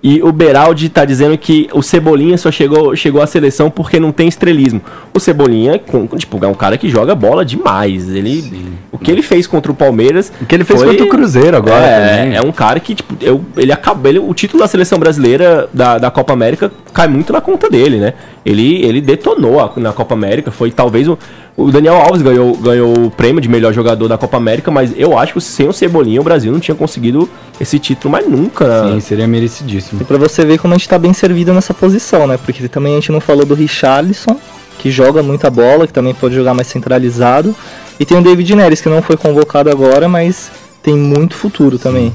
E 0.00 0.22
o 0.22 0.30
Beraldi 0.30 0.88
tá 0.88 1.04
dizendo 1.04 1.36
que 1.36 1.68
o 1.72 1.82
Cebolinha 1.82 2.38
só 2.38 2.52
chegou, 2.52 2.94
chegou 2.94 3.20
à 3.20 3.26
seleção 3.26 3.68
porque 3.68 3.98
não 3.98 4.12
tem 4.12 4.28
estrelismo. 4.28 4.80
O 5.12 5.18
Cebolinha, 5.18 5.76
com- 5.76 6.06
tipo, 6.06 6.42
é 6.44 6.46
um 6.46 6.54
cara 6.54 6.78
que 6.78 6.88
joga 6.88 7.16
bola 7.16 7.44
demais. 7.44 8.08
Ele, 8.08 8.64
o 8.92 8.98
que 8.98 9.10
ele 9.10 9.22
fez 9.22 9.44
contra 9.48 9.72
o 9.72 9.74
Palmeiras. 9.74 10.30
O 10.40 10.46
que 10.46 10.54
ele 10.54 10.62
fez 10.62 10.80
foi- 10.80 10.90
contra 10.90 11.04
o 11.04 11.08
Cruzeiro 11.08 11.56
agora 11.56 11.84
É, 11.84 12.16
também. 12.22 12.36
é 12.36 12.40
um 12.40 12.52
cara 12.52 12.78
que, 12.78 12.94
tipo, 12.94 13.16
eu, 13.20 13.44
ele 13.56 13.72
acaba. 13.72 14.08
Ele, 14.08 14.20
o 14.20 14.32
título 14.32 14.62
da 14.62 14.68
seleção 14.68 15.00
brasileira 15.00 15.68
da, 15.74 15.98
da 15.98 16.10
Copa 16.12 16.32
América 16.32 16.70
cai 16.94 17.08
muito 17.08 17.32
na 17.32 17.40
conta 17.40 17.68
dele, 17.68 17.96
né? 17.98 18.14
Ele, 18.44 18.84
ele 18.84 19.00
detonou 19.00 19.60
a- 19.60 19.72
na 19.76 19.92
Copa 19.92 20.14
América. 20.14 20.50
Foi 20.50 20.70
talvez 20.70 21.08
o. 21.08 21.18
O 21.56 21.72
Daniel 21.72 21.96
Alves 21.96 22.22
ganhou, 22.22 22.56
ganhou 22.56 23.06
o 23.06 23.10
prêmio 23.10 23.40
de 23.40 23.48
melhor 23.48 23.72
jogador 23.72 24.06
da 24.06 24.16
Copa 24.16 24.36
América, 24.36 24.70
mas 24.70 24.92
eu 24.96 25.18
acho 25.18 25.32
que 25.34 25.40
sem 25.40 25.68
o 25.68 25.72
Cebolinha 25.72 26.20
o 26.20 26.24
Brasil 26.24 26.52
não 26.52 26.60
tinha 26.60 26.74
conseguido 26.74 27.28
esse 27.60 27.80
título 27.80 28.12
mais 28.12 28.28
nunca. 28.30 28.84
Sim, 28.92 29.00
seria 29.00 29.26
merecidíssimo. 29.26 30.00
E 30.00 30.04
pra 30.04 30.16
você 30.16 30.44
ver 30.44 30.58
como 30.58 30.72
a 30.74 30.76
gente 30.78 30.88
tá 30.88 30.96
bem 30.96 31.12
servido 31.12 31.52
nessa 31.52 31.74
posição, 31.74 32.28
né? 32.28 32.36
Porque 32.36 32.68
também 32.68 32.92
a 32.92 33.00
gente 33.00 33.10
não 33.10 33.20
falou 33.20 33.44
do 33.44 33.54
Richarlison, 33.54 34.36
que 34.78 34.88
joga 34.88 35.20
muita 35.20 35.50
bola, 35.50 35.84
que 35.84 35.92
também 35.92 36.14
pode 36.14 36.32
jogar 36.32 36.54
mais 36.54 36.68
centralizado. 36.68 37.52
E 37.98 38.04
tem 38.04 38.16
o 38.16 38.22
David 38.22 38.54
Neres, 38.54 38.80
que 38.80 38.88
não 38.88 39.02
foi 39.02 39.16
convocado 39.16 39.68
agora, 39.68 40.08
mas 40.08 40.52
tem 40.80 40.94
muito 40.96 41.34
futuro 41.34 41.76
também. 41.76 42.14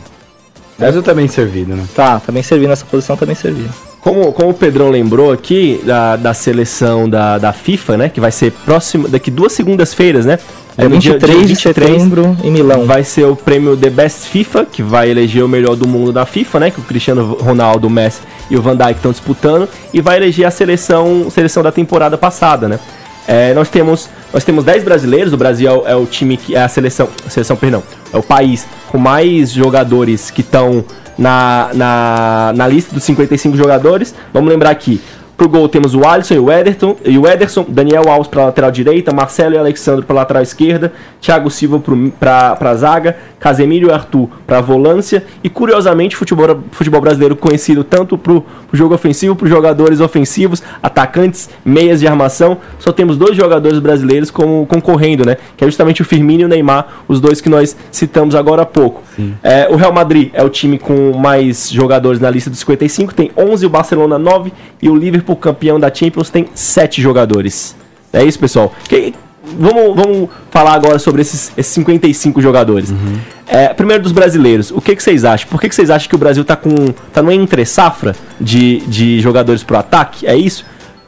Brasil 0.79 1.03
tá 1.03 1.13
bem 1.13 1.27
servido, 1.27 1.75
né? 1.75 1.83
Tá, 1.93 2.17
tá 2.21 2.31
bem 2.31 2.41
servido 2.43 2.69
nessa 2.69 2.85
posição, 2.85 3.17
tá 3.17 3.25
bem 3.25 3.35
servido. 3.35 3.69
Como, 4.03 4.33
como 4.33 4.49
o 4.49 4.53
Pedrão 4.53 4.89
lembrou 4.89 5.31
aqui 5.31 5.81
da, 5.85 6.17
da 6.17 6.33
seleção 6.33 7.07
da, 7.07 7.37
da 7.37 7.53
FIFA, 7.53 7.95
né? 7.95 8.09
Que 8.09 8.19
vai 8.19 8.33
ser 8.33 8.51
próximo. 8.51 9.07
Daqui 9.07 9.31
duas 9.31 9.53
segundas-feiras, 9.53 10.25
né? 10.25 10.37
É 10.77 10.83
no 10.83 10.89
23 10.89 11.47
de 11.47 11.55
setembro 11.55 12.35
em 12.43 12.51
Milão. 12.51 12.85
Vai 12.85 13.05
ser 13.05 13.23
o 13.23 13.35
prêmio 13.35 13.77
The 13.77 13.89
Best 13.89 14.27
FIFA, 14.27 14.65
que 14.65 14.83
vai 14.83 15.09
eleger 15.09 15.41
o 15.41 15.47
melhor 15.47 15.77
do 15.77 15.87
mundo 15.87 16.11
da 16.11 16.25
FIFA, 16.25 16.59
né? 16.59 16.71
Que 16.71 16.81
o 16.81 16.83
Cristiano 16.83 17.35
Ronaldo, 17.35 17.87
o 17.87 17.89
Messi 17.89 18.19
e 18.49 18.57
o 18.57 18.61
Van 18.61 18.75
Dijk 18.75 18.95
estão 18.95 19.11
disputando. 19.11 19.69
E 19.93 20.01
vai 20.01 20.17
eleger 20.17 20.45
a 20.45 20.51
seleção, 20.51 21.29
seleção 21.29 21.63
da 21.63 21.71
temporada 21.71 22.17
passada, 22.17 22.67
né? 22.67 22.79
É, 23.25 23.53
nós 23.53 23.69
temos 23.69 24.09
nós 24.33 24.43
temos 24.43 24.65
10 24.65 24.83
brasileiros, 24.83 25.31
o 25.31 25.37
Brasil 25.37 25.69
é 25.69 25.73
o, 25.73 25.87
é 25.87 25.95
o 25.95 26.05
time 26.05 26.35
que 26.35 26.55
é 26.55 26.61
a 26.61 26.67
seleção, 26.67 27.07
seleção, 27.29 27.55
perdão, 27.55 27.81
é 28.11 28.17
o 28.17 28.23
país 28.23 28.67
com 28.89 28.97
mais 28.97 29.49
jogadores 29.49 30.29
que 30.29 30.41
estão 30.41 30.83
na, 31.17 31.69
na, 31.73 32.53
na 32.55 32.67
lista 32.67 32.93
dos 32.93 33.03
55 33.03 33.55
jogadores. 33.57 34.13
Vamos 34.33 34.49
lembrar 34.49 34.71
aqui, 34.71 35.01
Pro 35.35 35.49
gol 35.49 35.67
temos 35.67 35.95
o 35.95 36.05
Alisson 36.05 36.35
e 36.35 36.39
o 36.39 36.51
Ederson, 36.51 36.95
e 37.03 37.17
o 37.17 37.27
Ederson 37.27 37.65
Daniel 37.67 38.07
Alves 38.07 38.27
para 38.27 38.45
lateral 38.45 38.71
direita, 38.71 39.13
Marcelo 39.13 39.55
e 39.55 39.57
Alexandre 39.57 40.05
para 40.05 40.15
lateral 40.15 40.43
esquerda, 40.43 40.93
Thiago 41.19 41.49
Silva 41.49 41.81
para 42.19 42.57
a 42.59 42.75
zaga, 42.75 43.17
Casemiro 43.39 43.89
e 43.89 43.91
Arthur 43.91 44.29
para 44.45 44.61
volância 44.61 45.23
e 45.43 45.49
curiosamente 45.49 46.15
futebol, 46.15 46.59
futebol 46.71 47.01
brasileiro 47.01 47.35
conhecido 47.35 47.83
tanto 47.83 48.17
para 48.17 48.33
o 48.33 48.45
jogo 48.71 48.93
ofensivo, 48.93 49.35
para 49.35 49.45
os 49.45 49.49
jogadores 49.49 49.99
ofensivos, 49.99 50.61
atacantes, 50.81 51.49
meias 51.65 51.99
de 51.99 52.07
armação, 52.07 52.57
só 52.79 52.91
temos 52.91 53.17
dois 53.17 53.35
jogadores 53.35 53.79
brasileiros 53.79 54.29
como 54.29 54.65
concorrendo, 54.67 55.25
né? 55.25 55.37
Que 55.57 55.63
é 55.63 55.67
justamente 55.67 56.01
o 56.01 56.05
Firmino 56.05 56.43
e 56.43 56.45
o 56.45 56.47
Neymar, 56.47 56.87
os 57.07 57.19
dois 57.19 57.41
que 57.41 57.49
nós 57.49 57.75
citamos 57.91 58.35
agora 58.35 58.61
há 58.61 58.65
pouco. 58.65 59.01
É, 59.41 59.67
o 59.69 59.75
Real 59.75 59.93
Madrid 59.93 60.29
é 60.33 60.43
o 60.43 60.49
time 60.49 60.77
com 60.77 61.13
mais 61.17 61.69
jogadores 61.69 62.19
na 62.19 62.29
lista 62.29 62.49
dos 62.49 62.59
55, 62.59 63.13
tem 63.13 63.31
11, 63.37 63.65
o 63.65 63.69
Barcelona 63.69 64.17
9 64.17 64.51
e 64.81 64.89
o 64.89 64.95
Liverpool, 64.95 65.22
campeão 65.35 65.79
da 65.79 65.93
Champions, 65.93 66.29
tem 66.29 66.47
7 66.53 67.01
jogadores. 67.01 67.75
É 68.11 68.23
isso, 68.23 68.37
pessoal. 68.39 68.71
Que, 68.87 69.13
vamos, 69.57 69.95
vamos 69.95 70.29
falar 70.51 70.73
agora 70.73 70.99
sobre 70.99 71.21
esses, 71.21 71.51
esses 71.57 71.73
55 71.73 72.41
jogadores. 72.41 72.89
Uhum. 72.91 73.17
É, 73.47 73.67
primeiro 73.73 74.01
dos 74.03 74.11
brasileiros, 74.11 74.71
o 74.71 74.79
que, 74.81 74.95
que 74.95 75.01
vocês 75.03 75.25
acham? 75.25 75.47
Por 75.49 75.59
que, 75.59 75.67
que 75.69 75.75
vocês 75.75 75.89
acham 75.89 76.07
que 76.07 76.15
o 76.15 76.17
Brasil 76.17 76.43
tá 76.45 76.55
com. 76.55 76.69
tá 77.13 77.21
numa 77.21 77.33
entre 77.33 77.65
safra 77.65 78.15
de, 78.39 78.77
de 78.81 79.19
jogadores 79.19 79.63
pro 79.63 79.77
ataque? 79.77 80.25
É 80.27 80.35
isso? 80.35 80.65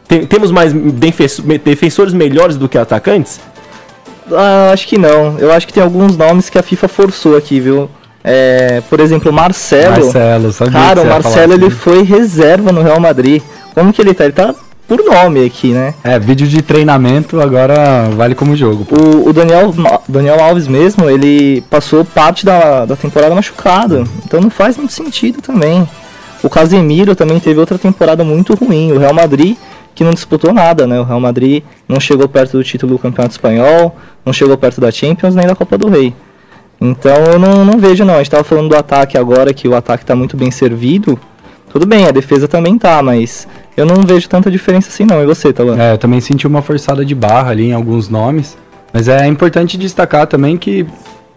Tem- 0.07 0.25
temos 0.25 0.51
mais 0.51 0.71
defens- 0.73 1.39
defensores 1.63 2.13
melhores 2.13 2.57
do 2.57 2.67
que 2.69 2.77
atacantes? 2.77 3.39
Ah, 4.31 4.71
acho 4.73 4.87
que 4.87 4.97
não. 4.97 5.37
Eu 5.39 5.51
acho 5.51 5.67
que 5.67 5.73
tem 5.73 5.83
alguns 5.83 6.17
nomes 6.17 6.49
que 6.49 6.57
a 6.57 6.63
FIFA 6.63 6.87
forçou 6.87 7.37
aqui, 7.37 7.59
viu? 7.59 7.89
É, 8.23 8.81
por 8.89 8.99
exemplo, 8.99 9.31
Marcelo. 9.31 10.03
Marcelo, 10.03 10.51
sabia 10.51 10.73
Cara, 10.73 11.01
o 11.03 11.05
Marcelo 11.05 11.53
ele 11.53 11.67
assim. 11.67 11.75
foi 11.75 12.01
reserva 12.03 12.71
no 12.71 12.81
Real 12.81 12.99
Madrid. 12.99 13.41
Como 13.75 13.91
que 13.91 14.01
ele 14.01 14.13
tá? 14.13 14.23
Ele 14.23 14.33
tá 14.33 14.55
por 14.87 15.03
nome 15.03 15.45
aqui, 15.45 15.73
né? 15.73 15.93
É, 16.03 16.17
vídeo 16.17 16.47
de 16.47 16.61
treinamento 16.61 17.41
agora 17.41 18.09
vale 18.15 18.33
como 18.33 18.55
jogo. 18.55 18.87
O, 18.89 19.29
o 19.29 19.33
Daniel, 19.33 19.73
Daniel 20.07 20.41
Alves 20.41 20.67
mesmo, 20.67 21.09
ele 21.09 21.61
passou 21.69 22.05
parte 22.05 22.45
da, 22.45 22.85
da 22.85 22.95
temporada 22.95 23.35
machucado. 23.35 24.07
Então 24.23 24.39
não 24.39 24.49
faz 24.49 24.77
muito 24.77 24.93
sentido 24.93 25.41
também. 25.41 25.85
O 26.41 26.49
Casemiro 26.49 27.15
também 27.15 27.39
teve 27.39 27.59
outra 27.59 27.77
temporada 27.77 28.23
muito 28.23 28.53
ruim. 28.55 28.93
O 28.93 28.97
Real 28.97 29.13
Madrid, 29.13 29.57
que 29.93 30.03
não 30.03 30.13
disputou 30.13 30.53
nada, 30.53 30.87
né? 30.87 30.99
O 30.99 31.03
Real 31.03 31.19
Madrid 31.19 31.63
não 31.87 31.99
chegou 31.99 32.29
perto 32.29 32.57
do 32.57 32.63
título 32.63 32.93
do 32.93 32.99
Campeonato 32.99 33.33
Espanhol, 33.33 33.95
não 34.25 34.31
chegou 34.31 34.57
perto 34.57 34.79
da 34.79 34.89
Champions 34.89 35.35
nem 35.35 35.47
da 35.47 35.55
Copa 35.55 35.77
do 35.77 35.89
Rei. 35.89 36.13
Então 36.79 37.15
eu 37.33 37.39
não, 37.39 37.65
não 37.65 37.77
vejo 37.77 38.05
não. 38.05 38.13
A 38.13 38.17
gente 38.19 38.31
tava 38.31 38.43
falando 38.43 38.69
do 38.69 38.77
ataque 38.77 39.17
agora, 39.17 39.53
que 39.53 39.67
o 39.67 39.75
ataque 39.75 40.05
tá 40.05 40.15
muito 40.15 40.37
bem 40.37 40.51
servido. 40.51 41.19
Tudo 41.75 41.85
bem, 41.85 42.05
a 42.05 42.11
defesa 42.11 42.47
também 42.47 42.77
tá, 42.77 43.01
mas 43.01 43.45
eu 43.75 43.85
não 43.85 44.03
vejo 44.03 44.27
tanta 44.29 44.49
diferença 44.49 44.89
assim 44.89 45.05
não. 45.05 45.21
E 45.21 45.25
você, 45.25 45.51
Talan? 45.51 45.77
É, 45.77 45.93
eu 45.93 45.97
também 45.97 46.21
senti 46.21 46.47
uma 46.47 46.61
forçada 46.61 47.03
de 47.03 47.13
barra 47.13 47.51
ali 47.51 47.65
em 47.65 47.73
alguns 47.73 48.09
nomes. 48.09 48.57
Mas 48.93 49.07
é 49.07 49.27
importante 49.27 49.77
destacar 49.77 50.25
também 50.25 50.57
que, 50.57 50.85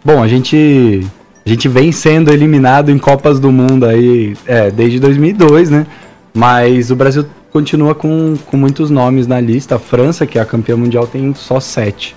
bom, 0.05 0.23
a 0.23 0.29
gente, 0.29 1.05
a 1.45 1.49
gente 1.49 1.69
vem 1.69 1.91
sendo 1.91 2.33
eliminado 2.33 2.91
em 2.91 2.99
Copas 2.99 3.41
do 3.41 3.51
Mundo 3.51 3.85
aí 3.85 4.37
é, 4.47 4.71
desde 4.71 5.01
2002, 5.01 5.71
né? 5.71 5.87
Mas 6.33 6.91
o 6.91 6.97
Brasil 6.97 7.27
continua 7.51 7.95
com, 7.95 8.37
com 8.47 8.57
muitos 8.57 8.91
nomes 8.91 9.27
na 9.27 9.41
lista. 9.41 9.75
A 9.75 9.79
França, 9.79 10.27
que 10.27 10.39
é 10.39 10.41
a 10.41 10.45
campeã 10.45 10.77
mundial, 10.77 11.07
tem 11.07 11.35
só 11.35 11.59
sete. 11.59 12.15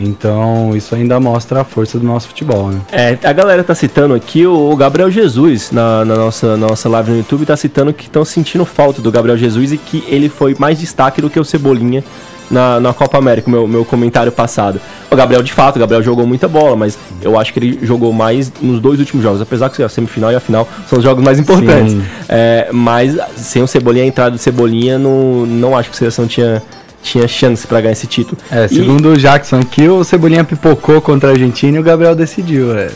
Então 0.00 0.76
isso 0.76 0.94
ainda 0.94 1.18
mostra 1.18 1.62
a 1.62 1.64
força 1.64 1.98
do 1.98 2.06
nosso 2.06 2.28
futebol, 2.28 2.70
né? 2.70 2.80
É, 2.92 3.18
a 3.22 3.32
galera 3.32 3.64
tá 3.64 3.74
citando 3.74 4.14
aqui 4.14 4.46
o 4.46 4.74
Gabriel 4.76 5.10
Jesus 5.10 5.72
na, 5.72 6.04
na 6.04 6.14
nossa, 6.14 6.56
na 6.56 6.68
nossa 6.68 6.88
live 6.88 7.10
no 7.10 7.16
YouTube, 7.18 7.44
tá 7.44 7.56
citando 7.56 7.92
que 7.92 8.04
estão 8.04 8.24
sentindo 8.24 8.64
falta 8.64 9.02
do 9.02 9.10
Gabriel 9.10 9.36
Jesus 9.36 9.72
e 9.72 9.78
que 9.78 10.04
ele 10.06 10.28
foi 10.28 10.54
mais 10.58 10.78
destaque 10.78 11.20
do 11.20 11.28
que 11.28 11.40
o 11.40 11.44
Cebolinha 11.44 12.04
na, 12.50 12.80
na 12.80 12.94
Copa 12.94 13.18
América, 13.18 13.50
meu, 13.50 13.66
meu 13.68 13.84
comentário 13.84 14.32
passado. 14.32 14.80
O 15.10 15.16
Gabriel, 15.16 15.42
de 15.42 15.52
fato, 15.52 15.76
o 15.76 15.78
Gabriel 15.78 16.02
jogou 16.02 16.26
muita 16.26 16.48
bola, 16.48 16.76
mas 16.76 16.98
eu 17.22 17.38
acho 17.38 17.52
que 17.52 17.58
ele 17.58 17.78
jogou 17.82 18.12
mais 18.12 18.52
nos 18.60 18.80
dois 18.80 18.98
últimos 18.98 19.22
jogos, 19.22 19.40
apesar 19.40 19.68
que 19.70 19.82
a 19.82 19.88
semifinal 19.88 20.32
e 20.32 20.36
a 20.36 20.40
final 20.40 20.66
são 20.88 20.98
os 20.98 21.04
jogos 21.04 21.22
mais 21.22 21.38
importantes. 21.38 21.96
É, 22.28 22.68
mas 22.72 23.16
sem 23.36 23.62
o 23.62 23.66
Cebolinha, 23.66 24.04
a 24.04 24.06
entrada 24.06 24.30
do 24.32 24.38
Cebolinha, 24.38 24.98
não, 24.98 25.46
não 25.46 25.76
acho 25.76 25.90
que 25.90 25.96
a 25.96 25.98
seleção 25.98 26.26
tinha, 26.26 26.62
tinha 27.02 27.26
chance 27.28 27.66
pra 27.66 27.80
ganhar 27.80 27.92
esse 27.92 28.06
título. 28.06 28.36
É, 28.50 28.64
E- 28.66 28.68
segundo 28.68 29.10
o 29.12 29.16
Jackson 29.16 29.60
aqui, 29.60 29.88
o 29.88 30.02
Cebolinha 30.04 30.44
pipocou 30.44 31.00
contra 31.00 31.30
a 31.30 31.32
Argentina 31.32 31.76
e 31.76 31.80
o 31.80 31.82
Gabriel 31.82 32.14
decidiu. 32.14 32.76
É. 32.76 32.90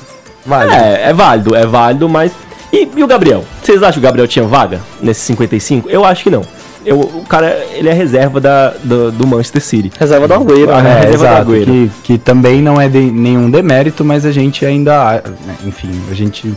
Vale. 0.45 0.73
É, 0.73 1.09
é 1.11 1.13
válido, 1.13 1.55
é 1.55 1.65
válido, 1.67 2.09
mas. 2.09 2.33
E, 2.73 2.89
e 2.97 3.03
o 3.05 3.07
Gabriel? 3.07 3.45
Vocês 3.63 3.83
acham 3.83 3.95
que 3.95 3.99
o 4.01 4.03
Gabriel 4.03 4.27
tinha 4.27 4.45
vaga 4.47 4.81
nesse 5.01 5.21
55? 5.21 5.89
Eu 5.91 6.05
acho 6.05 6.23
que 6.25 6.31
não. 6.31 6.43
Eu, 6.85 6.99
o 6.99 7.25
cara, 7.29 7.65
ele 7.75 7.89
é 7.89 7.93
reserva 7.93 8.41
da, 8.41 8.75
do, 8.83 9.13
do 9.13 9.25
Manchester 9.25 9.63
City. 9.63 9.93
Reserva 9.97 10.27
do 10.27 10.35
Agüero, 10.35 10.73
Ah, 10.73 10.83
né? 10.83 10.91
é, 10.91 11.11
reserva 11.11 11.15
do 11.15 11.15
exato, 11.15 11.51
Agüero. 11.53 11.65
que, 11.67 11.91
que 12.03 12.19
também 12.19 12.61
não 12.61 12.81
é 12.81 12.89
de 12.89 12.99
nenhum 12.99 13.49
demérito, 13.49 14.05
mas 14.05 14.27
a 14.27 14.33
gente 14.33 14.67
ainda, 14.67 15.23
né, 15.47 15.55
enfim, 15.65 15.91
a 16.11 16.15
gente 16.15 16.53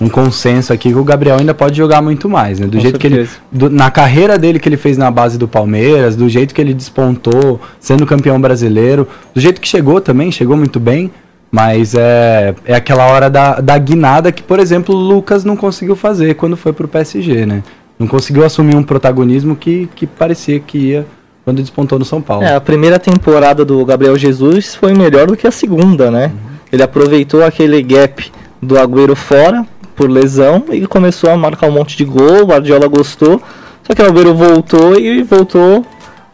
um 0.00 0.08
consenso 0.08 0.72
aqui 0.72 0.90
que 0.90 0.94
o 0.98 1.02
Gabriel 1.04 1.38
ainda 1.38 1.52
pode 1.54 1.76
jogar 1.76 2.00
muito 2.00 2.28
mais, 2.28 2.58
né? 2.60 2.66
Do 2.66 2.76
Com 2.76 2.82
jeito 2.82 2.98
que 2.98 3.06
ele 3.06 3.16
certeza. 3.26 3.38
do- 3.50 3.68
na 3.70 3.90
carreira 3.90 4.38
dele 4.38 4.58
que 4.60 4.68
ele 4.68 4.76
fez 4.76 4.96
na 4.96 5.10
base 5.10 5.36
do 5.36 5.48
Palmeiras, 5.48 6.14
do 6.14 6.28
jeito 6.28 6.54
que 6.54 6.60
ele 6.60 6.72
despontou, 6.72 7.60
sendo 7.80 8.06
campeão 8.06 8.40
brasileiro, 8.40 9.08
do 9.34 9.40
jeito 9.40 9.60
que 9.60 9.66
chegou 9.68 10.00
também, 10.00 10.30
chegou 10.30 10.56
muito 10.56 10.78
bem, 10.78 11.10
mas 11.50 11.94
é, 11.94 12.54
é 12.64 12.74
aquela 12.74 13.06
hora 13.06 13.28
da, 13.28 13.60
da 13.60 13.76
guinada 13.78 14.30
que, 14.30 14.42
por 14.42 14.60
exemplo, 14.60 14.94
o 14.94 14.98
Lucas 14.98 15.44
não 15.44 15.56
conseguiu 15.56 15.96
fazer 15.96 16.34
quando 16.34 16.56
foi 16.56 16.72
pro 16.72 16.86
PSG, 16.86 17.44
né? 17.46 17.62
Não 17.98 18.06
conseguiu 18.06 18.44
assumir 18.44 18.76
um 18.76 18.82
protagonismo 18.84 19.56
que, 19.56 19.88
que 19.96 20.06
parecia 20.06 20.60
que 20.60 20.78
ia 20.78 21.06
quando 21.44 21.60
despontou 21.60 21.98
no 21.98 22.04
São 22.04 22.20
Paulo. 22.20 22.44
É, 22.44 22.54
a 22.54 22.60
primeira 22.60 22.98
temporada 22.98 23.64
do 23.64 23.84
Gabriel 23.84 24.16
Jesus 24.16 24.74
foi 24.74 24.92
melhor 24.92 25.26
do 25.26 25.36
que 25.36 25.46
a 25.46 25.50
segunda, 25.50 26.10
né? 26.10 26.30
Ele 26.70 26.82
aproveitou 26.82 27.42
aquele 27.42 27.82
gap 27.82 28.30
do 28.62 28.78
Agüero 28.78 29.16
fora, 29.16 29.66
por 29.98 30.08
lesão, 30.08 30.64
e 30.70 30.86
começou 30.86 31.28
a 31.28 31.36
marcar 31.36 31.66
um 31.66 31.72
monte 31.72 31.96
de 31.96 32.04
gol, 32.04 32.42
o 32.42 32.46
Guardiola 32.46 32.86
gostou, 32.86 33.42
só 33.82 33.92
que 33.92 34.00
o 34.00 34.06
Agüero 34.06 34.32
voltou 34.32 34.98
e 34.98 35.24
voltou, 35.24 35.84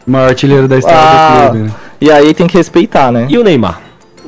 O 0.07 0.11
maior 0.11 0.29
artilheiro 0.29 0.67
da 0.67 0.77
história 0.77 0.99
Ah, 0.99 1.45
do 1.47 1.49
clube, 1.49 1.65
né? 1.65 1.73
e 1.99 2.11
aí 2.11 2.31
tem 2.35 2.45
que 2.45 2.55
respeitar, 2.55 3.11
né? 3.11 3.25
E 3.27 3.37
o 3.39 3.43
Neymar? 3.43 3.81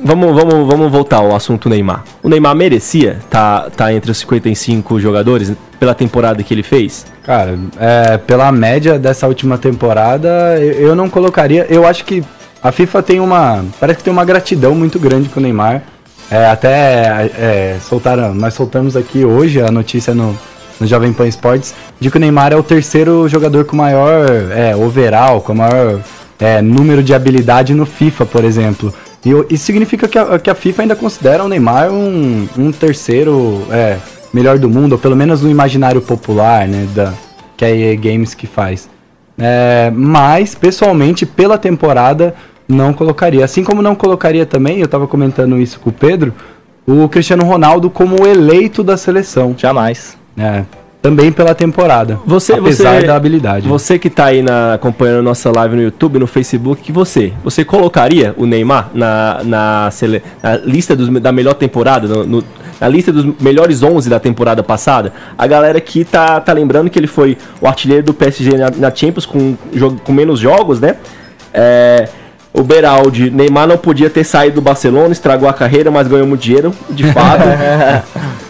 Vamos, 0.03 0.35
vamos, 0.35 0.67
vamos 0.67 0.91
voltar 0.91 1.17
ao 1.17 1.35
assunto 1.35 1.69
Neymar. 1.69 2.03
O 2.23 2.29
Neymar 2.29 2.55
merecia 2.55 3.19
tá, 3.29 3.67
tá 3.75 3.93
entre 3.93 4.09
os 4.09 4.17
55 4.17 4.99
jogadores 4.99 5.53
pela 5.79 5.93
temporada 5.93 6.41
que 6.41 6.53
ele 6.53 6.63
fez? 6.63 7.05
Cara, 7.23 7.57
é, 7.79 8.17
pela 8.17 8.51
média 8.51 8.97
dessa 8.97 9.27
última 9.27 9.57
temporada, 9.57 10.57
eu, 10.59 10.89
eu 10.89 10.95
não 10.95 11.09
colocaria. 11.09 11.65
Eu 11.69 11.85
acho 11.85 12.05
que 12.05 12.23
a 12.63 12.71
FIFA 12.71 13.03
tem 13.03 13.19
uma. 13.19 13.63
Parece 13.79 13.97
que 13.97 14.03
tem 14.03 14.13
uma 14.13 14.25
gratidão 14.25 14.73
muito 14.75 14.99
grande 14.99 15.29
com 15.29 15.39
o 15.39 15.43
Neymar. 15.43 15.83
É, 16.29 16.45
até 16.47 17.31
é, 17.37 17.77
soltaram. 17.81 18.33
Nós 18.33 18.53
soltamos 18.53 18.95
aqui 18.95 19.23
hoje 19.23 19.61
a 19.61 19.71
notícia 19.71 20.13
no, 20.13 20.37
no 20.79 20.85
Jovem 20.85 21.13
Pan 21.13 21.27
Esportes 21.27 21.73
de 21.99 22.11
que 22.11 22.17
o 22.17 22.19
Neymar 22.19 22.51
é 22.51 22.55
o 22.55 22.63
terceiro 22.63 23.27
jogador 23.27 23.65
com 23.65 23.75
maior 23.75 24.25
é, 24.51 24.75
overall, 24.75 25.41
com 25.41 25.53
maior 25.53 26.01
é, 26.39 26.61
número 26.61 27.01
de 27.01 27.13
habilidade 27.13 27.73
no 27.73 27.85
FIFA, 27.85 28.25
por 28.25 28.43
exemplo. 28.43 28.93
E 29.25 29.53
isso 29.53 29.65
significa 29.65 30.07
que 30.07 30.17
a, 30.17 30.37
que 30.39 30.49
a 30.49 30.55
FIFA 30.55 30.83
ainda 30.83 30.95
considera 30.95 31.43
o 31.43 31.49
Neymar 31.49 31.91
um, 31.91 32.47
um 32.57 32.71
terceiro 32.71 33.65
é, 33.71 33.97
melhor 34.33 34.57
do 34.57 34.69
mundo, 34.69 34.93
ou 34.93 34.97
pelo 34.97 35.15
menos 35.15 35.41
no 35.41 35.49
imaginário 35.49 36.01
popular, 36.01 36.67
né? 36.67 36.87
Da, 36.93 37.13
que 37.55 37.65
a 37.65 37.71
EA 37.71 37.95
Games 37.95 38.35
que 38.35 38.45
faz. 38.45 38.87
É, 39.37 39.91
mas, 39.93 40.53
pessoalmente, 40.53 41.25
pela 41.25 41.57
temporada, 41.57 42.35
não 42.67 42.93
colocaria. 42.93 43.43
Assim 43.45 43.63
como 43.63 43.81
não 43.81 43.95
colocaria 43.95 44.45
também, 44.45 44.79
eu 44.79 44.87
tava 44.87 45.07
comentando 45.07 45.57
isso 45.57 45.79
com 45.79 45.89
o 45.89 45.93
Pedro, 45.93 46.33
o 46.85 47.07
Cristiano 47.09 47.43
Ronaldo 47.45 47.89
como 47.89 48.21
o 48.23 48.27
eleito 48.27 48.83
da 48.83 48.97
seleção. 48.97 49.53
Jamais. 49.57 50.17
É, 50.37 50.63
também 51.01 51.31
pela 51.31 51.55
temporada. 51.55 52.19
Você- 52.25 52.53
apesar 52.53 52.99
você- 52.99 53.07
da 53.07 53.15
habilidade. 53.15 53.67
Você 53.67 53.97
que 53.97 54.09
tá 54.09 54.25
aí 54.25 54.41
na, 54.41 54.73
acompanhando 54.73 55.23
nossa 55.23 55.51
live 55.51 55.75
no 55.75 55.81
YouTube, 55.81 56.19
no 56.19 56.27
Facebook, 56.27 56.81
que 56.81 56.91
você? 56.91 57.31
Você 57.43 57.63
colocaria 57.63 58.33
o 58.37 58.45
Neymar 58.45 58.89
na, 58.93 59.41
na, 59.43 59.89
sele- 59.91 60.21
na 60.43 60.57
lista 60.57 60.95
dos, 60.95 61.07
da 61.21 61.31
melhor 61.31 61.53
temporada, 61.53 62.07
no- 62.07 62.25
no- 62.25 62.43
na 62.79 62.87
lista 62.87 63.11
dos 63.11 63.25
melhores 63.39 63.81
11 63.81 64.09
da 64.09 64.19
temporada 64.19 64.61
passada? 64.61 65.13
A 65.37 65.47
galera 65.47 65.77
aqui 65.77 66.03
tá, 66.03 66.39
tá 66.41 66.51
lembrando 66.53 66.89
que 66.89 66.99
ele 66.99 67.07
foi 67.07 67.37
o 67.61 67.67
artilheiro 67.67 68.03
do 68.05 68.13
PSG 68.13 68.57
na, 68.57 68.69
na 68.71 68.93
Champions 68.93 69.25
com, 69.25 69.55
jogo- 69.73 69.99
com 70.03 70.11
menos 70.11 70.39
jogos, 70.39 70.79
né? 70.81 70.95
É, 71.53 72.07
o 72.59 72.63
Beraldi, 72.63 73.29
Neymar 73.29 73.67
não 73.67 73.77
podia 73.77 74.09
ter 74.09 74.23
saído 74.23 74.55
do 74.55 74.61
Barcelona, 74.61 75.11
estragou 75.11 75.47
a 75.47 75.53
carreira, 75.53 75.91
mas 75.91 76.07
ganhou 76.07 76.25
muito 76.27 76.41
dinheiro, 76.41 76.73
de 76.89 77.03
fato. 77.13 77.43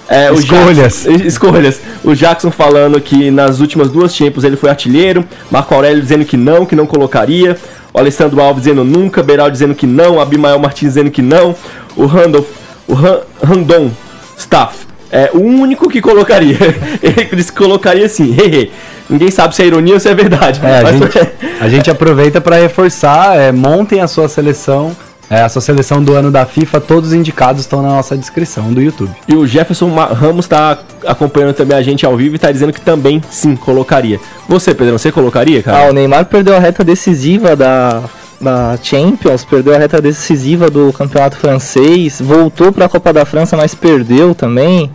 É, 0.10 0.32
o 0.32 0.36
Escolhas. 0.36 0.76
Jackson- 1.06 1.12
escolhas. 1.28 1.82
O 2.04 2.16
Jackson 2.16 2.50
falando 2.50 3.00
que 3.02 3.30
nas 3.30 3.60
últimas 3.60 3.92
duas 3.92 4.16
Champions 4.16 4.44
ele 4.46 4.56
foi 4.56 4.70
artilheiro. 4.70 5.26
Marco 5.52 5.76
Aurélio 5.76 6.02
dizendo 6.02 6.24
que 6.24 6.38
não, 6.38 6.66
que 6.66 6.76
não 6.76 6.86
colocaria. 6.86 7.58
O 7.94 8.00
Alessandro 8.00 8.40
Alves 8.42 8.64
dizendo 8.64 8.86
nunca. 8.86 9.22
Beral 9.22 9.52
dizendo 9.52 9.76
que 9.76 9.86
não. 9.86 10.22
Abimael 10.22 10.58
Martins 10.60 10.94
dizendo 10.94 11.12
que 11.12 11.22
não. 11.22 11.54
O 11.98 12.06
Randolph, 12.06 12.48
o 12.88 12.94
Ran- 12.94 13.20
Randon 13.44 13.92
Staff 14.38 14.88
é 15.12 15.30
o 15.34 15.40
único 15.42 15.90
que 15.90 16.00
colocaria. 16.00 16.58
ele 17.04 17.26
disse 17.36 17.52
que 17.52 17.58
colocaria 17.58 18.08
sim. 18.08 18.34
Ninguém 19.10 19.32
sabe 19.32 19.56
se 19.56 19.62
é 19.62 19.66
ironia 19.68 19.94
ou 19.94 20.00
se 20.00 20.10
é 20.10 20.14
verdade. 20.16 20.60
É, 20.64 20.80
a, 20.80 20.84
Mas- 20.84 20.98
gente, 21.00 21.30
a 21.62 21.70
gente 21.70 21.90
aproveita 21.92 22.42
para 22.42 22.58
reforçar, 22.58 23.38
é, 23.38 23.52
montem 23.52 24.02
a 24.02 24.08
sua 24.08 24.28
seleção, 24.28 24.96
é, 25.30 25.42
a 25.42 25.50
sua 25.50 25.62
seleção 25.62 26.04
do 26.04 26.14
ano 26.14 26.32
da 26.32 26.46
FIFA, 26.46 26.80
todos 26.82 27.10
os 27.10 27.14
indicados 27.14 27.62
estão 27.62 27.82
na 27.82 27.90
nossa 27.90 28.18
descrição 28.18 28.72
do 28.74 28.82
YouTube. 28.82 29.12
E 29.28 29.36
o 29.36 29.46
Jefferson 29.48 29.94
Ramos 29.94 30.46
está 30.46 30.78
acompanhando 31.06 31.54
também 31.54 31.78
a 31.78 31.82
gente 31.82 32.06
ao 32.06 32.16
vivo 32.16 32.36
e 32.36 32.38
está 32.38 32.52
dizendo 32.52 32.72
que 32.74 32.82
também 32.82 33.22
sim 33.30 33.56
colocaria. 33.56 34.20
Você, 34.48 34.74
Pedrão, 34.74 34.98
você 34.98 35.12
colocaria, 35.12 35.60
Ah, 35.60 35.64
cara? 35.64 35.90
o 35.90 35.94
Neymar 35.94 36.26
perdeu 36.26 36.56
a 36.56 36.60
reta 36.60 36.84
decisiva 36.84 37.56
da, 37.56 38.04
da 38.40 38.78
Champions, 38.82 39.44
perdeu 39.44 39.74
a 39.76 39.78
reta 39.78 40.02
decisiva 40.02 40.70
do 40.70 40.94
campeonato 40.94 41.38
francês, 41.38 42.22
voltou 42.22 42.72
para 42.72 42.86
a 42.86 42.90
Copa 42.90 43.12
da 43.12 43.26
França, 43.26 43.56
mas 43.58 43.74
perdeu 43.76 44.34
também. 44.36 44.90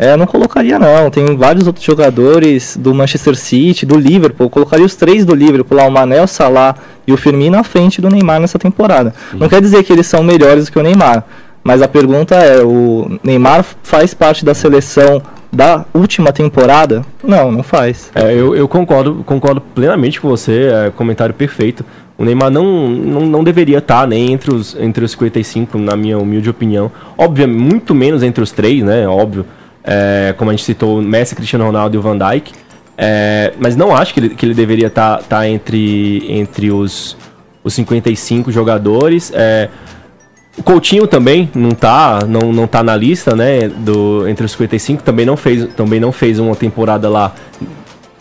É, 0.00 0.16
não 0.16 0.26
colocaria 0.26 0.78
não. 0.78 1.10
Tem 1.10 1.36
vários 1.36 1.66
outros 1.66 1.84
jogadores 1.84 2.74
do 2.74 2.94
Manchester 2.94 3.36
City, 3.36 3.84
do 3.84 3.98
Liverpool. 3.98 4.46
Eu 4.46 4.50
colocaria 4.50 4.86
os 4.86 4.94
três 4.94 5.26
do 5.26 5.34
Liverpool, 5.34 5.76
lá, 5.76 5.86
o 5.86 5.90
Mané, 5.90 6.22
o 6.22 6.26
Salah 6.26 6.74
e 7.06 7.12
o 7.12 7.18
Firmino 7.18 7.58
à 7.58 7.62
frente 7.62 8.00
do 8.00 8.08
Neymar 8.08 8.40
nessa 8.40 8.58
temporada. 8.58 9.12
Não 9.34 9.46
quer 9.46 9.60
dizer 9.60 9.84
que 9.84 9.92
eles 9.92 10.06
são 10.06 10.22
melhores 10.22 10.64
do 10.64 10.72
que 10.72 10.78
o 10.78 10.82
Neymar, 10.82 11.22
mas 11.62 11.82
a 11.82 11.88
pergunta 11.88 12.34
é, 12.34 12.62
o 12.62 13.18
Neymar 13.22 13.62
faz 13.82 14.14
parte 14.14 14.42
da 14.42 14.54
seleção 14.54 15.20
da 15.52 15.84
última 15.92 16.32
temporada? 16.32 17.04
Não, 17.22 17.52
não 17.52 17.62
faz. 17.62 18.10
É, 18.14 18.32
eu, 18.32 18.56
eu 18.56 18.66
concordo, 18.66 19.22
concordo 19.26 19.60
plenamente 19.60 20.18
com 20.18 20.30
você, 20.30 20.70
é, 20.72 20.90
comentário 20.90 21.34
perfeito. 21.34 21.84
O 22.16 22.24
Neymar 22.24 22.50
não, 22.50 22.88
não, 22.88 23.26
não 23.26 23.44
deveria 23.44 23.78
estar 23.78 24.06
nem 24.06 24.32
entre 24.32 24.54
os, 24.54 24.74
entre 24.80 25.04
os 25.04 25.10
55, 25.10 25.76
na 25.76 25.94
minha 25.94 26.18
humilde 26.18 26.48
opinião. 26.48 26.90
Obviamente, 27.18 27.58
muito 27.58 27.94
menos 27.94 28.22
entre 28.22 28.42
os 28.42 28.50
três, 28.50 28.82
né? 28.82 29.06
Óbvio. 29.06 29.44
É, 29.82 30.34
como 30.36 30.50
a 30.50 30.52
gente 30.52 30.64
citou, 30.64 31.00
Messi, 31.00 31.34
Cristiano 31.34 31.64
Ronaldo 31.64 31.96
e 31.96 31.98
o 31.98 32.02
Van 32.02 32.18
Dijk. 32.18 32.52
É, 32.96 33.54
mas 33.58 33.76
não 33.76 33.94
acho 33.94 34.12
que 34.12 34.20
ele, 34.20 34.28
que 34.30 34.44
ele 34.44 34.54
deveria 34.54 34.88
estar 34.88 35.20
estar 35.20 35.48
entre, 35.48 36.24
entre 36.28 36.70
os, 36.70 37.16
os 37.64 37.72
55 37.72 38.52
jogadores. 38.52 39.32
É, 39.34 39.68
o 40.58 40.62
Coutinho 40.62 41.06
também 41.06 41.50
não 41.54 41.70
tá, 41.70 42.20
não, 42.28 42.52
não 42.52 42.66
tá 42.66 42.82
na 42.82 42.94
lista, 42.94 43.34
né, 43.34 43.68
do 43.68 44.28
entre 44.28 44.44
os 44.44 44.52
55, 44.52 45.02
também 45.02 45.24
não 45.24 45.36
fez, 45.36 45.66
também 45.74 45.98
não 45.98 46.12
fez 46.12 46.38
uma 46.38 46.54
temporada 46.54 47.08
lá 47.08 47.32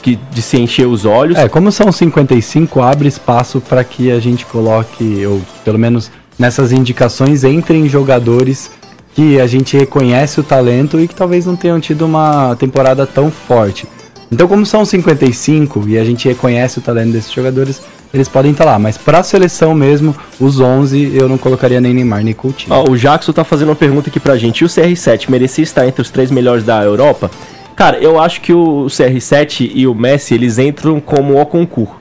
que 0.02 0.18
de 0.32 0.42
se 0.42 0.58
encher 0.58 0.88
os 0.88 1.06
olhos. 1.06 1.38
É, 1.38 1.50
como 1.50 1.72
são 1.72 1.92
55, 1.92 2.82
abre 2.82 3.10
espaço 3.10 3.60
para 3.60 3.84
que 3.84 4.10
a 4.12 4.20
gente 4.20 4.46
coloque, 4.46 5.26
ou 5.26 5.42
pelo 5.66 5.78
menos 5.78 6.10
nessas 6.38 6.72
indicações, 6.72 7.44
entrem 7.44 7.90
jogadores 7.90 8.72
que 9.20 9.38
a 9.38 9.46
gente 9.46 9.76
reconhece 9.76 10.40
o 10.40 10.44
talento 10.44 10.98
e 10.98 11.06
que 11.06 11.14
talvez 11.14 11.46
não 11.46 11.54
tenham 11.54 11.78
tido 11.78 12.06
uma 12.06 12.56
temporada 12.56 13.06
tão 13.06 13.30
forte. 13.30 13.86
Então, 14.32 14.48
como 14.48 14.66
são 14.66 14.86
55 14.86 15.90
e 15.90 15.98
a 15.98 16.06
gente 16.06 16.26
reconhece 16.26 16.80
o 16.80 16.82
talento 16.82 17.12
desses 17.12 17.34
jogadores, 17.34 17.82
eles 18.14 18.30
podem 18.30 18.52
estar 18.52 18.64
lá. 18.64 18.80
Mas 18.80 18.98
para 18.98 19.20
a 19.20 19.24
seleção 19.24 19.76
mesmo, 19.76 20.16
os 20.40 20.62
11, 20.62 21.18
eu 21.20 21.28
não 21.28 21.38
colocaria 21.38 21.82
nem 21.82 21.94
Neymar 21.94 22.24
nem 22.24 22.34
Coutinho. 22.34 22.74
Ó, 22.74 22.90
o 22.90 22.98
Jackson 22.98 23.34
tá 23.34 23.44
fazendo 23.44 23.68
uma 23.68 23.76
pergunta 23.76 24.10
aqui 24.10 24.22
pra 24.22 24.38
gente. 24.38 24.62
E 24.62 24.64
o 24.64 24.70
CR7 24.70 25.30
merecia 25.30 25.64
estar 25.64 25.86
entre 25.86 26.02
os 26.02 26.10
três 26.10 26.32
melhores 26.32 26.64
da 26.64 26.82
Europa? 26.82 27.30
Cara, 27.76 27.98
eu 27.98 28.18
acho 28.22 28.40
que 28.40 28.54
o 28.54 28.86
CR7 28.86 29.70
e 29.76 29.86
o 29.86 29.94
Messi, 29.94 30.34
eles 30.34 30.58
entram 30.58 31.02
como 31.02 31.42
o 31.42 31.46
concurso. 31.46 31.99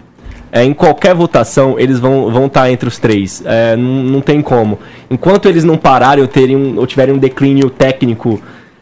É, 0.51 0.65
em 0.65 0.73
qualquer 0.73 1.15
votação, 1.15 1.79
eles 1.79 1.99
vão 1.99 2.31
vão 2.31 2.47
estar 2.47 2.71
entre 2.71 2.89
os 2.89 2.99
três. 2.99 3.43
É, 3.45 3.77
não, 3.77 4.03
não 4.03 4.21
tem 4.21 4.41
como. 4.41 4.79
Enquanto 5.11 5.49
eles 5.49 5.65
não 5.65 5.77
pararem 5.77 6.23
ou, 6.23 6.29
terem, 6.29 6.79
ou 6.79 6.87
tiverem 6.87 7.15
um 7.15 7.19
declínio 7.19 7.69
técnico 7.69 8.41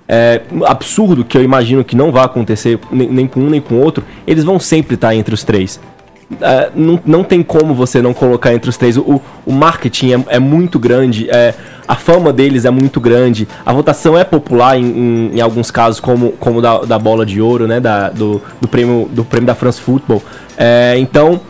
é, 0.09 0.43
absurdo, 0.65 1.25
que 1.25 1.37
eu 1.37 1.43
imagino 1.43 1.85
que 1.85 1.97
não 1.97 2.13
vai 2.13 2.25
acontecer 2.25 2.79
nem, 2.91 3.09
nem 3.09 3.27
com 3.27 3.41
um 3.41 3.51
nem 3.51 3.61
com 3.61 3.77
o 3.77 3.81
outro, 3.81 4.05
eles 4.27 4.45
vão 4.45 4.59
sempre 4.59 4.95
estar 4.95 5.15
entre 5.15 5.35
os 5.35 5.43
três. 5.43 5.81
É, 6.41 6.71
não, 6.75 6.99
não 7.07 7.23
tem 7.23 7.41
como 7.43 7.73
você 7.73 8.03
não 8.03 8.13
colocar 8.13 8.53
entre 8.53 8.69
os 8.69 8.77
três. 8.77 8.97
O, 8.97 9.21
o 9.47 9.53
marketing 9.53 10.13
é, 10.13 10.25
é 10.37 10.39
muito 10.41 10.77
grande, 10.79 11.31
é, 11.31 11.55
a 11.87 11.95
fama 11.95 12.33
deles 12.33 12.65
é 12.65 12.71
muito 12.71 13.01
grande, 13.01 13.47
a 13.65 13.73
votação 13.73 14.19
é 14.19 14.25
popular 14.25 14.77
em, 14.77 14.85
em, 14.85 15.31
em 15.37 15.41
alguns 15.41 15.71
casos, 15.71 16.01
como, 16.01 16.33
como 16.33 16.61
da, 16.61 16.79
da 16.79 16.99
bola 16.99 17.25
de 17.25 17.41
ouro, 17.41 17.69
né? 17.69 17.79
Da, 17.79 18.11
do, 18.11 18.43
do, 18.61 18.67
prêmio, 18.67 19.09
do 19.13 19.25
prêmio 19.25 19.47
da 19.47 19.55
France 19.55 19.81
Football. 19.81 20.21
É, 20.57 20.97
então. 20.99 21.41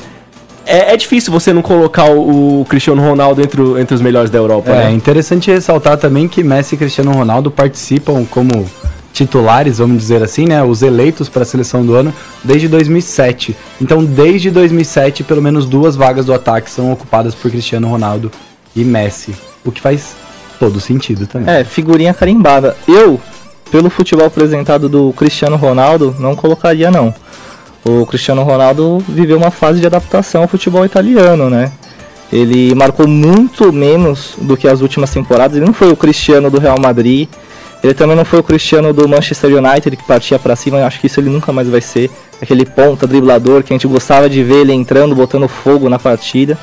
É, 0.68 0.94
é 0.94 0.96
difícil 0.96 1.32
você 1.32 1.52
não 1.52 1.62
colocar 1.62 2.10
o, 2.10 2.62
o 2.62 2.64
Cristiano 2.68 3.00
Ronaldo 3.00 3.40
entre, 3.40 3.60
o- 3.62 3.78
entre 3.78 3.94
os 3.94 4.00
melhores 4.00 4.30
da 4.30 4.38
Europa, 4.38 4.68
É 4.72 4.86
né? 4.86 4.90
interessante 4.90 5.48
ressaltar 5.48 5.96
também 5.96 6.26
que 6.26 6.42
Messi 6.42 6.74
e 6.74 6.78
Cristiano 6.78 7.12
Ronaldo 7.12 7.52
participam 7.52 8.24
como 8.28 8.66
titulares, 9.16 9.78
vamos 9.78 9.96
dizer 9.96 10.22
assim, 10.22 10.44
né, 10.44 10.62
os 10.62 10.82
eleitos 10.82 11.28
para 11.28 11.42
a 11.42 11.46
seleção 11.46 11.84
do 11.84 11.94
ano 11.94 12.12
desde 12.44 12.68
2007. 12.68 13.56
Então, 13.80 14.04
desde 14.04 14.50
2007, 14.50 15.24
pelo 15.24 15.40
menos 15.40 15.64
duas 15.64 15.96
vagas 15.96 16.26
do 16.26 16.34
ataque 16.34 16.70
são 16.70 16.92
ocupadas 16.92 17.34
por 17.34 17.50
Cristiano 17.50 17.88
Ronaldo 17.88 18.30
e 18.74 18.84
Messi, 18.84 19.34
o 19.64 19.72
que 19.72 19.80
faz 19.80 20.14
todo 20.60 20.78
sentido 20.80 21.26
também. 21.26 21.52
É, 21.52 21.64
figurinha 21.64 22.12
carimbada. 22.12 22.76
Eu, 22.86 23.18
pelo 23.70 23.88
futebol 23.88 24.26
apresentado 24.26 24.86
do 24.86 25.14
Cristiano 25.14 25.56
Ronaldo, 25.56 26.14
não 26.18 26.36
colocaria 26.36 26.90
não. 26.90 27.14
O 27.84 28.04
Cristiano 28.04 28.42
Ronaldo 28.42 29.02
viveu 29.08 29.38
uma 29.38 29.50
fase 29.50 29.80
de 29.80 29.86
adaptação 29.86 30.42
ao 30.42 30.48
futebol 30.48 30.84
italiano, 30.84 31.48
né? 31.48 31.72
Ele 32.30 32.74
marcou 32.74 33.06
muito 33.08 33.72
menos 33.72 34.34
do 34.42 34.56
que 34.56 34.68
as 34.68 34.80
últimas 34.82 35.10
temporadas. 35.10 35.56
Ele 35.56 35.64
não 35.64 35.72
foi 35.72 35.90
o 35.90 35.96
Cristiano 35.96 36.50
do 36.50 36.58
Real 36.58 36.76
Madrid. 36.78 37.28
Ele 37.82 37.94
também 37.94 38.16
não 38.16 38.24
foi 38.24 38.40
o 38.40 38.42
Cristiano 38.42 38.92
do 38.92 39.08
Manchester 39.08 39.50
United 39.54 39.96
que 39.96 40.04
partia 40.04 40.38
pra 40.38 40.56
cima. 40.56 40.78
Eu 40.78 40.86
acho 40.86 41.00
que 41.00 41.06
isso 41.06 41.20
ele 41.20 41.30
nunca 41.30 41.52
mais 41.52 41.68
vai 41.68 41.80
ser. 41.80 42.10
Aquele 42.40 42.64
ponta 42.64 43.06
driblador 43.06 43.62
que 43.62 43.72
a 43.72 43.74
gente 43.74 43.86
gostava 43.86 44.28
de 44.28 44.42
ver 44.42 44.62
ele 44.62 44.72
entrando, 44.72 45.14
botando 45.14 45.46
fogo 45.48 45.88
na 45.88 45.98
partida. 45.98 46.58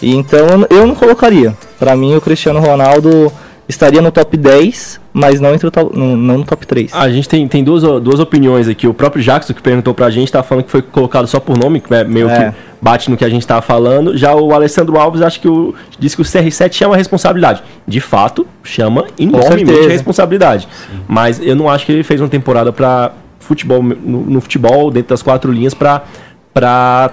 E 0.00 0.14
então 0.14 0.66
eu 0.70 0.86
não 0.86 0.94
colocaria. 0.94 1.56
Pra 1.78 1.96
mim 1.96 2.14
o 2.14 2.20
Cristiano 2.20 2.60
Ronaldo 2.60 3.32
estaria 3.68 4.00
no 4.00 4.10
top 4.10 4.36
10, 4.36 5.00
mas 5.18 5.40
não, 5.40 5.52
entre 5.52 5.66
o 5.66 5.70
top, 5.70 5.98
não, 5.98 6.16
não 6.16 6.38
no 6.38 6.44
top 6.44 6.64
3. 6.64 6.94
A 6.94 7.08
gente 7.10 7.28
tem, 7.28 7.46
tem 7.48 7.64
duas, 7.64 7.82
duas 8.00 8.20
opiniões 8.20 8.68
aqui. 8.68 8.86
O 8.86 8.94
próprio 8.94 9.20
Jackson, 9.22 9.52
que 9.52 9.60
perguntou 9.60 9.92
pra 9.92 10.08
gente, 10.10 10.30
tá 10.30 10.42
falando 10.44 10.64
que 10.64 10.70
foi 10.70 10.80
colocado 10.80 11.26
só 11.26 11.40
por 11.40 11.58
nome, 11.58 11.80
que 11.80 11.92
é 11.92 12.04
meio 12.04 12.30
É. 12.30 12.50
que 12.50 12.56
bate 12.80 13.10
no 13.10 13.16
que 13.16 13.24
a 13.24 13.28
gente 13.28 13.44
tava 13.44 13.60
falando. 13.60 14.16
Já 14.16 14.34
o 14.34 14.52
Alessandro 14.54 14.96
Alves, 14.96 15.20
acho 15.20 15.40
que 15.40 15.48
o, 15.48 15.74
disse 15.98 16.14
que 16.14 16.22
o 16.22 16.24
CR7 16.24 16.72
chama 16.72 16.96
responsabilidade. 16.96 17.62
De 17.86 18.00
fato, 18.00 18.46
chama 18.62 19.06
enormemente 19.18 19.66
certeza. 19.70 19.88
responsabilidade. 19.90 20.68
Mas 21.08 21.40
eu 21.44 21.56
não 21.56 21.68
acho 21.68 21.84
que 21.84 21.92
ele 21.92 22.04
fez 22.04 22.20
uma 22.20 22.28
temporada 22.28 22.72
pra 22.72 23.10
futebol, 23.40 23.82
no, 23.82 24.20
no 24.24 24.40
futebol, 24.40 24.90
dentro 24.90 25.08
das 25.08 25.22
quatro 25.22 25.50
linhas, 25.50 25.74
pra, 25.74 26.02
pra 26.54 27.10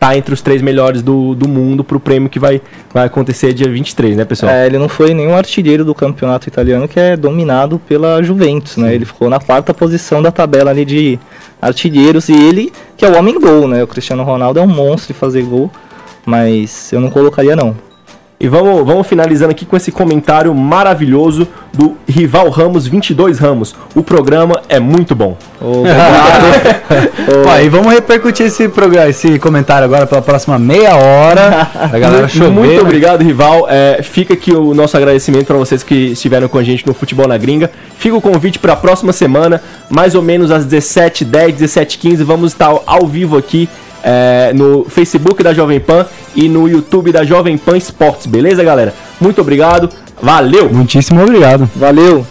tá 0.00 0.16
entre 0.16 0.32
os 0.32 0.40
três 0.40 0.62
melhores 0.62 1.02
do, 1.02 1.34
do 1.34 1.46
mundo 1.46 1.84
pro 1.84 2.00
prêmio 2.00 2.30
que 2.30 2.38
vai, 2.38 2.62
vai 2.92 3.04
acontecer 3.04 3.52
dia 3.52 3.70
23, 3.70 4.16
né, 4.16 4.24
pessoal? 4.24 4.50
É, 4.50 4.64
ele 4.64 4.78
não 4.78 4.88
foi 4.88 5.12
nenhum 5.12 5.36
artilheiro 5.36 5.84
do 5.84 5.94
campeonato 5.94 6.48
italiano 6.48 6.88
que 6.88 6.98
é 6.98 7.18
dominado 7.18 7.78
pela 7.78 8.22
Juventus, 8.22 8.78
né? 8.78 8.94
Ele 8.94 9.04
ficou 9.04 9.28
na 9.28 9.38
quarta 9.38 9.74
posição 9.74 10.22
da 10.22 10.32
tabela 10.32 10.70
ali 10.70 10.86
de 10.86 11.18
artilheiros 11.60 12.30
e 12.30 12.32
ele 12.32 12.72
que 12.96 13.04
é 13.04 13.10
o 13.10 13.18
homem 13.18 13.38
gol, 13.38 13.68
né? 13.68 13.82
O 13.84 13.86
Cristiano 13.86 14.22
Ronaldo 14.22 14.58
é 14.58 14.62
um 14.62 14.66
monstro 14.66 15.12
de 15.12 15.18
fazer 15.18 15.42
gol, 15.42 15.70
mas 16.24 16.90
eu 16.94 17.00
não 17.00 17.10
colocaria 17.10 17.54
não. 17.54 17.76
E 18.42 18.48
vamos, 18.48 18.86
vamos 18.86 19.06
finalizando 19.06 19.50
aqui 19.50 19.66
com 19.66 19.76
esse 19.76 19.92
comentário 19.92 20.54
maravilhoso 20.54 21.46
do 21.74 21.94
Rival 22.08 22.48
Ramos 22.48 22.86
22 22.86 23.38
Ramos. 23.38 23.74
O 23.94 24.02
programa 24.02 24.62
é 24.66 24.80
muito 24.80 25.14
bom. 25.14 25.36
Ô, 25.60 25.82
Ó, 27.46 27.58
e 27.58 27.68
vamos 27.68 27.92
repercutir 27.92 28.46
esse, 28.46 28.66
programa, 28.66 29.10
esse 29.10 29.38
comentário 29.38 29.84
agora 29.84 30.06
pela 30.06 30.22
próxima 30.22 30.58
meia 30.58 30.96
hora. 30.96 31.68
A 31.74 31.98
galera 31.98 32.20
muito, 32.20 32.30
chover, 32.30 32.50
muito 32.50 32.72
né? 32.76 32.80
obrigado, 32.80 33.20
Rival. 33.20 33.66
É, 33.68 34.00
fica 34.02 34.32
aqui 34.32 34.54
o 34.54 34.72
nosso 34.72 34.96
agradecimento 34.96 35.44
para 35.44 35.58
vocês 35.58 35.82
que 35.82 36.12
estiveram 36.12 36.48
com 36.48 36.56
a 36.56 36.62
gente 36.62 36.86
no 36.86 36.94
Futebol 36.94 37.28
na 37.28 37.36
Gringa. 37.36 37.70
Fica 37.98 38.16
o 38.16 38.22
convite 38.22 38.58
para 38.58 38.72
a 38.72 38.76
próxima 38.76 39.12
semana, 39.12 39.62
mais 39.90 40.14
ou 40.14 40.22
menos 40.22 40.50
às 40.50 40.64
17h10, 40.64 41.58
17h15. 41.58 42.24
Vamos 42.24 42.52
estar 42.52 42.74
ao 42.86 43.06
vivo 43.06 43.36
aqui 43.36 43.68
é, 44.02 44.52
no 44.54 44.84
Facebook 44.84 45.42
da 45.42 45.52
Jovem 45.52 45.80
Pan 45.80 46.06
e 46.34 46.48
no 46.48 46.68
YouTube 46.68 47.12
da 47.12 47.24
Jovem 47.24 47.56
Pan 47.58 47.76
Esportes, 47.76 48.26
beleza, 48.26 48.62
galera? 48.62 48.94
Muito 49.20 49.40
obrigado, 49.40 49.88
valeu! 50.22 50.70
Muitíssimo 50.70 51.22
obrigado. 51.22 51.68
Valeu! 51.76 52.24